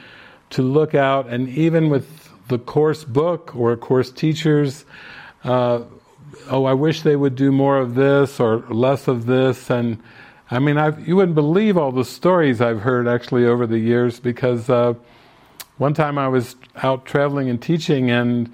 [0.52, 4.84] to look out, and even with the course book or course teachers,
[5.46, 5.82] uh,
[6.50, 9.98] oh, I wish they would do more of this or less of this, and
[10.54, 14.20] I mean, I've, you wouldn't believe all the stories I've heard actually over the years
[14.20, 14.96] because uh,
[15.78, 18.54] one time I was out traveling and teaching, and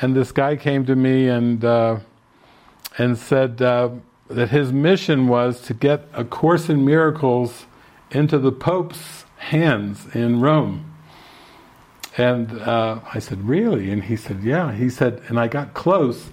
[0.00, 1.98] and this guy came to me and uh,
[2.96, 3.90] and said uh,
[4.28, 7.66] that his mission was to get a Course in Miracles
[8.10, 10.90] into the Pope's hands in Rome.
[12.16, 13.90] And uh, I said, really?
[13.90, 14.72] And he said, yeah.
[14.72, 16.30] He said, and I got close.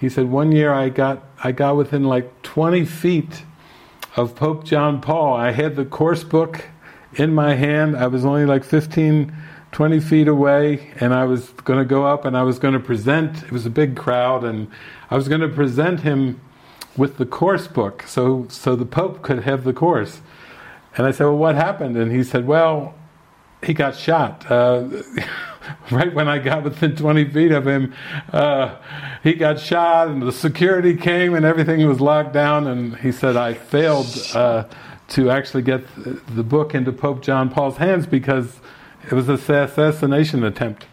[0.00, 3.44] He said, one year I got I got within like 20 feet
[4.16, 5.34] of Pope John Paul.
[5.34, 6.66] I had the course book
[7.14, 7.96] in my hand.
[7.96, 9.32] I was only like 15,
[9.72, 12.80] 20 feet away, and I was going to go up and I was going to
[12.80, 13.42] present.
[13.42, 14.68] It was a big crowd, and
[15.10, 16.40] I was going to present him
[16.96, 20.20] with the course book, so so the Pope could have the course.
[20.96, 21.96] And I said, well, what happened?
[21.96, 22.94] And he said, well,
[23.62, 24.50] he got shot.
[24.50, 24.88] Uh,
[25.90, 27.94] right when I got within 20 feet of him,
[28.32, 28.76] uh,
[29.22, 32.66] he got shot, and the security came, and everything was locked down.
[32.66, 34.64] And he said, I failed uh,
[35.08, 35.84] to actually get
[36.34, 38.60] the book into Pope John Paul's hands because
[39.04, 40.86] it was an assassination attempt.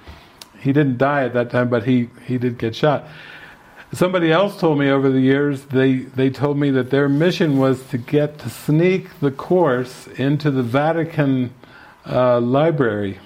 [0.60, 3.08] He didn't die at that time, but he, he did get shot.
[3.94, 7.88] Somebody else told me over the years, they, they told me that their mission was
[7.88, 11.54] to get to sneak the course into the Vatican
[12.06, 13.20] uh, library.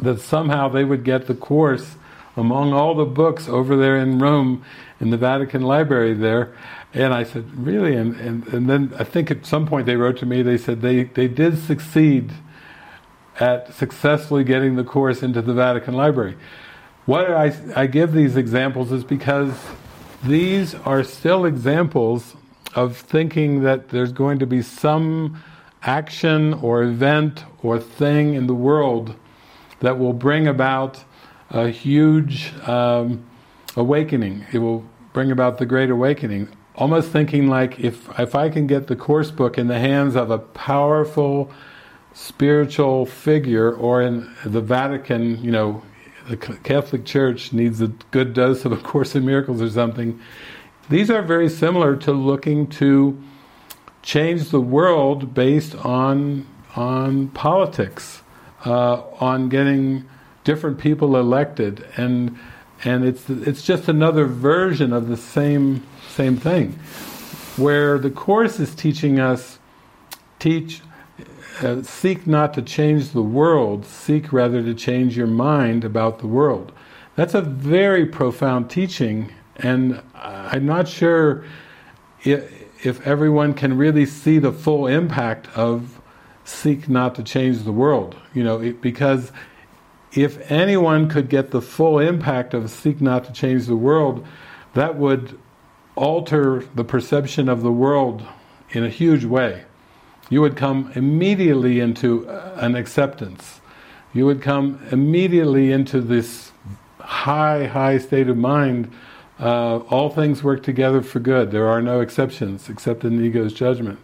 [0.00, 1.96] That somehow they would get the course
[2.36, 4.64] among all the books over there in Rome,
[5.00, 6.54] in the Vatican library there.
[6.92, 7.96] And I said, really?
[7.96, 10.80] And, and, and then I think at some point they wrote to me, they said
[10.80, 12.32] they, they did succeed
[13.38, 16.36] at successfully getting the course into the Vatican library.
[17.06, 19.52] What I, I give these examples is because
[20.22, 22.34] these are still examples
[22.74, 25.42] of thinking that there's going to be some
[25.82, 29.14] action or event or thing in the world
[29.84, 31.04] that will bring about
[31.50, 33.24] a huge um,
[33.76, 34.44] awakening.
[34.52, 36.48] It will bring about the great awakening.
[36.74, 40.30] Almost thinking like if if I can get the course book in the hands of
[40.30, 41.50] a powerful
[42.14, 45.82] spiritual figure, or in the Vatican, you know,
[46.28, 50.18] the Catholic Church needs a good dose of A Course in Miracles or something.
[50.88, 53.22] These are very similar to looking to
[54.02, 56.46] change the world based on
[56.76, 58.23] on politics,
[58.64, 60.08] uh, on getting
[60.44, 62.38] different people elected, and
[62.84, 66.72] and it's it's just another version of the same same thing,
[67.56, 69.58] where the course is teaching us
[70.38, 70.82] teach
[71.62, 76.26] uh, seek not to change the world, seek rather to change your mind about the
[76.26, 76.72] world.
[77.16, 81.44] That's a very profound teaching, and I'm not sure
[82.24, 86.00] if, if everyone can really see the full impact of
[86.44, 88.16] seek not to change the world.
[88.34, 89.32] You know, it, because
[90.12, 94.26] if anyone could get the full impact of seek not to change the world,
[94.74, 95.38] that would
[95.96, 98.24] alter the perception of the world
[98.70, 99.64] in a huge way.
[100.30, 103.60] You would come immediately into an acceptance.
[104.12, 106.52] You would come immediately into this
[107.00, 108.90] high, high state of mind,
[109.38, 111.50] uh, all things work together for good.
[111.50, 113.98] There are no exceptions except in the ego's judgment.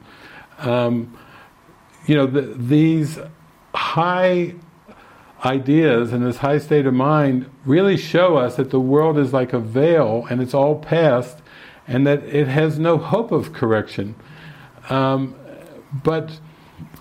[0.58, 1.16] Um,
[2.06, 3.18] you know, the, these
[3.74, 4.55] high
[5.44, 9.52] ideas and this high state of mind really show us that the world is like
[9.52, 11.39] a veil and it's all past
[11.86, 14.14] and that it has no hope of correction.
[14.89, 15.35] Um,
[16.05, 16.39] but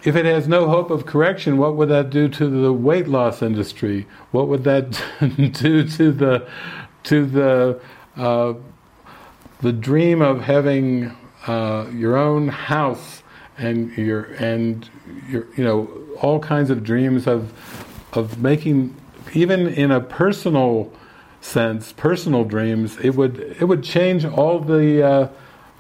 [0.03, 3.41] if it has no hope of correction, what would that do to the weight loss
[3.41, 4.07] industry?
[4.31, 5.01] What would that
[5.35, 6.47] do to the
[7.03, 7.81] to the
[8.15, 8.53] uh,
[9.61, 11.15] the dream of having
[11.47, 13.23] uh, your own house
[13.60, 14.90] and your and
[15.27, 15.90] your you know
[16.22, 17.53] all kinds of dreams of
[18.14, 18.95] of making
[19.34, 20.91] even in a personal
[21.41, 25.27] sense, personal dreams, it would it would change all the uh,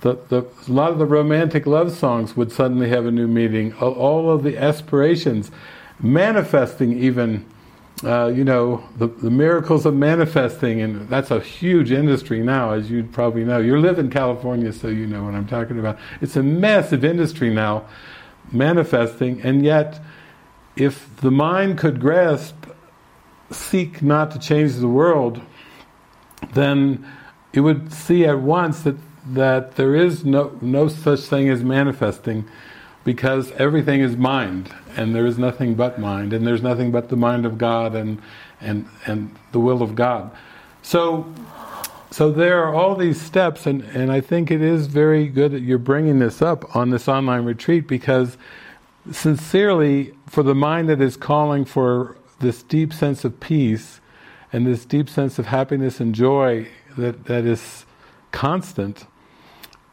[0.01, 3.73] the, the, a lot of the romantic love songs would suddenly have a new meaning.
[3.73, 5.51] All of the aspirations,
[5.99, 7.45] manifesting even,
[8.03, 12.89] uh, you know, the, the miracles of manifesting, and that's a huge industry now, as
[12.89, 13.59] you probably know.
[13.59, 15.97] You live in California, so you know what I'm talking about.
[16.21, 17.85] It's a massive industry now,
[18.51, 19.99] manifesting, and yet,
[20.77, 22.55] if the mind could grasp,
[23.51, 25.41] seek not to change the world,
[26.53, 27.05] then
[27.51, 28.95] it would see at once that
[29.33, 32.45] that there is no, no such thing as manifesting
[33.03, 37.15] because everything is mind and there is nothing but mind and there's nothing but the
[37.15, 38.21] mind of God and,
[38.61, 40.31] and, and the will of God.
[40.81, 41.33] So,
[42.11, 45.61] so there are all these steps and, and I think it is very good that
[45.61, 48.37] you're bringing this up on this online retreat because
[49.11, 53.99] sincerely for the mind that is calling for this deep sense of peace
[54.51, 56.67] and this deep sense of happiness and joy
[56.97, 57.85] that, that is
[58.31, 59.05] constant,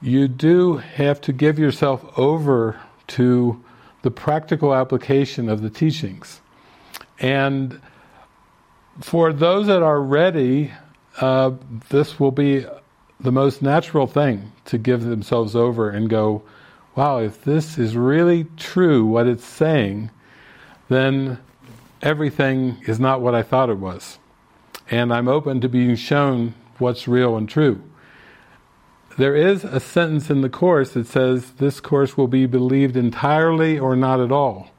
[0.00, 3.62] you do have to give yourself over to
[4.06, 6.40] the practical application of the teachings.
[7.18, 7.80] And
[9.00, 10.70] for those that are ready,
[11.20, 11.50] uh,
[11.88, 12.64] this will be
[13.18, 16.44] the most natural thing to give themselves over and go,
[16.94, 20.08] wow, if this is really true, what it's saying,
[20.88, 21.40] then
[22.00, 24.20] everything is not what I thought it was.
[24.88, 27.82] And I'm open to being shown what's real and true
[29.16, 33.78] there is a sentence in the Course that says this Course will be believed entirely
[33.78, 34.70] or not at all.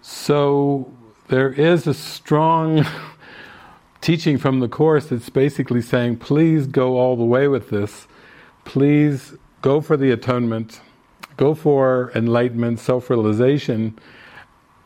[0.00, 0.90] So
[1.28, 2.86] there is a strong
[4.00, 8.08] teaching from the Course that's basically saying, please go all the way with this.
[8.64, 10.80] Please go for the atonement,
[11.36, 13.98] go for enlightenment, self-realization.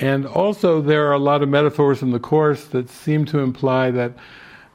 [0.00, 3.92] And also there are a lot of metaphors in the Course that seem to imply
[3.92, 4.14] that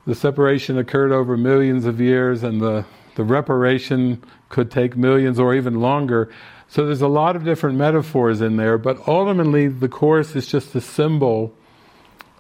[0.05, 2.85] the separation occurred over millions of years and the
[3.17, 6.29] the reparation could take millions or even longer.
[6.67, 10.75] So there's a lot of different metaphors in there, but ultimately the Course is just
[10.75, 11.51] a symbol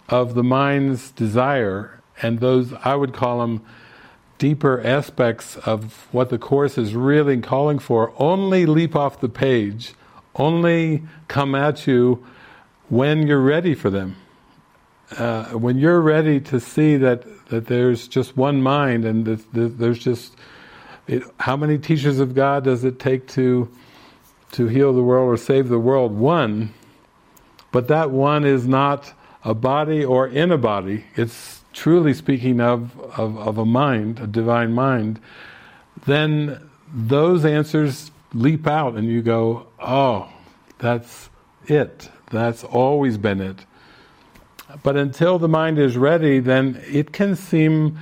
[0.07, 3.65] of the mind's desire, and those, I would call them
[4.37, 9.95] deeper aspects of what the Course is really calling for, only leap off the page,
[10.35, 12.23] only come at you
[12.87, 14.15] when you're ready for them.
[15.17, 20.35] Uh, when you're ready to see that, that there's just one mind and there's just
[21.07, 23.69] it, how many teachers of God does it take to
[24.53, 26.13] to heal the world or save the world?
[26.13, 26.73] One.
[27.71, 29.13] But that one is not
[29.43, 31.05] a body or in a body.
[31.15, 35.19] It's truly speaking of, of, of a mind, a divine mind.
[36.05, 40.29] Then those answers leap out and you go, oh,
[40.79, 41.29] that's
[41.67, 42.09] it.
[42.31, 43.65] That's always been it.
[44.83, 47.97] But until the mind is ready, then it can seem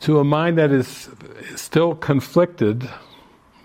[0.00, 1.10] to a mind that is
[1.56, 2.88] still conflicted,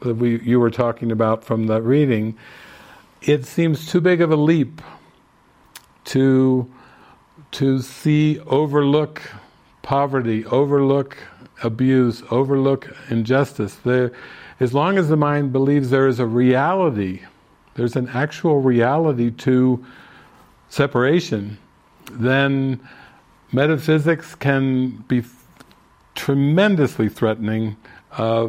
[0.01, 2.37] that we you were talking about from the reading,
[3.21, 4.81] it seems too big of a leap
[6.05, 6.69] to
[7.51, 9.21] to see overlook
[9.81, 11.17] poverty, overlook
[11.63, 13.75] abuse, overlook injustice.
[13.75, 14.11] There,
[14.59, 17.21] as long as the mind believes there is a reality,
[17.75, 19.85] there's an actual reality to
[20.69, 21.57] separation,
[22.11, 22.85] then
[23.51, 25.23] metaphysics can be
[26.15, 27.77] tremendously threatening
[28.13, 28.47] uh,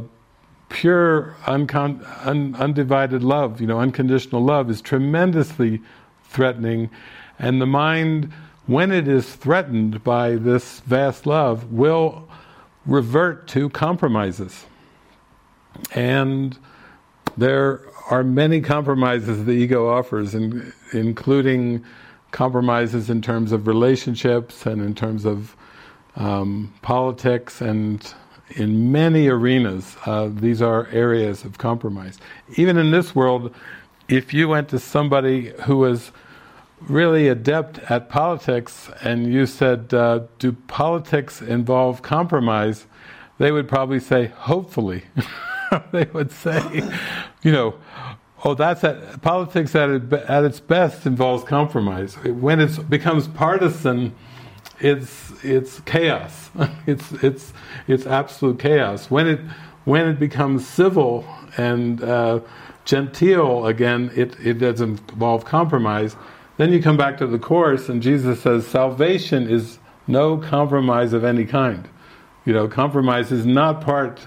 [0.69, 5.81] pure, uncon- un- undivided love, you know, unconditional love, is tremendously
[6.25, 6.91] threatening,
[7.39, 8.33] and the mind,
[8.67, 12.29] when it is threatened by this vast love, will
[12.85, 14.67] revert to compromises.
[15.93, 16.57] And
[17.37, 21.85] there are many compromises the ego offers, in, including
[22.31, 25.57] compromises in terms of relationships and in terms of
[26.17, 28.15] um, politics and
[28.51, 32.19] in many arenas, uh, these are areas of compromise.
[32.57, 33.55] Even in this world,
[34.09, 36.13] if you went to somebody who was
[36.81, 42.87] really adept at politics and you said, uh, Do politics involve compromise?
[43.39, 45.05] they would probably say, Hopefully.
[45.93, 46.83] they would say,
[47.43, 47.75] you know,
[48.45, 52.15] oh, that's at, politics at, at its best involves compromise.
[52.19, 54.15] When it becomes partisan,
[54.81, 56.51] it's it's chaos.
[56.87, 57.53] it's it's
[57.89, 59.11] it's absolute chaos.
[59.11, 59.41] When it
[59.85, 61.25] when it becomes civil
[61.57, 62.41] and uh,
[62.85, 66.17] genteel again, it it doesn't involve compromise.
[66.57, 71.25] Then you come back to the course, and Jesus says salvation is no compromise of
[71.25, 71.89] any kind.
[72.45, 74.27] You know, compromise is not part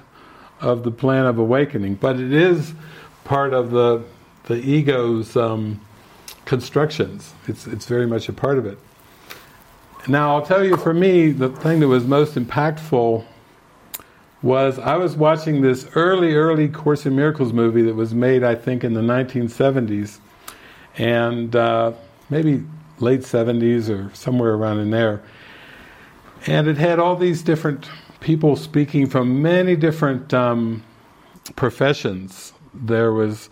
[0.62, 2.74] of the plan of awakening, but it is
[3.24, 4.04] part of the
[4.46, 5.80] the ego's um,
[6.46, 7.34] constructions.
[7.48, 8.80] It's it's very much a part of it.
[10.10, 13.24] Now, I'll tell you, for me, the thing that was most impactful
[14.42, 18.56] was I was watching this early, early Course in Miracles movie that was made, I
[18.56, 20.18] think, in the 1970s,
[20.98, 21.92] and uh,
[22.32, 22.64] maybe
[22.98, 25.22] late 70s or somewhere around in there.
[26.48, 27.88] And it had all these different
[28.20, 30.84] people speaking from many different um,
[31.56, 32.54] professions.
[32.74, 33.52] There was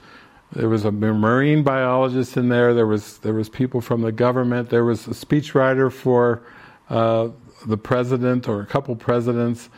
[0.54, 2.74] there was a marine biologist in there.
[2.74, 4.70] There was there was people from the government.
[4.70, 6.42] There was a speechwriter for
[6.90, 7.30] uh,
[7.66, 9.70] the president or a couple presidents,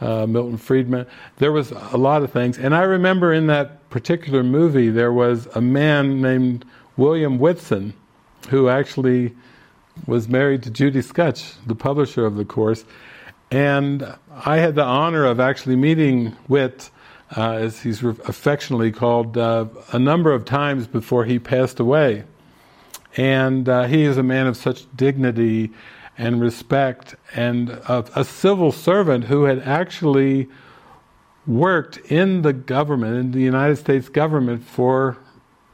[0.00, 1.06] uh, Milton Friedman.
[1.36, 5.46] There was a lot of things, and I remember in that particular movie there was
[5.54, 6.64] a man named
[6.96, 7.94] William Whitson,
[8.48, 9.34] who actually
[10.06, 12.84] was married to Judy Skutch, the publisher of the course,
[13.50, 16.90] and I had the honor of actually meeting Whit
[17.34, 22.24] uh, as he's affectionately called, uh, a number of times before he passed away.
[23.16, 25.72] And uh, he is a man of such dignity
[26.18, 30.48] and respect, and a, civil servant who had actually
[31.46, 35.18] worked in the government, in the United States government, for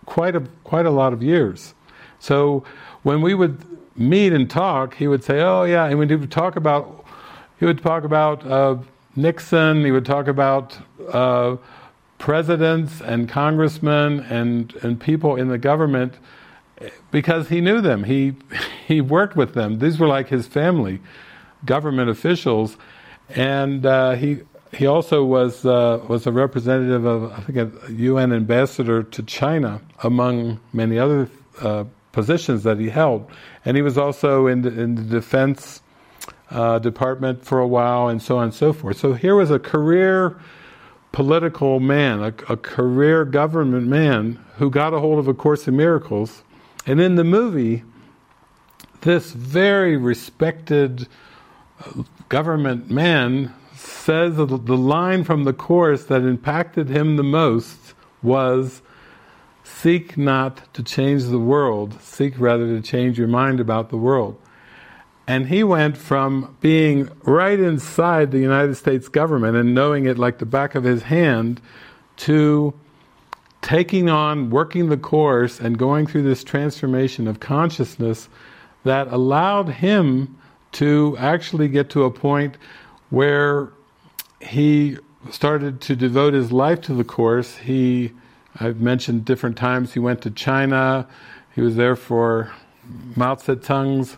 [0.05, 1.74] quite a quite a lot of years.
[2.19, 2.65] So
[3.05, 3.65] when we would
[3.97, 7.05] meet and talk, he would say, "Oh yeah," and he would talk about
[7.61, 8.79] he would talk about uh,
[9.17, 9.85] Nixon.
[9.85, 10.79] He would talk about
[11.09, 11.57] uh,
[12.19, 16.15] presidents and congressmen and and people in the government
[17.11, 18.05] because he knew them.
[18.05, 18.35] He
[18.87, 19.79] he worked with them.
[19.79, 21.01] These were like his family,
[21.65, 22.77] government officials,
[23.29, 24.41] and uh, he
[24.73, 29.81] he also was uh, was a representative of I think a UN ambassador to China,
[30.03, 31.29] among many other
[31.61, 33.31] uh, positions that he held.
[33.65, 35.82] And he was also in the, in the defense
[36.53, 38.99] uh, department for a while, and so on and so forth.
[38.99, 40.39] So here was a career
[41.11, 45.77] political man, a, a career government man who got a hold of A Course in
[45.77, 46.43] Miracles,
[46.87, 47.83] and in the movie,
[49.01, 51.09] this very respected
[52.29, 58.83] government man says the line from the Course that impacted him the most was
[59.65, 64.39] Seek not to change the world, seek rather to change your mind about the world.
[65.27, 70.39] And he went from being right inside the United States government and knowing it like
[70.39, 71.61] the back of his hand
[72.19, 72.74] to
[73.61, 78.28] taking on, working the course, and going through this transformation of consciousness
[78.82, 80.36] that allowed him
[80.73, 82.57] to actually get to a point
[83.11, 83.70] where
[84.40, 84.99] he
[85.31, 87.57] started to devote his life to the course.
[87.59, 88.12] He,
[88.59, 91.07] I've mentioned different times, he went to China,
[91.55, 92.53] he was there for
[93.15, 94.16] Mao Zedong's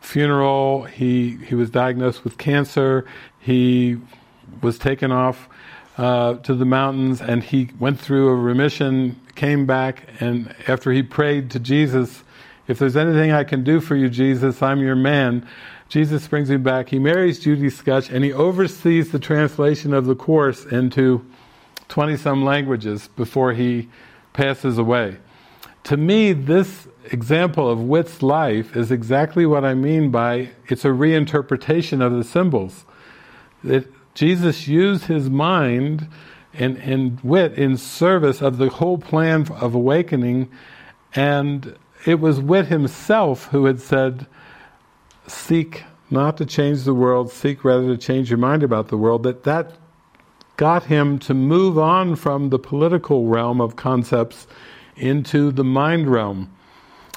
[0.00, 0.84] funeral.
[0.84, 3.04] He he was diagnosed with cancer.
[3.38, 3.98] He
[4.62, 5.48] was taken off
[5.96, 9.20] uh, to the mountains, and he went through a remission.
[9.34, 12.24] Came back, and after he prayed to Jesus,
[12.68, 15.46] "If there's anything I can do for you, Jesus, I'm your man."
[15.88, 16.88] Jesus brings him back.
[16.90, 21.24] He marries Judy Skutch, and he oversees the translation of the course into
[21.88, 23.88] twenty some languages before he
[24.32, 25.16] passes away.
[25.84, 30.88] To me, this example of Whit's life is exactly what I mean by it's a
[30.88, 32.84] reinterpretation of the symbols.
[33.64, 36.08] That Jesus used his mind
[36.52, 40.50] and, and Whit in service of the whole plan of awakening,
[41.14, 41.76] and
[42.06, 44.26] it was Witt himself who had said,
[45.26, 49.22] Seek not to change the world, seek rather to change your mind about the world,
[49.22, 49.74] that that
[50.56, 54.46] got him to move on from the political realm of concepts
[55.00, 56.50] into the mind realm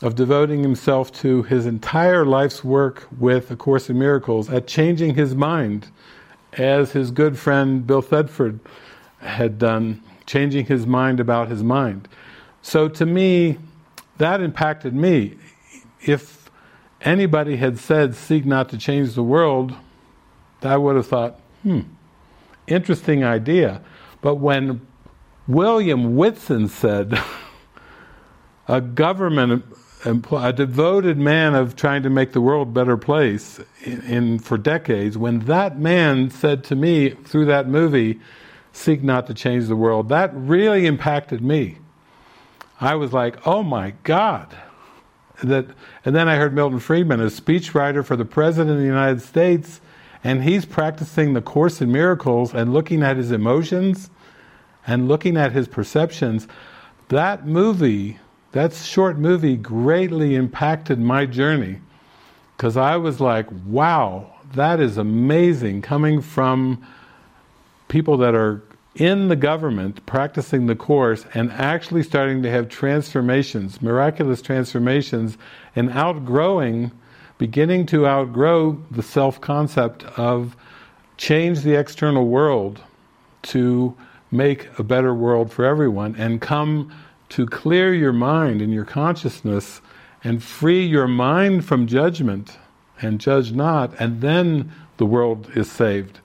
[0.01, 5.15] of devoting himself to his entire life's work with A Course in Miracles at changing
[5.15, 5.87] his mind,
[6.53, 8.59] as his good friend Bill Thetford
[9.19, 12.07] had done, changing his mind about his mind.
[12.61, 13.57] So to me,
[14.17, 15.37] that impacted me.
[16.01, 16.49] If
[17.01, 19.73] anybody had said, seek not to change the world,
[20.61, 21.81] I would have thought, hmm,
[22.67, 23.81] interesting idea.
[24.21, 24.85] But when
[25.47, 27.21] William Whitson said,
[28.67, 29.63] a government
[30.05, 34.57] a devoted man of trying to make the world a better place in, in, for
[34.57, 38.19] decades, when that man said to me through that movie,
[38.73, 41.77] seek not to change the world, that really impacted me.
[42.81, 44.55] I was like, oh my God.
[45.41, 45.67] That,
[46.05, 49.79] and then I heard Milton Friedman, a speechwriter for the President of the United States,
[50.23, 54.09] and he's practicing the Course in Miracles and looking at his emotions
[54.85, 56.47] and looking at his perceptions.
[57.09, 58.19] That movie,
[58.53, 61.79] that short movie, greatly impacted my journey
[62.55, 66.85] because I was like, wow, that is amazing coming from
[67.87, 68.61] people that are
[68.95, 75.37] in the government practicing the Course and actually starting to have transformations, miraculous transformations,
[75.75, 76.91] and outgrowing
[77.39, 80.55] beginning to outgrow the self-concept of
[81.17, 82.79] change the external world
[83.41, 83.95] to
[84.31, 86.91] make a better world for everyone and come
[87.33, 89.81] to clear your mind and your consciousness
[90.23, 92.57] and free your mind from judgment
[93.01, 96.19] and judge not and then the world is saved.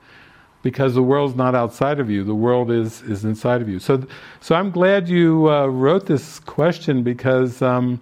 [0.62, 2.24] Because the world's not outside of you.
[2.24, 3.78] The world is is inside of you.
[3.78, 4.05] So
[4.40, 8.01] so I'm glad you uh, wrote this question because um,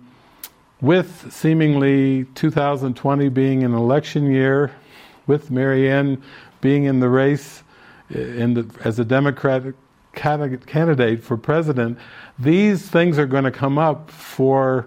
[0.81, 4.73] with seemingly 2020 being an election year,
[5.27, 6.21] with Marianne
[6.61, 7.63] being in the race
[8.15, 9.75] uh, in the, as a Democratic
[10.17, 11.99] candidate for president,
[12.39, 14.87] these things are going to come up for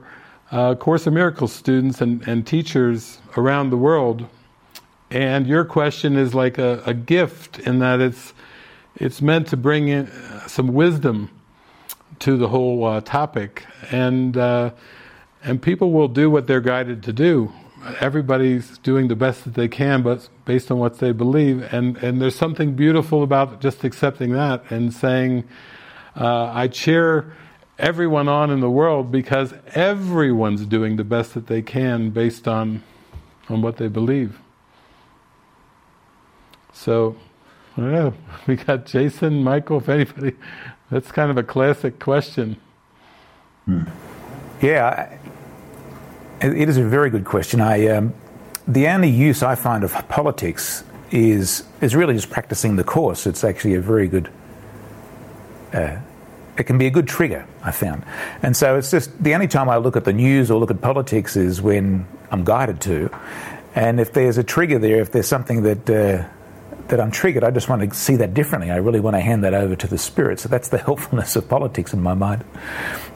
[0.51, 4.27] uh, Course in Miracles students and, and, teachers around the world.
[5.11, 8.33] And your question is like a, a gift in that it's
[8.95, 11.29] it's meant to bring in uh, some wisdom
[12.19, 14.71] to the whole uh, topic and uh,
[15.43, 17.51] and people will do what they're guided to do.
[18.01, 21.61] Everybody's doing the best that they can, but based on what they believe.
[21.73, 25.47] And and there's something beautiful about just accepting that and saying,
[26.15, 27.35] uh, I cheer
[27.77, 32.83] everyone on in the world because everyone's doing the best that they can based on
[33.49, 34.39] on what they believe.
[36.71, 37.15] So,
[37.75, 38.13] I don't know.
[38.47, 40.35] We got Jason, Michael, if anybody.
[40.91, 42.57] That's kind of a classic question.
[43.65, 43.83] Hmm.
[44.61, 45.17] Yeah,
[46.41, 47.61] it is a very good question.
[47.61, 48.13] I, um,
[48.67, 53.27] the only use I find of politics is is really just practicing the course.
[53.27, 54.29] It's actually a very good.
[55.73, 55.97] Uh,
[56.57, 58.03] it can be a good trigger, I found,
[58.43, 60.81] and so it's just the only time I look at the news or look at
[60.81, 63.09] politics is when I'm guided to,
[63.75, 66.27] and if there's a trigger there, if there's something that uh,
[66.89, 68.71] that I'm triggered, I just want to see that differently.
[68.71, 70.39] I really want to hand that over to the spirit.
[70.39, 72.43] So that's the helpfulness of politics in my mind.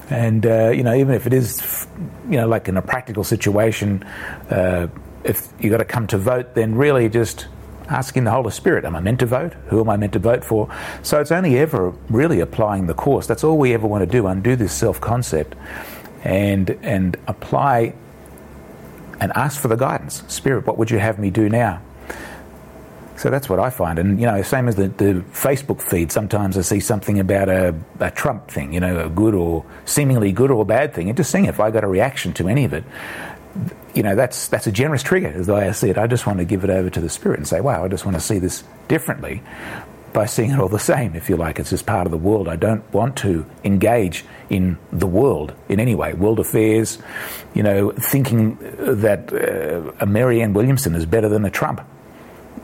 [0.10, 1.88] And uh, you know, even if it is,
[2.30, 4.04] you know, like in a practical situation,
[4.50, 4.88] uh,
[5.24, 7.48] if you've got to come to vote, then really just
[7.94, 9.54] asking the Holy Spirit, am I meant to vote?
[9.68, 10.74] Who am I meant to vote for?
[11.04, 13.28] So it's only ever really applying the course.
[13.28, 15.56] That's all we ever want to do, undo this self-concept
[16.24, 17.94] and and apply
[19.20, 20.24] and ask for the guidance.
[20.28, 21.82] Spirit, what would you have me do now?
[23.16, 24.00] So that's what I find.
[24.00, 27.74] And, you know, same as the, the Facebook feed, sometimes I see something about a,
[28.00, 31.08] a, Trump thing, you know, a good or seemingly good or bad thing.
[31.10, 32.84] And just seeing if I got a reaction to any of it,
[33.94, 35.98] you know, that's, that's a generous trigger, as the way I see it.
[35.98, 38.06] I just want to give it over to the Spirit and say, wow, I just
[38.06, 39.44] want to see this differently
[40.14, 41.60] by seeing it all the same, if you like.
[41.60, 42.48] It's just part of the world.
[42.48, 47.00] I don't want to engage in the world in any way, world affairs,
[47.54, 51.82] you know, thinking that uh, a Marianne Williamson is better than a Trump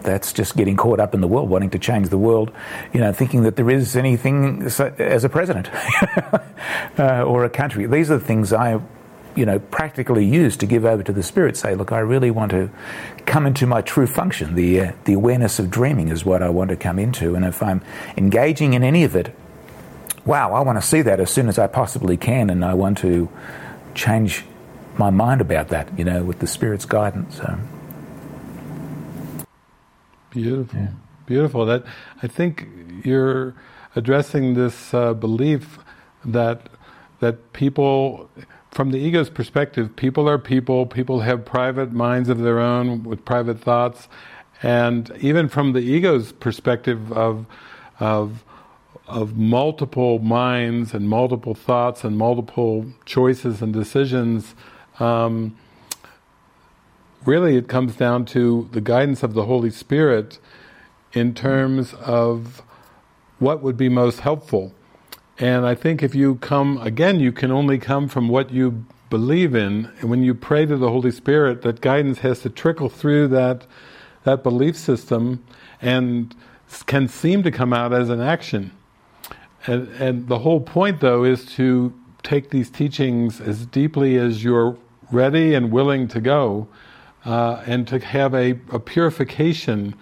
[0.01, 2.51] that's just getting caught up in the world, wanting to change the world,
[2.93, 5.69] you know, thinking that there is anything as a president
[6.97, 7.85] uh, or a country.
[7.85, 8.79] These are the things I,
[9.35, 11.57] you know, practically use to give over to the spirit.
[11.57, 12.69] Say, look, I really want to
[13.25, 14.55] come into my true function.
[14.55, 17.61] The uh, the awareness of dreaming is what I want to come into, and if
[17.61, 17.81] I'm
[18.17, 19.35] engaging in any of it,
[20.25, 22.97] wow, I want to see that as soon as I possibly can, and I want
[22.99, 23.29] to
[23.95, 24.45] change
[24.97, 27.37] my mind about that, you know, with the spirit's guidance.
[27.37, 27.57] So.
[30.29, 30.87] Beautiful, yeah.
[31.25, 31.65] beautiful.
[31.65, 31.85] That
[32.21, 32.67] I think
[33.03, 33.55] you're
[33.95, 35.79] addressing this uh, belief
[36.25, 36.69] that
[37.19, 38.29] that people,
[38.71, 40.85] from the ego's perspective, people are people.
[40.85, 44.07] People have private minds of their own with private thoughts,
[44.61, 47.45] and even from the ego's perspective of
[47.99, 48.43] of
[49.07, 54.53] of multiple minds and multiple thoughts and multiple choices and decisions.
[54.99, 55.57] Um,
[57.25, 60.37] really, it comes down to the guidance of the Holy Spirit
[61.13, 62.61] in terms of
[63.39, 64.73] what would be most helpful.
[65.39, 69.55] And I think if you come, again, you can only come from what you believe
[69.55, 69.89] in.
[69.99, 73.65] And when you pray to the Holy Spirit, that guidance has to trickle through that,
[74.23, 75.43] that belief system
[75.81, 76.35] and
[76.85, 78.71] can seem to come out as an action.
[79.65, 84.77] And, and the whole point, though, is to take these teachings as deeply as you're
[85.11, 86.67] ready and willing to go,
[87.25, 89.95] uh, and to have a, a, purification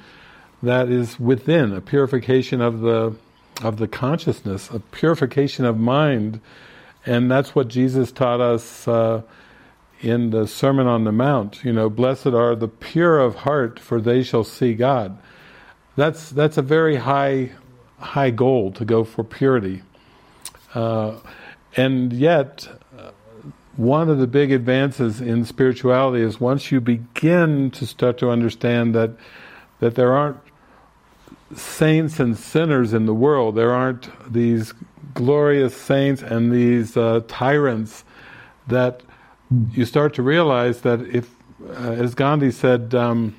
[0.61, 3.15] that is within, a purification of the
[3.61, 6.39] of the consciousness, a purification of mind,
[7.05, 9.21] and that's what Jesus taught us uh,
[10.01, 11.63] in the Sermon on the Mount.
[11.63, 15.17] You know, blessed are the pure of heart, for they shall see God.
[15.95, 17.51] That's that's a very high
[17.99, 19.81] high goal to go for purity.
[20.73, 21.15] Uh,
[21.75, 22.67] and yet,
[22.97, 23.11] uh,
[23.75, 28.93] one of the big advances in spirituality is once you begin to start to understand
[28.93, 29.11] that
[29.79, 30.38] that there aren't
[31.56, 34.74] saints and sinners in the world, there aren't these
[35.14, 38.03] glorious saints and these uh, tyrants,
[38.68, 39.02] that
[39.72, 41.30] you start to realize that if,
[41.69, 43.36] uh, as Gandhi said, um,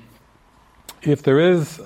[1.03, 1.81] if there is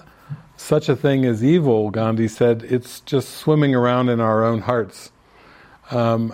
[0.56, 5.12] such a thing as evil, Gandhi said, it's just swimming around in our own hearts.
[5.92, 6.34] Um,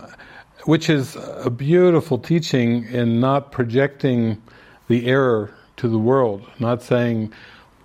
[0.66, 4.42] which is a beautiful teaching in not projecting
[4.88, 7.32] the error to the world, not saying,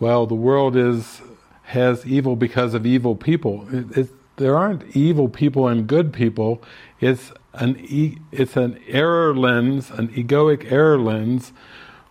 [0.00, 1.22] well, the world is
[1.64, 3.66] has evil because of evil people.
[3.72, 6.62] It, it, there aren't evil people and good people.
[7.00, 11.52] It's an e, it's an error lens, an egoic error lens,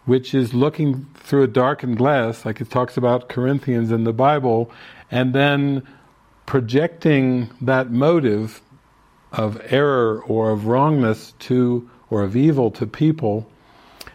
[0.06, 4.72] which is looking through a darkened glass, like it talks about Corinthians in the Bible,
[5.12, 5.88] and then
[6.46, 8.62] projecting that motive
[9.32, 13.50] of error or of wrongness to, or of evil to people,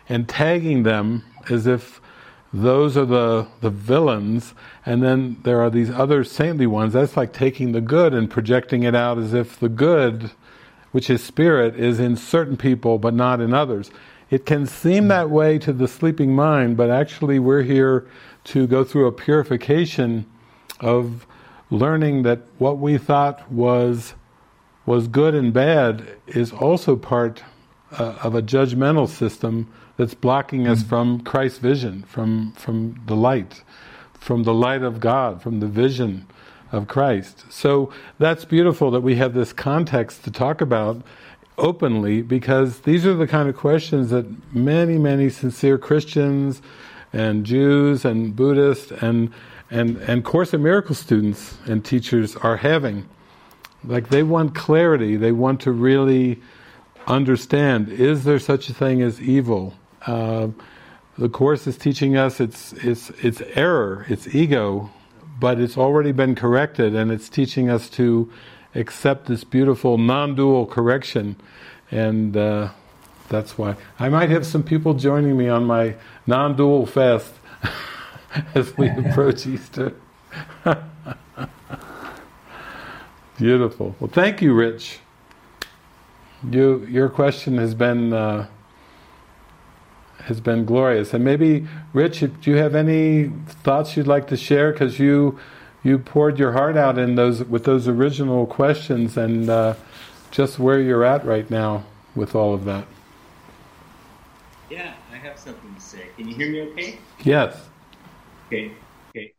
[0.09, 2.01] and tagging them as if
[2.53, 4.55] those are the, the villains,
[4.87, 6.95] and then there are these other saintly ones.
[6.95, 10.31] That's like taking the good and projecting it out as if the good,
[10.93, 13.91] which is spirit, is in certain people but not in others.
[14.31, 18.07] It can seem that way to the sleeping mind, but actually we're here
[18.45, 20.27] to go through a purification
[20.81, 21.27] of
[21.70, 24.15] learning that what we thought was
[24.87, 27.43] was good and bad is also part
[27.93, 30.89] uh, of a judgmental system that's blocking us mm.
[30.89, 33.62] from Christ's vision, from from the light,
[34.15, 36.27] from the light of God, from the vision
[36.73, 37.45] of Christ.
[37.51, 41.03] So that's beautiful that we have this context to talk about
[41.57, 46.62] openly because these are the kind of questions that many, many sincere Christians
[47.12, 49.33] and Jews and Buddhists and
[49.70, 53.09] and and Course in Miracles students and teachers are having.
[53.85, 55.16] Like they want clarity.
[55.16, 56.41] They want to really
[57.07, 59.75] understand: is there such a thing as evil?
[60.07, 60.49] Uh,
[61.19, 64.91] the course is teaching us it's it's it's error, it's ego,
[65.41, 68.31] but it's already been corrected, and it's teaching us to
[68.75, 71.37] accept this beautiful non-dual correction,
[71.91, 72.69] and uh,
[73.29, 75.97] that's why I might have some people joining me on my
[76.27, 77.33] non-dual fast
[78.55, 79.95] as we approach Easter.
[83.39, 83.95] Beautiful.
[84.01, 84.99] Well, thank you, Rich.
[86.49, 88.49] You, your question has been uh,
[90.29, 91.13] has been glorious.
[91.15, 93.33] And maybe, Rich, do you have any
[93.65, 94.73] thoughts you'd like to share?
[94.73, 95.39] Because you
[95.83, 99.75] you poured your heart out in those with those original questions, and uh,
[100.31, 101.85] just where you're at right now
[102.15, 102.87] with all of that.
[104.71, 106.09] Yeah, I have something to say.
[106.17, 106.61] Can you hear me?
[106.73, 106.99] Okay.
[107.25, 107.69] Yes.
[108.47, 108.73] Okay.
[109.11, 109.33] Okay.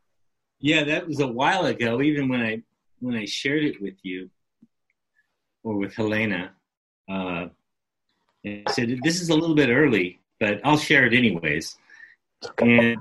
[0.59, 2.01] Yeah, that was a while ago.
[2.01, 2.61] Even when I
[2.99, 4.29] when I shared it with you
[5.63, 6.51] or with Helena,
[7.09, 7.45] uh,
[8.45, 11.77] I said this is a little bit early, but I'll share it anyways.
[12.59, 12.97] And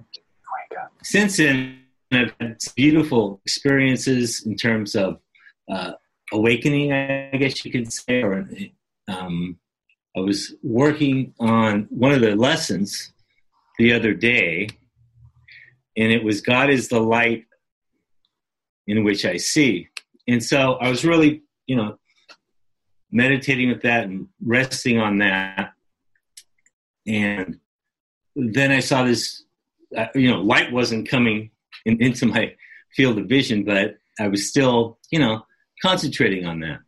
[1.02, 1.80] since then,
[2.12, 5.20] I've had beautiful experiences in terms of
[5.70, 5.92] uh,
[6.32, 8.22] awakening, I guess you could say.
[8.22, 8.48] Or
[9.08, 9.58] um,
[10.16, 13.12] I was working on one of the lessons
[13.78, 14.68] the other day,
[15.96, 17.44] and it was God is the light
[18.86, 19.88] in which I see.
[20.26, 21.98] And so I was really, you know,
[23.10, 25.72] meditating with that and resting on that.
[27.08, 27.58] And
[28.36, 29.44] then I saw this,
[29.96, 31.50] uh, you know, light wasn't coming
[31.86, 32.54] in, into my
[32.94, 35.44] field of vision, but I was still, you know,
[35.82, 36.80] concentrating on that.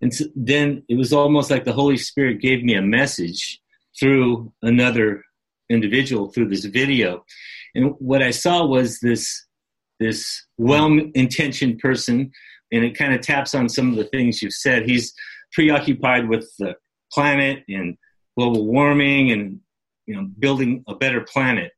[0.00, 3.60] And so then it was almost like the Holy Spirit gave me a message
[3.98, 5.24] through another
[5.68, 7.24] individual through this video.
[7.74, 9.44] And what I saw was this
[10.00, 12.30] this well-intentioned person,
[12.70, 14.88] and it kind of taps on some of the things you've said.
[14.88, 15.12] He's
[15.52, 16.76] preoccupied with the
[17.12, 17.96] planet and
[18.38, 19.58] global warming and
[20.06, 21.72] you know building a better planet.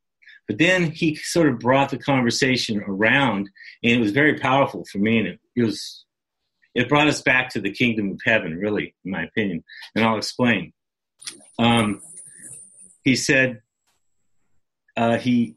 [0.46, 3.48] But then he sort of brought the conversation around,
[3.82, 6.04] and it was very powerful for me, and it, it was
[6.74, 9.64] it brought us back to the kingdom of heaven, really, in my opinion.
[9.94, 10.72] And I'll explain.
[11.58, 12.02] Um,
[13.04, 13.62] he said
[14.96, 15.56] uh, he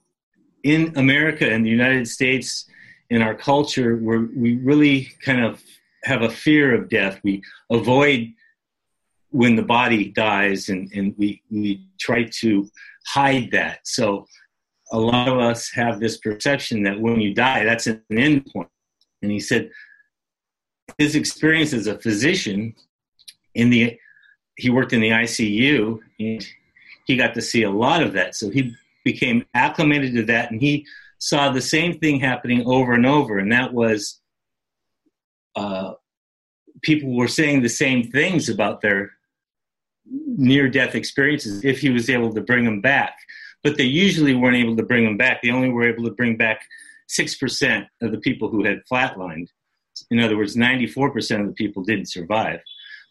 [0.63, 2.65] in America and the United States
[3.09, 5.61] in our culture where we really kind of
[6.05, 7.19] have a fear of death.
[7.23, 8.33] We avoid
[9.33, 12.69] when the body dies and, and we, we try to
[13.07, 13.79] hide that.
[13.83, 14.27] So
[14.91, 18.69] a lot of us have this perception that when you die, that's an end point.
[19.23, 19.71] And he said
[20.99, 22.75] his experience as a physician
[23.55, 23.97] in the
[24.55, 26.47] he worked in the ICU and
[27.07, 28.35] he got to see a lot of that.
[28.35, 30.85] So he became acclimated to that and he
[31.17, 33.39] saw the same thing happening over and over.
[33.39, 34.21] And that was
[35.55, 35.93] uh,
[36.83, 39.13] people were saying the same things about their
[40.37, 43.17] near death experiences if he was able to bring them back.
[43.63, 45.41] But they usually weren't able to bring them back.
[45.41, 46.61] They only were able to bring back
[47.09, 49.47] 6% of the people who had flatlined.
[50.11, 52.59] In other words, 94% of the people didn't survive.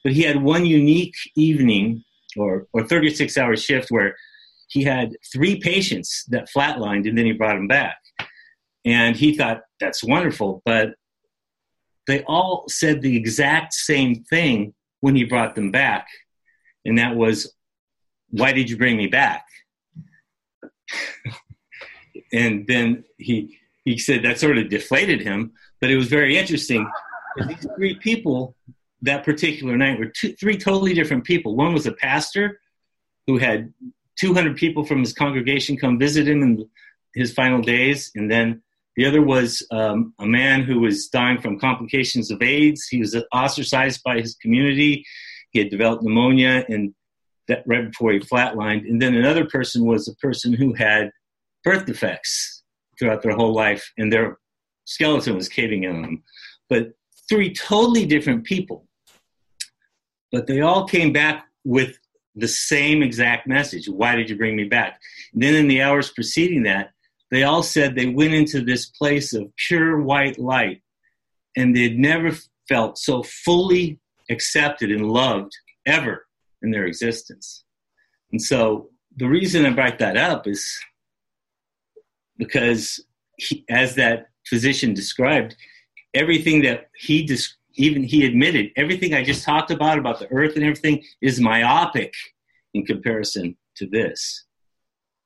[0.03, 2.05] But he had one unique evening
[2.36, 4.16] or, or 36 hour shift where
[4.69, 7.99] he had three patients that flatlined and then he brought them back.
[8.85, 10.62] And he thought, that's wonderful.
[10.65, 10.94] But
[12.07, 16.07] they all said the exact same thing when he brought them back.
[16.84, 17.52] And that was,
[18.30, 19.46] why did you bring me back?
[22.32, 25.52] and then he, he said that sort of deflated him.
[25.80, 26.88] But it was very interesting.
[27.48, 28.56] These three people
[29.02, 31.56] that particular night were two, three totally different people.
[31.56, 32.60] One was a pastor
[33.26, 33.72] who had
[34.20, 36.68] 200 people from his congregation come visit him in
[37.14, 38.10] his final days.
[38.14, 38.62] And then
[38.96, 42.86] the other was um, a man who was dying from complications of AIDS.
[42.88, 45.04] He was ostracized by his community.
[45.52, 46.94] He had developed pneumonia and
[47.48, 48.88] that right before he flatlined.
[48.88, 51.10] And then another person was a person who had
[51.64, 52.62] birth defects
[52.98, 54.38] throughout their whole life, and their
[54.84, 56.22] skeleton was caving in on them.
[56.68, 56.92] But
[57.28, 58.86] three totally different people.
[60.30, 61.98] But they all came back with
[62.34, 63.88] the same exact message.
[63.88, 65.00] Why did you bring me back?
[65.34, 66.90] And then in the hours preceding that,
[67.30, 70.82] they all said they went into this place of pure white light
[71.56, 72.36] and they'd never
[72.68, 73.98] felt so fully
[74.31, 75.53] accepted and loved
[75.86, 76.27] ever
[76.62, 77.65] in their existence.
[78.31, 80.78] And so the reason I brought that up is
[82.39, 83.05] because,
[83.36, 85.57] he, as that physician described,
[86.15, 90.57] everything that he described even he admitted everything I just talked about about the earth
[90.57, 92.12] and everything is myopic
[92.74, 94.44] in comparison to this.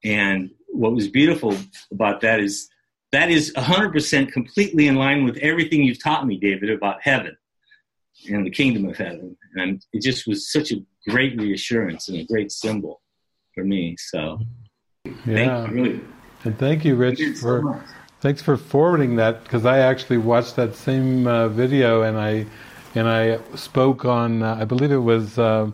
[0.04, 1.56] And what was beautiful
[1.90, 2.68] about that is
[3.12, 7.36] that is 100% completely in line with everything you've taught me, David, about heaven
[8.28, 9.36] and the kingdom of heaven.
[9.54, 10.76] And it just was such a
[11.08, 13.00] great reassurance and a great symbol
[13.54, 13.96] for me.
[13.98, 14.40] So,
[15.26, 15.66] yeah.
[15.70, 16.00] Really.
[16.44, 20.18] And thank you, Rich, thank you for so thanks for forwarding that because I actually
[20.18, 22.46] watched that same uh, video and I
[22.94, 25.70] and I spoke on uh, I believe it was uh,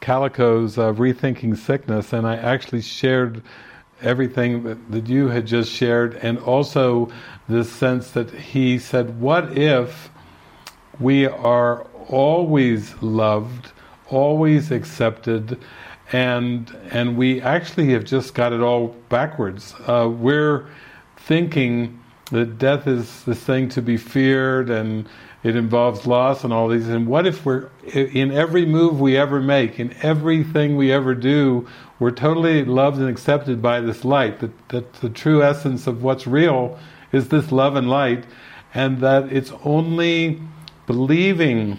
[0.00, 3.42] Calico's uh, rethinking sickness and I actually shared
[4.02, 7.10] everything that, that you had just shared and also
[7.48, 10.10] this sense that he said what if
[11.00, 13.72] we are always loved
[14.10, 15.58] always accepted
[16.12, 20.66] and and we actually have just got it all backwards uh, we're
[21.16, 21.98] thinking
[22.30, 25.08] that death is this thing to be feared and
[25.44, 26.88] it involves loss and all these.
[26.88, 31.68] And what if we're, in every move we ever make, in everything we ever do,
[31.98, 36.26] we're totally loved and accepted by this light, that, that the true essence of what's
[36.26, 36.78] real
[37.12, 38.24] is this love and light,
[38.72, 40.40] and that it's only
[40.86, 41.78] believing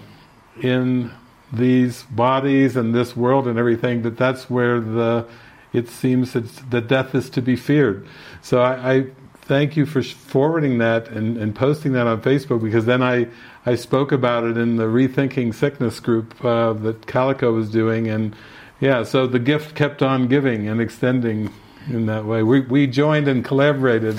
[0.62, 1.12] in
[1.52, 5.28] these bodies and this world and everything that that's where the
[5.74, 8.08] it seems that the death is to be feared.
[8.42, 9.08] So I, I
[9.42, 13.28] thank you for forwarding that and, and, posting that on Facebook because then I,
[13.66, 18.36] I spoke about it in the Rethinking Sickness group uh, that Calico was doing and
[18.80, 21.54] yeah, so the gift kept on giving and extending
[21.88, 22.44] in that way.
[22.44, 24.18] We, we joined and collaborated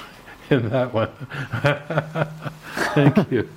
[0.50, 1.10] in that one.
[2.94, 3.48] thank you.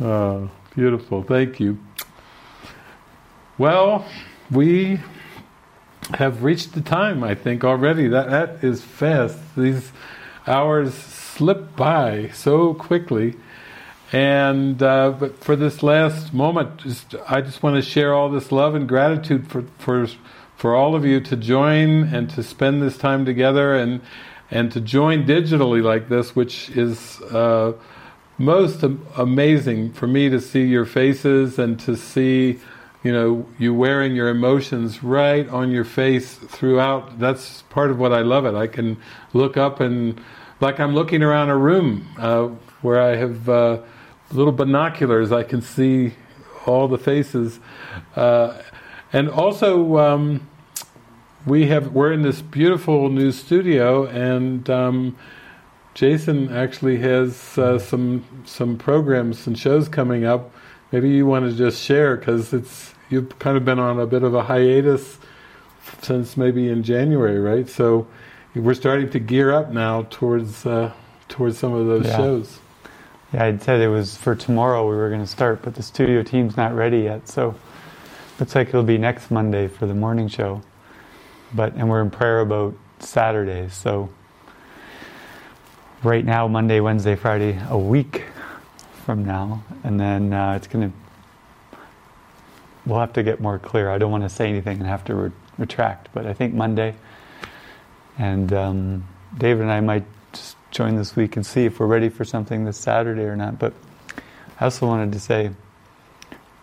[0.00, 1.22] Oh, beautiful.
[1.22, 1.78] Thank you.
[3.58, 4.06] Well,
[4.50, 5.00] we
[6.14, 8.08] have reached the time, I think, already.
[8.08, 9.38] That that is fast.
[9.56, 9.92] These
[10.46, 13.36] hours slip by so quickly.
[14.10, 18.50] And uh, but for this last moment, just I just want to share all this
[18.50, 20.06] love and gratitude for for
[20.56, 24.00] for all of you to join and to spend this time together and
[24.50, 27.74] and to join digitally like this, which is uh,
[28.40, 28.82] most
[29.16, 32.58] amazing for me to see your faces and to see,
[33.04, 37.18] you know, you wearing your emotions right on your face throughout.
[37.18, 38.54] That's part of what I love it.
[38.54, 38.96] I can
[39.34, 40.18] look up and,
[40.60, 42.48] like I'm looking around a room uh,
[42.80, 43.82] where I have uh,
[44.32, 46.14] little binoculars, I can see
[46.64, 47.60] all the faces.
[48.16, 48.56] Uh,
[49.12, 50.48] and also, um,
[51.46, 55.16] we have we're in this beautiful new studio, and um,
[55.94, 60.52] Jason actually has uh, some some programs and shows coming up.
[60.92, 64.22] Maybe you want to just share because it's you've kind of been on a bit
[64.22, 65.18] of a hiatus
[66.02, 67.68] since maybe in January, right?
[67.68, 68.06] So
[68.54, 70.92] we're starting to gear up now towards uh,
[71.28, 72.16] towards some of those yeah.
[72.16, 72.58] shows.
[73.32, 76.22] Yeah, I'd said it was for tomorrow we were going to start, but the studio
[76.22, 77.54] team's not ready yet, so
[78.38, 80.62] looks like it'll be next Monday for the morning show.
[81.52, 84.10] But and we're in prayer about Saturdays, so
[86.02, 88.24] right now Monday, Wednesday, Friday, a week
[89.04, 90.96] from now, and then uh, it's going to.
[92.86, 93.90] We'll have to get more clear.
[93.90, 96.94] I don't want to say anything and have to re- retract, but I think Monday.
[98.18, 102.08] And um, David and I might just join this week and see if we're ready
[102.08, 103.58] for something this Saturday or not.
[103.58, 103.74] But
[104.58, 105.50] I also wanted to say,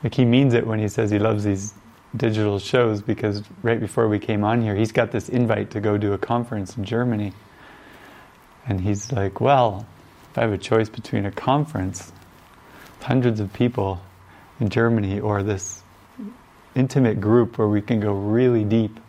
[0.04, 1.74] like he means it when he says he loves these
[2.16, 5.98] digital shows because right before we came on here, he's got this invite to go
[5.98, 7.34] do a conference in Germany.
[8.68, 9.85] And he's like, well,
[10.31, 12.11] if I have a choice between a conference,
[13.02, 14.02] hundreds of people
[14.60, 15.81] in Germany, or this
[16.76, 18.99] intimate group where we can go really deep,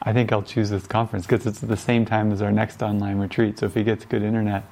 [0.00, 2.82] I think I'll choose this conference because it's at the same time as our next
[2.82, 3.58] online retreat.
[3.58, 4.64] So if he gets good internet,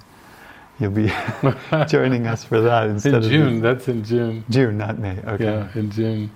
[0.78, 1.12] you'll be
[1.88, 3.56] joining us for that instead in June.
[3.56, 4.44] Of that's in June.
[4.50, 5.18] June, not May.
[5.20, 5.44] Okay.
[5.44, 6.30] Yeah, in June.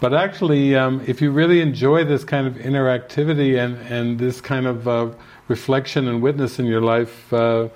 [0.00, 4.66] But actually, um, if you really enjoy this kind of interactivity and, and this kind
[4.66, 5.10] of uh,
[5.48, 7.68] reflection and witness in your life, uh,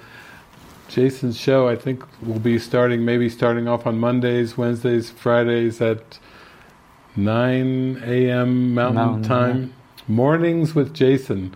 [0.88, 6.18] Jason's show I think will be starting, maybe starting off on Mondays, Wednesdays, Fridays at
[7.16, 8.74] 9 a.m.
[8.74, 9.62] Mountain, Mountain Time.
[9.62, 10.14] Yeah.
[10.14, 11.54] Mornings with Jason.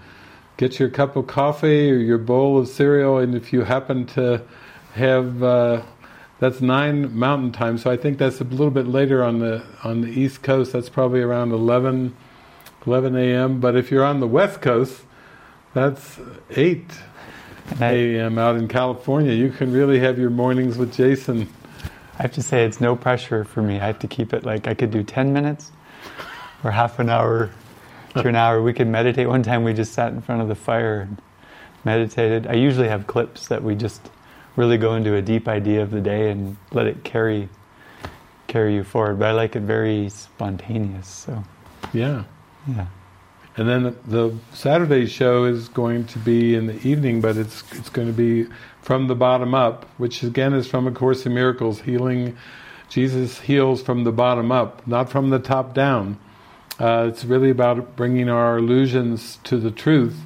[0.59, 4.43] Get your cup of coffee or your bowl of cereal, and if you happen to
[4.95, 5.83] have uh,
[6.39, 10.01] that's nine Mountain Time, so I think that's a little bit later on the on
[10.01, 10.73] the East Coast.
[10.73, 12.15] That's probably around 11,
[12.85, 13.61] 11 a.m.
[13.61, 15.05] But if you're on the West Coast,
[15.75, 16.19] that's
[16.51, 16.91] eight
[17.81, 18.39] a.m.
[18.39, 19.33] out in California.
[19.33, 21.49] You can really have your mornings with Jason.
[22.19, 23.77] I have to say, it's no pressure for me.
[23.77, 25.73] I have to keep it like I could do ten minutes
[26.63, 27.51] or half an hour
[28.15, 28.63] to an hour.
[28.63, 29.29] We could meditate.
[29.29, 31.21] One time we just sat in front of the fire and
[31.85, 32.47] meditated.
[32.47, 34.11] I usually have clips that we just
[34.57, 37.49] really go into a deep idea of the day and let it carry
[38.47, 39.19] carry you forward.
[39.19, 41.09] But I like it very spontaneous.
[41.09, 41.43] So
[41.93, 42.25] yeah,
[42.69, 42.87] yeah.
[43.57, 47.91] And then the, Saturday show is going to be in the evening, but it's it's
[47.91, 48.47] going to be
[48.81, 52.37] from the bottom up, which again is from A Course in Miracles, healing.
[52.89, 56.19] Jesus heals from the bottom up, not from the top down.
[56.79, 60.19] Uh, it's really about bringing our illusions to the truth,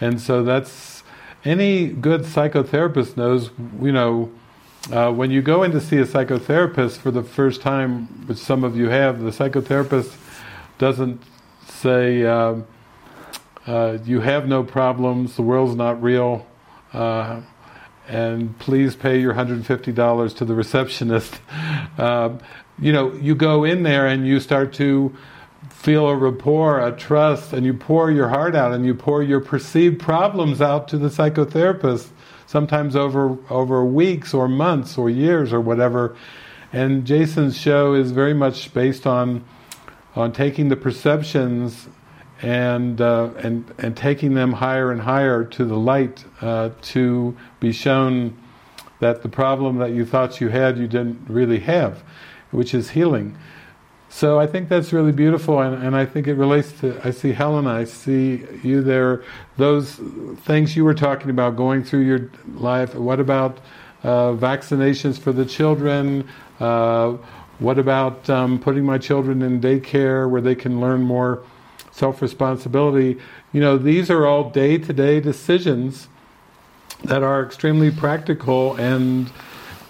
[0.00, 1.02] and so that's
[1.44, 3.50] any good psychotherapist knows,
[3.80, 4.30] you know,
[4.90, 8.64] uh, when you go in to see a psychotherapist for the first time, which some
[8.64, 10.16] of you have, the psychotherapist
[10.78, 11.20] doesn't
[11.70, 12.56] say, uh,
[13.66, 16.46] uh, you have no problems, the world's not real,
[16.92, 17.40] uh,
[18.08, 21.40] and please pay your $150 to the receptionist.
[21.98, 22.30] Uh,
[22.78, 25.14] you know, you go in there and you start to
[25.68, 29.40] feel a rapport, a trust, and you pour your heart out and you pour your
[29.40, 32.08] perceived problems out to the psychotherapist,
[32.46, 36.16] sometimes over over weeks or months or years or whatever.
[36.72, 39.44] And Jason's show is very much based on
[40.16, 41.88] on taking the perceptions
[42.42, 47.72] and uh, and and taking them higher and higher to the light uh, to be
[47.72, 48.36] shown
[49.00, 52.02] that the problem that you thought you had you didn't really have,
[52.50, 53.36] which is healing.
[54.12, 57.00] So I think that's really beautiful, and, and I think it relates to.
[57.04, 59.22] I see Helena, I see you there.
[59.56, 60.00] Those
[60.40, 62.94] things you were talking about going through your life.
[62.94, 63.58] What about
[64.02, 66.28] uh, vaccinations for the children?
[67.60, 71.44] What about um, putting my children in daycare where they can learn more
[71.92, 73.20] self-responsibility?
[73.52, 76.08] You know, these are all day-to-day decisions
[77.04, 79.30] that are extremely practical and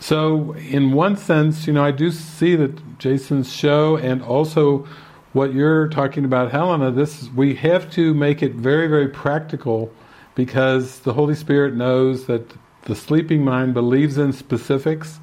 [0.01, 4.89] so, in one sense, you know, I do see that Jason's show and also
[5.35, 6.91] what you're talking about, Helena.
[6.91, 9.93] This we have to make it very, very practical
[10.35, 12.51] because the Holy Spirit knows that
[12.85, 15.21] the sleeping mind believes in specifics,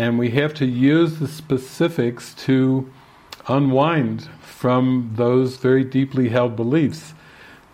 [0.00, 2.90] and we have to use the specifics to
[3.48, 7.12] unwind from those very deeply held beliefs.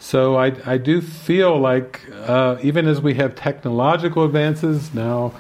[0.01, 5.35] So I, I do feel like uh, even as we have technological advances now,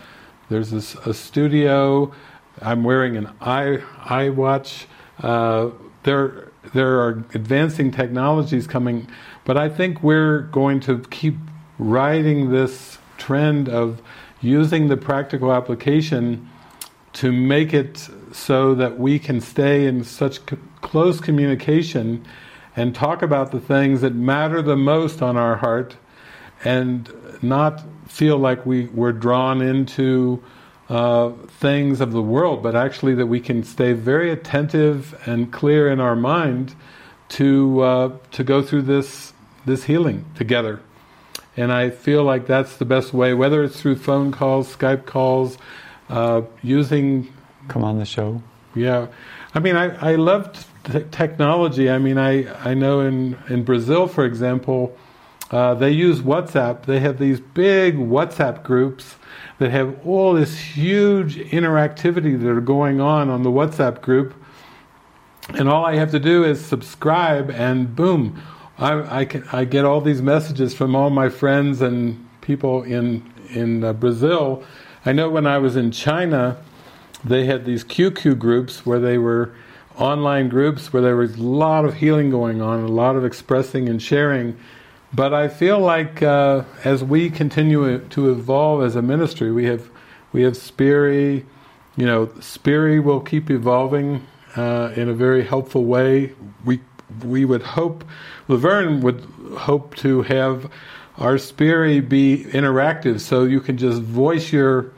[0.48, 2.14] there's this, a studio.
[2.62, 4.84] I'm wearing an eye iWatch.
[5.18, 5.70] Uh,
[6.04, 9.08] there there are advancing technologies coming,
[9.44, 11.36] but I think we're going to keep
[11.80, 14.00] riding this trend of
[14.40, 16.48] using the practical application
[17.16, 20.40] to make it so that we can stay in such
[20.82, 22.24] close communication
[22.76, 25.96] and talk about the things that matter the most on our heart
[26.62, 27.10] and
[27.42, 30.42] not feel like we, we're drawn into
[30.90, 35.90] uh, things of the world, but actually that we can stay very attentive and clear
[35.90, 36.74] in our mind
[37.28, 39.32] to uh, to go through this
[39.64, 40.80] this healing together.
[41.56, 45.56] And I feel like that's the best way, whether it's through phone calls, Skype calls,
[46.08, 47.32] uh, using.
[47.68, 48.42] Come on the show.
[48.74, 49.08] Yeah,
[49.54, 51.90] I mean, I I loved t- technology.
[51.90, 54.96] I mean, I I know in in Brazil, for example,
[55.50, 56.86] uh, they use WhatsApp.
[56.86, 59.16] They have these big WhatsApp groups
[59.58, 64.34] that have all this huge interactivity that are going on on the WhatsApp group,
[65.54, 68.42] and all I have to do is subscribe, and boom,
[68.78, 73.22] I, I, can, I get all these messages from all my friends and people in
[73.50, 74.64] in uh, Brazil.
[75.06, 76.60] I know when I was in China,
[77.24, 79.54] they had these QQ groups where they were
[79.96, 83.88] online groups where there was a lot of healing going on, a lot of expressing
[83.88, 84.58] and sharing.
[85.14, 89.88] But I feel like uh, as we continue to evolve as a ministry, we have
[90.32, 91.44] we have Spiri,
[91.96, 94.26] you know, Spiri will keep evolving
[94.56, 96.34] uh, in a very helpful way.
[96.64, 96.80] We
[97.24, 98.04] we would hope,
[98.48, 99.20] Laverne would
[99.56, 100.68] hope to have
[101.16, 104.92] our Spiri be interactive, so you can just voice your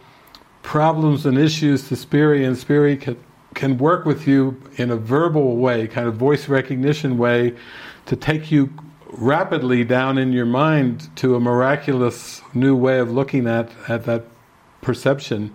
[0.62, 3.16] problems and issues to Spiri, and Spiri can
[3.54, 7.54] can work with you in a verbal way, kind of voice recognition way,
[8.06, 8.72] to take you
[9.10, 14.24] rapidly down in your mind to a miraculous new way of looking at, at that
[14.80, 15.52] perception.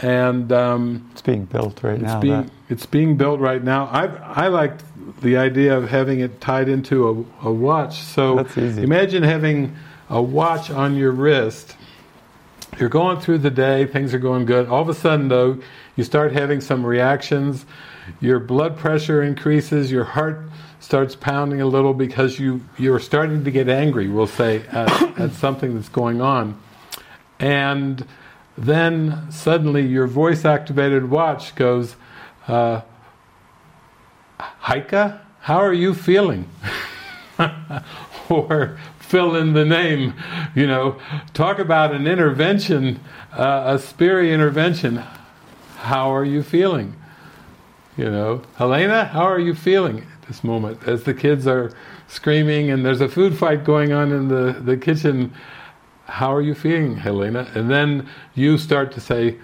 [0.00, 2.20] And um, it's being built right it's now.
[2.20, 2.50] Being, that.
[2.68, 3.86] it's being built right now.
[3.86, 4.72] I I like
[5.20, 8.00] the idea of having it tied into a, a watch.
[8.00, 9.76] So imagine having
[10.10, 11.76] a watch on your wrist.
[12.78, 14.68] You're going through the day, things are going good.
[14.68, 15.60] All of a sudden, though,
[15.96, 17.64] you start having some reactions.
[18.20, 19.92] Your blood pressure increases.
[19.92, 20.42] Your heart
[20.80, 24.08] starts pounding a little because you you're starting to get angry.
[24.08, 26.60] We'll say at, at something that's going on,
[27.38, 28.06] and
[28.58, 31.96] then suddenly your voice activated watch goes,
[32.48, 32.82] uh,
[34.38, 36.48] Heike, how are you feeling?
[38.28, 38.78] or
[39.14, 40.12] fill in the name,
[40.56, 41.00] you know,
[41.34, 42.98] talk about an intervention,
[43.32, 44.96] uh, a spirit intervention.
[45.76, 46.96] How are you feeling?
[47.96, 50.82] You know, Helena, how are you feeling at this moment?
[50.88, 51.70] As the kids are
[52.08, 55.32] screaming and there's a food fight going on in the, the kitchen,
[56.06, 57.48] how are you feeling, Helena?
[57.54, 59.38] And then you start to say,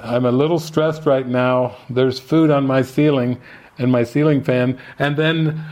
[0.00, 1.76] I'm a little stressed right now.
[1.90, 3.38] There's food on my ceiling
[3.76, 4.80] and my ceiling fan.
[4.98, 5.62] And then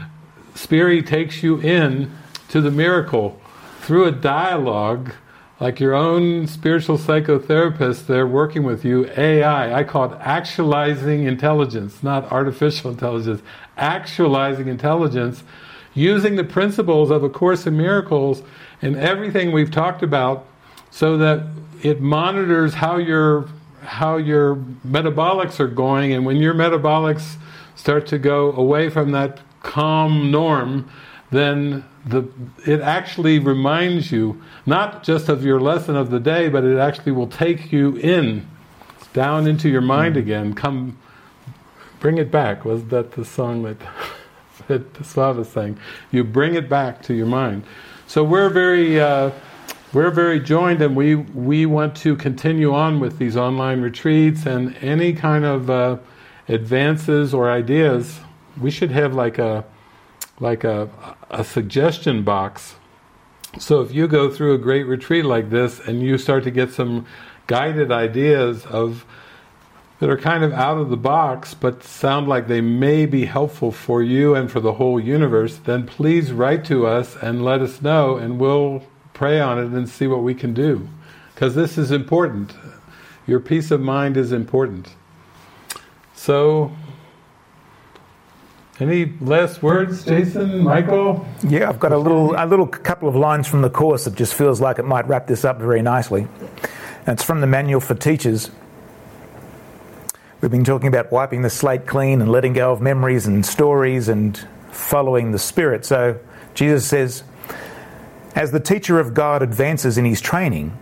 [0.55, 2.13] Spiri takes you in
[2.53, 3.41] to the miracle
[3.81, 5.15] through a dialogue,
[5.59, 9.73] like your own spiritual psychotherapist, they're working with you, AI.
[9.73, 13.41] I call it actualizing intelligence, not artificial intelligence.
[13.79, 15.45] Actualizing intelligence
[15.95, 18.43] using the principles of A Course in Miracles
[18.83, 20.45] and everything we've talked about
[20.91, 21.47] so that
[21.83, 23.49] it monitors how your
[23.81, 24.57] how your
[24.87, 27.37] metabolics are going and when your metabolics
[27.77, 30.89] start to go away from that calm norm
[31.33, 32.29] then the
[32.67, 37.13] it actually reminds you not just of your lesson of the day but it actually
[37.13, 38.47] will take you in
[39.13, 40.55] down into your mind again.
[40.55, 40.99] Come
[42.01, 43.79] bring it back was that the song that
[44.69, 45.79] that Slava sang
[46.11, 47.65] you bring it back to your mind.
[48.07, 49.31] So we're very uh,
[49.95, 54.77] we're very joined and we we want to continue on with these online retreats and
[54.83, 55.97] any kind of uh,
[56.49, 58.21] advances or ideas.
[58.61, 59.65] We should have like a
[60.41, 60.91] like a
[61.33, 62.77] a suggestion box
[63.59, 66.71] so if you go through a great retreat like this and you start to get
[66.71, 67.07] some
[67.47, 69.05] guided ideas of
[69.99, 73.71] that are kind of out of the box but sound like they may be helpful
[73.71, 77.83] for you and for the whole universe then please write to us and let us
[77.83, 78.83] know and we'll
[79.23, 80.89] pray on it and see what we can do.
[81.35, 82.53] Because this is important.
[83.27, 84.95] Your peace of mind is important.
[86.15, 86.73] So,
[88.81, 91.27] any last words, Jason, Michael?
[91.47, 94.35] Yeah, I've got a little, a little couple of lines from the course that just
[94.35, 96.27] feels like it might wrap this up very nicely.
[97.07, 98.51] And it's from the Manual for Teachers.
[100.41, 104.09] We've been talking about wiping the slate clean and letting go of memories and stories
[104.09, 104.37] and
[104.71, 105.85] following the spirit.
[105.85, 106.19] So
[106.55, 107.23] Jesus says,
[108.35, 110.77] as the teacher of God advances in his training,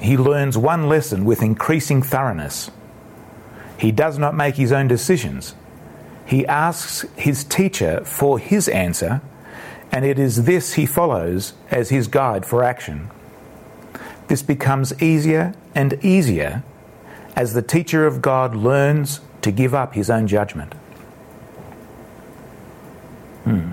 [0.00, 2.70] he learns one lesson with increasing thoroughness.
[3.78, 5.54] He does not make his own decisions.
[6.26, 9.20] He asks his teacher for his answer,
[9.92, 13.10] and it is this he follows as his guide for action.
[14.28, 16.62] This becomes easier and easier
[17.36, 20.72] as the teacher of God learns to give up his own judgment.
[23.44, 23.72] Hmm.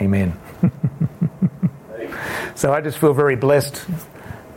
[0.00, 0.38] Amen.
[2.54, 3.84] so I just feel very blessed,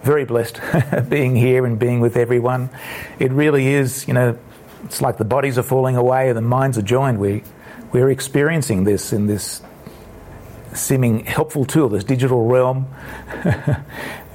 [0.01, 0.59] very blessed
[1.09, 2.69] being here and being with everyone.
[3.19, 4.37] It really is, you know,
[4.83, 7.19] it's like the bodies are falling away and the minds are joined.
[7.19, 7.43] We,
[7.91, 9.61] we're experiencing this in this
[10.73, 12.87] seeming helpful tool, this digital realm.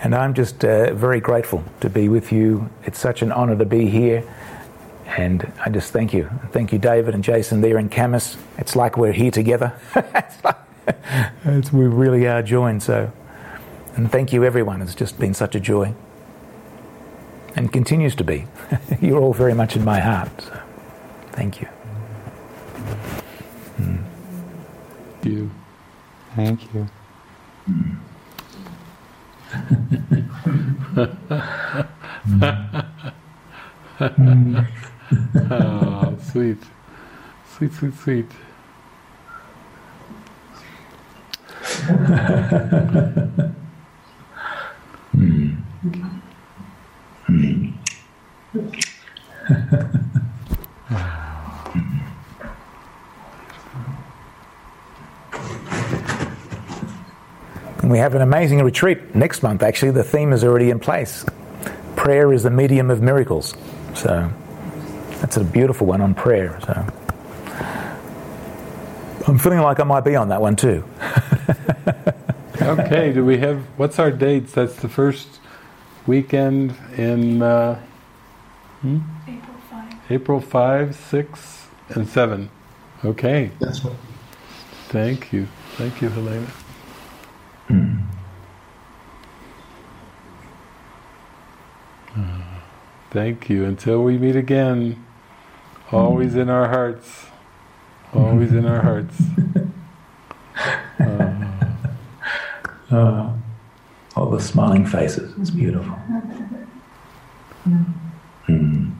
[0.02, 2.70] and I'm just uh, very grateful to be with you.
[2.85, 4.24] It's such an honor to be here.
[5.06, 6.28] And I just thank you.
[6.51, 8.36] Thank you, David and Jason there in Kamas.
[8.59, 9.73] It's like we're here together.
[11.44, 12.82] it's, we really are joined.
[12.82, 13.12] So,
[13.94, 14.82] and thank you, everyone.
[14.82, 15.94] It's just been such a joy,
[17.56, 18.46] and continues to be.
[19.00, 20.30] You're all very much in my heart.
[20.42, 20.60] So,
[21.32, 21.68] thank you.
[23.80, 24.04] Mm.
[25.24, 25.50] You.
[26.36, 26.88] Thank you.
[35.50, 36.58] oh, sweet.
[37.56, 38.30] Sweet, sweet, sweet.
[45.16, 46.15] mm.
[57.86, 59.92] And we have an amazing retreat next month, actually.
[59.92, 61.24] The theme is already in place.
[61.94, 63.54] Prayer is the medium of miracles.
[63.94, 64.28] So
[65.20, 66.58] that's a beautiful one on prayer.
[66.66, 66.72] So
[69.28, 70.82] I'm feeling like I might be on that one too.
[72.60, 74.50] okay, do we have, what's our dates?
[74.50, 75.38] That's the first
[76.06, 77.80] weekend in uh,
[78.80, 78.98] hmm?
[79.28, 80.10] April 5.
[80.10, 82.50] April 5, 6, and 7.
[83.04, 83.50] Okay.
[83.58, 83.96] That's right.
[84.88, 85.46] Thank you.
[85.76, 86.46] Thank you, Helena.
[87.68, 88.06] Mm.
[93.10, 93.64] Thank you.
[93.64, 95.04] Until we meet again,
[95.90, 97.26] always in our hearts.
[98.12, 99.16] Always in our hearts.
[100.98, 101.34] Uh,
[102.90, 103.32] uh,
[104.16, 105.32] all the smiling faces.
[105.38, 105.97] It's beautiful.
[107.66, 108.93] Mm.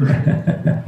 [0.00, 0.80] mm.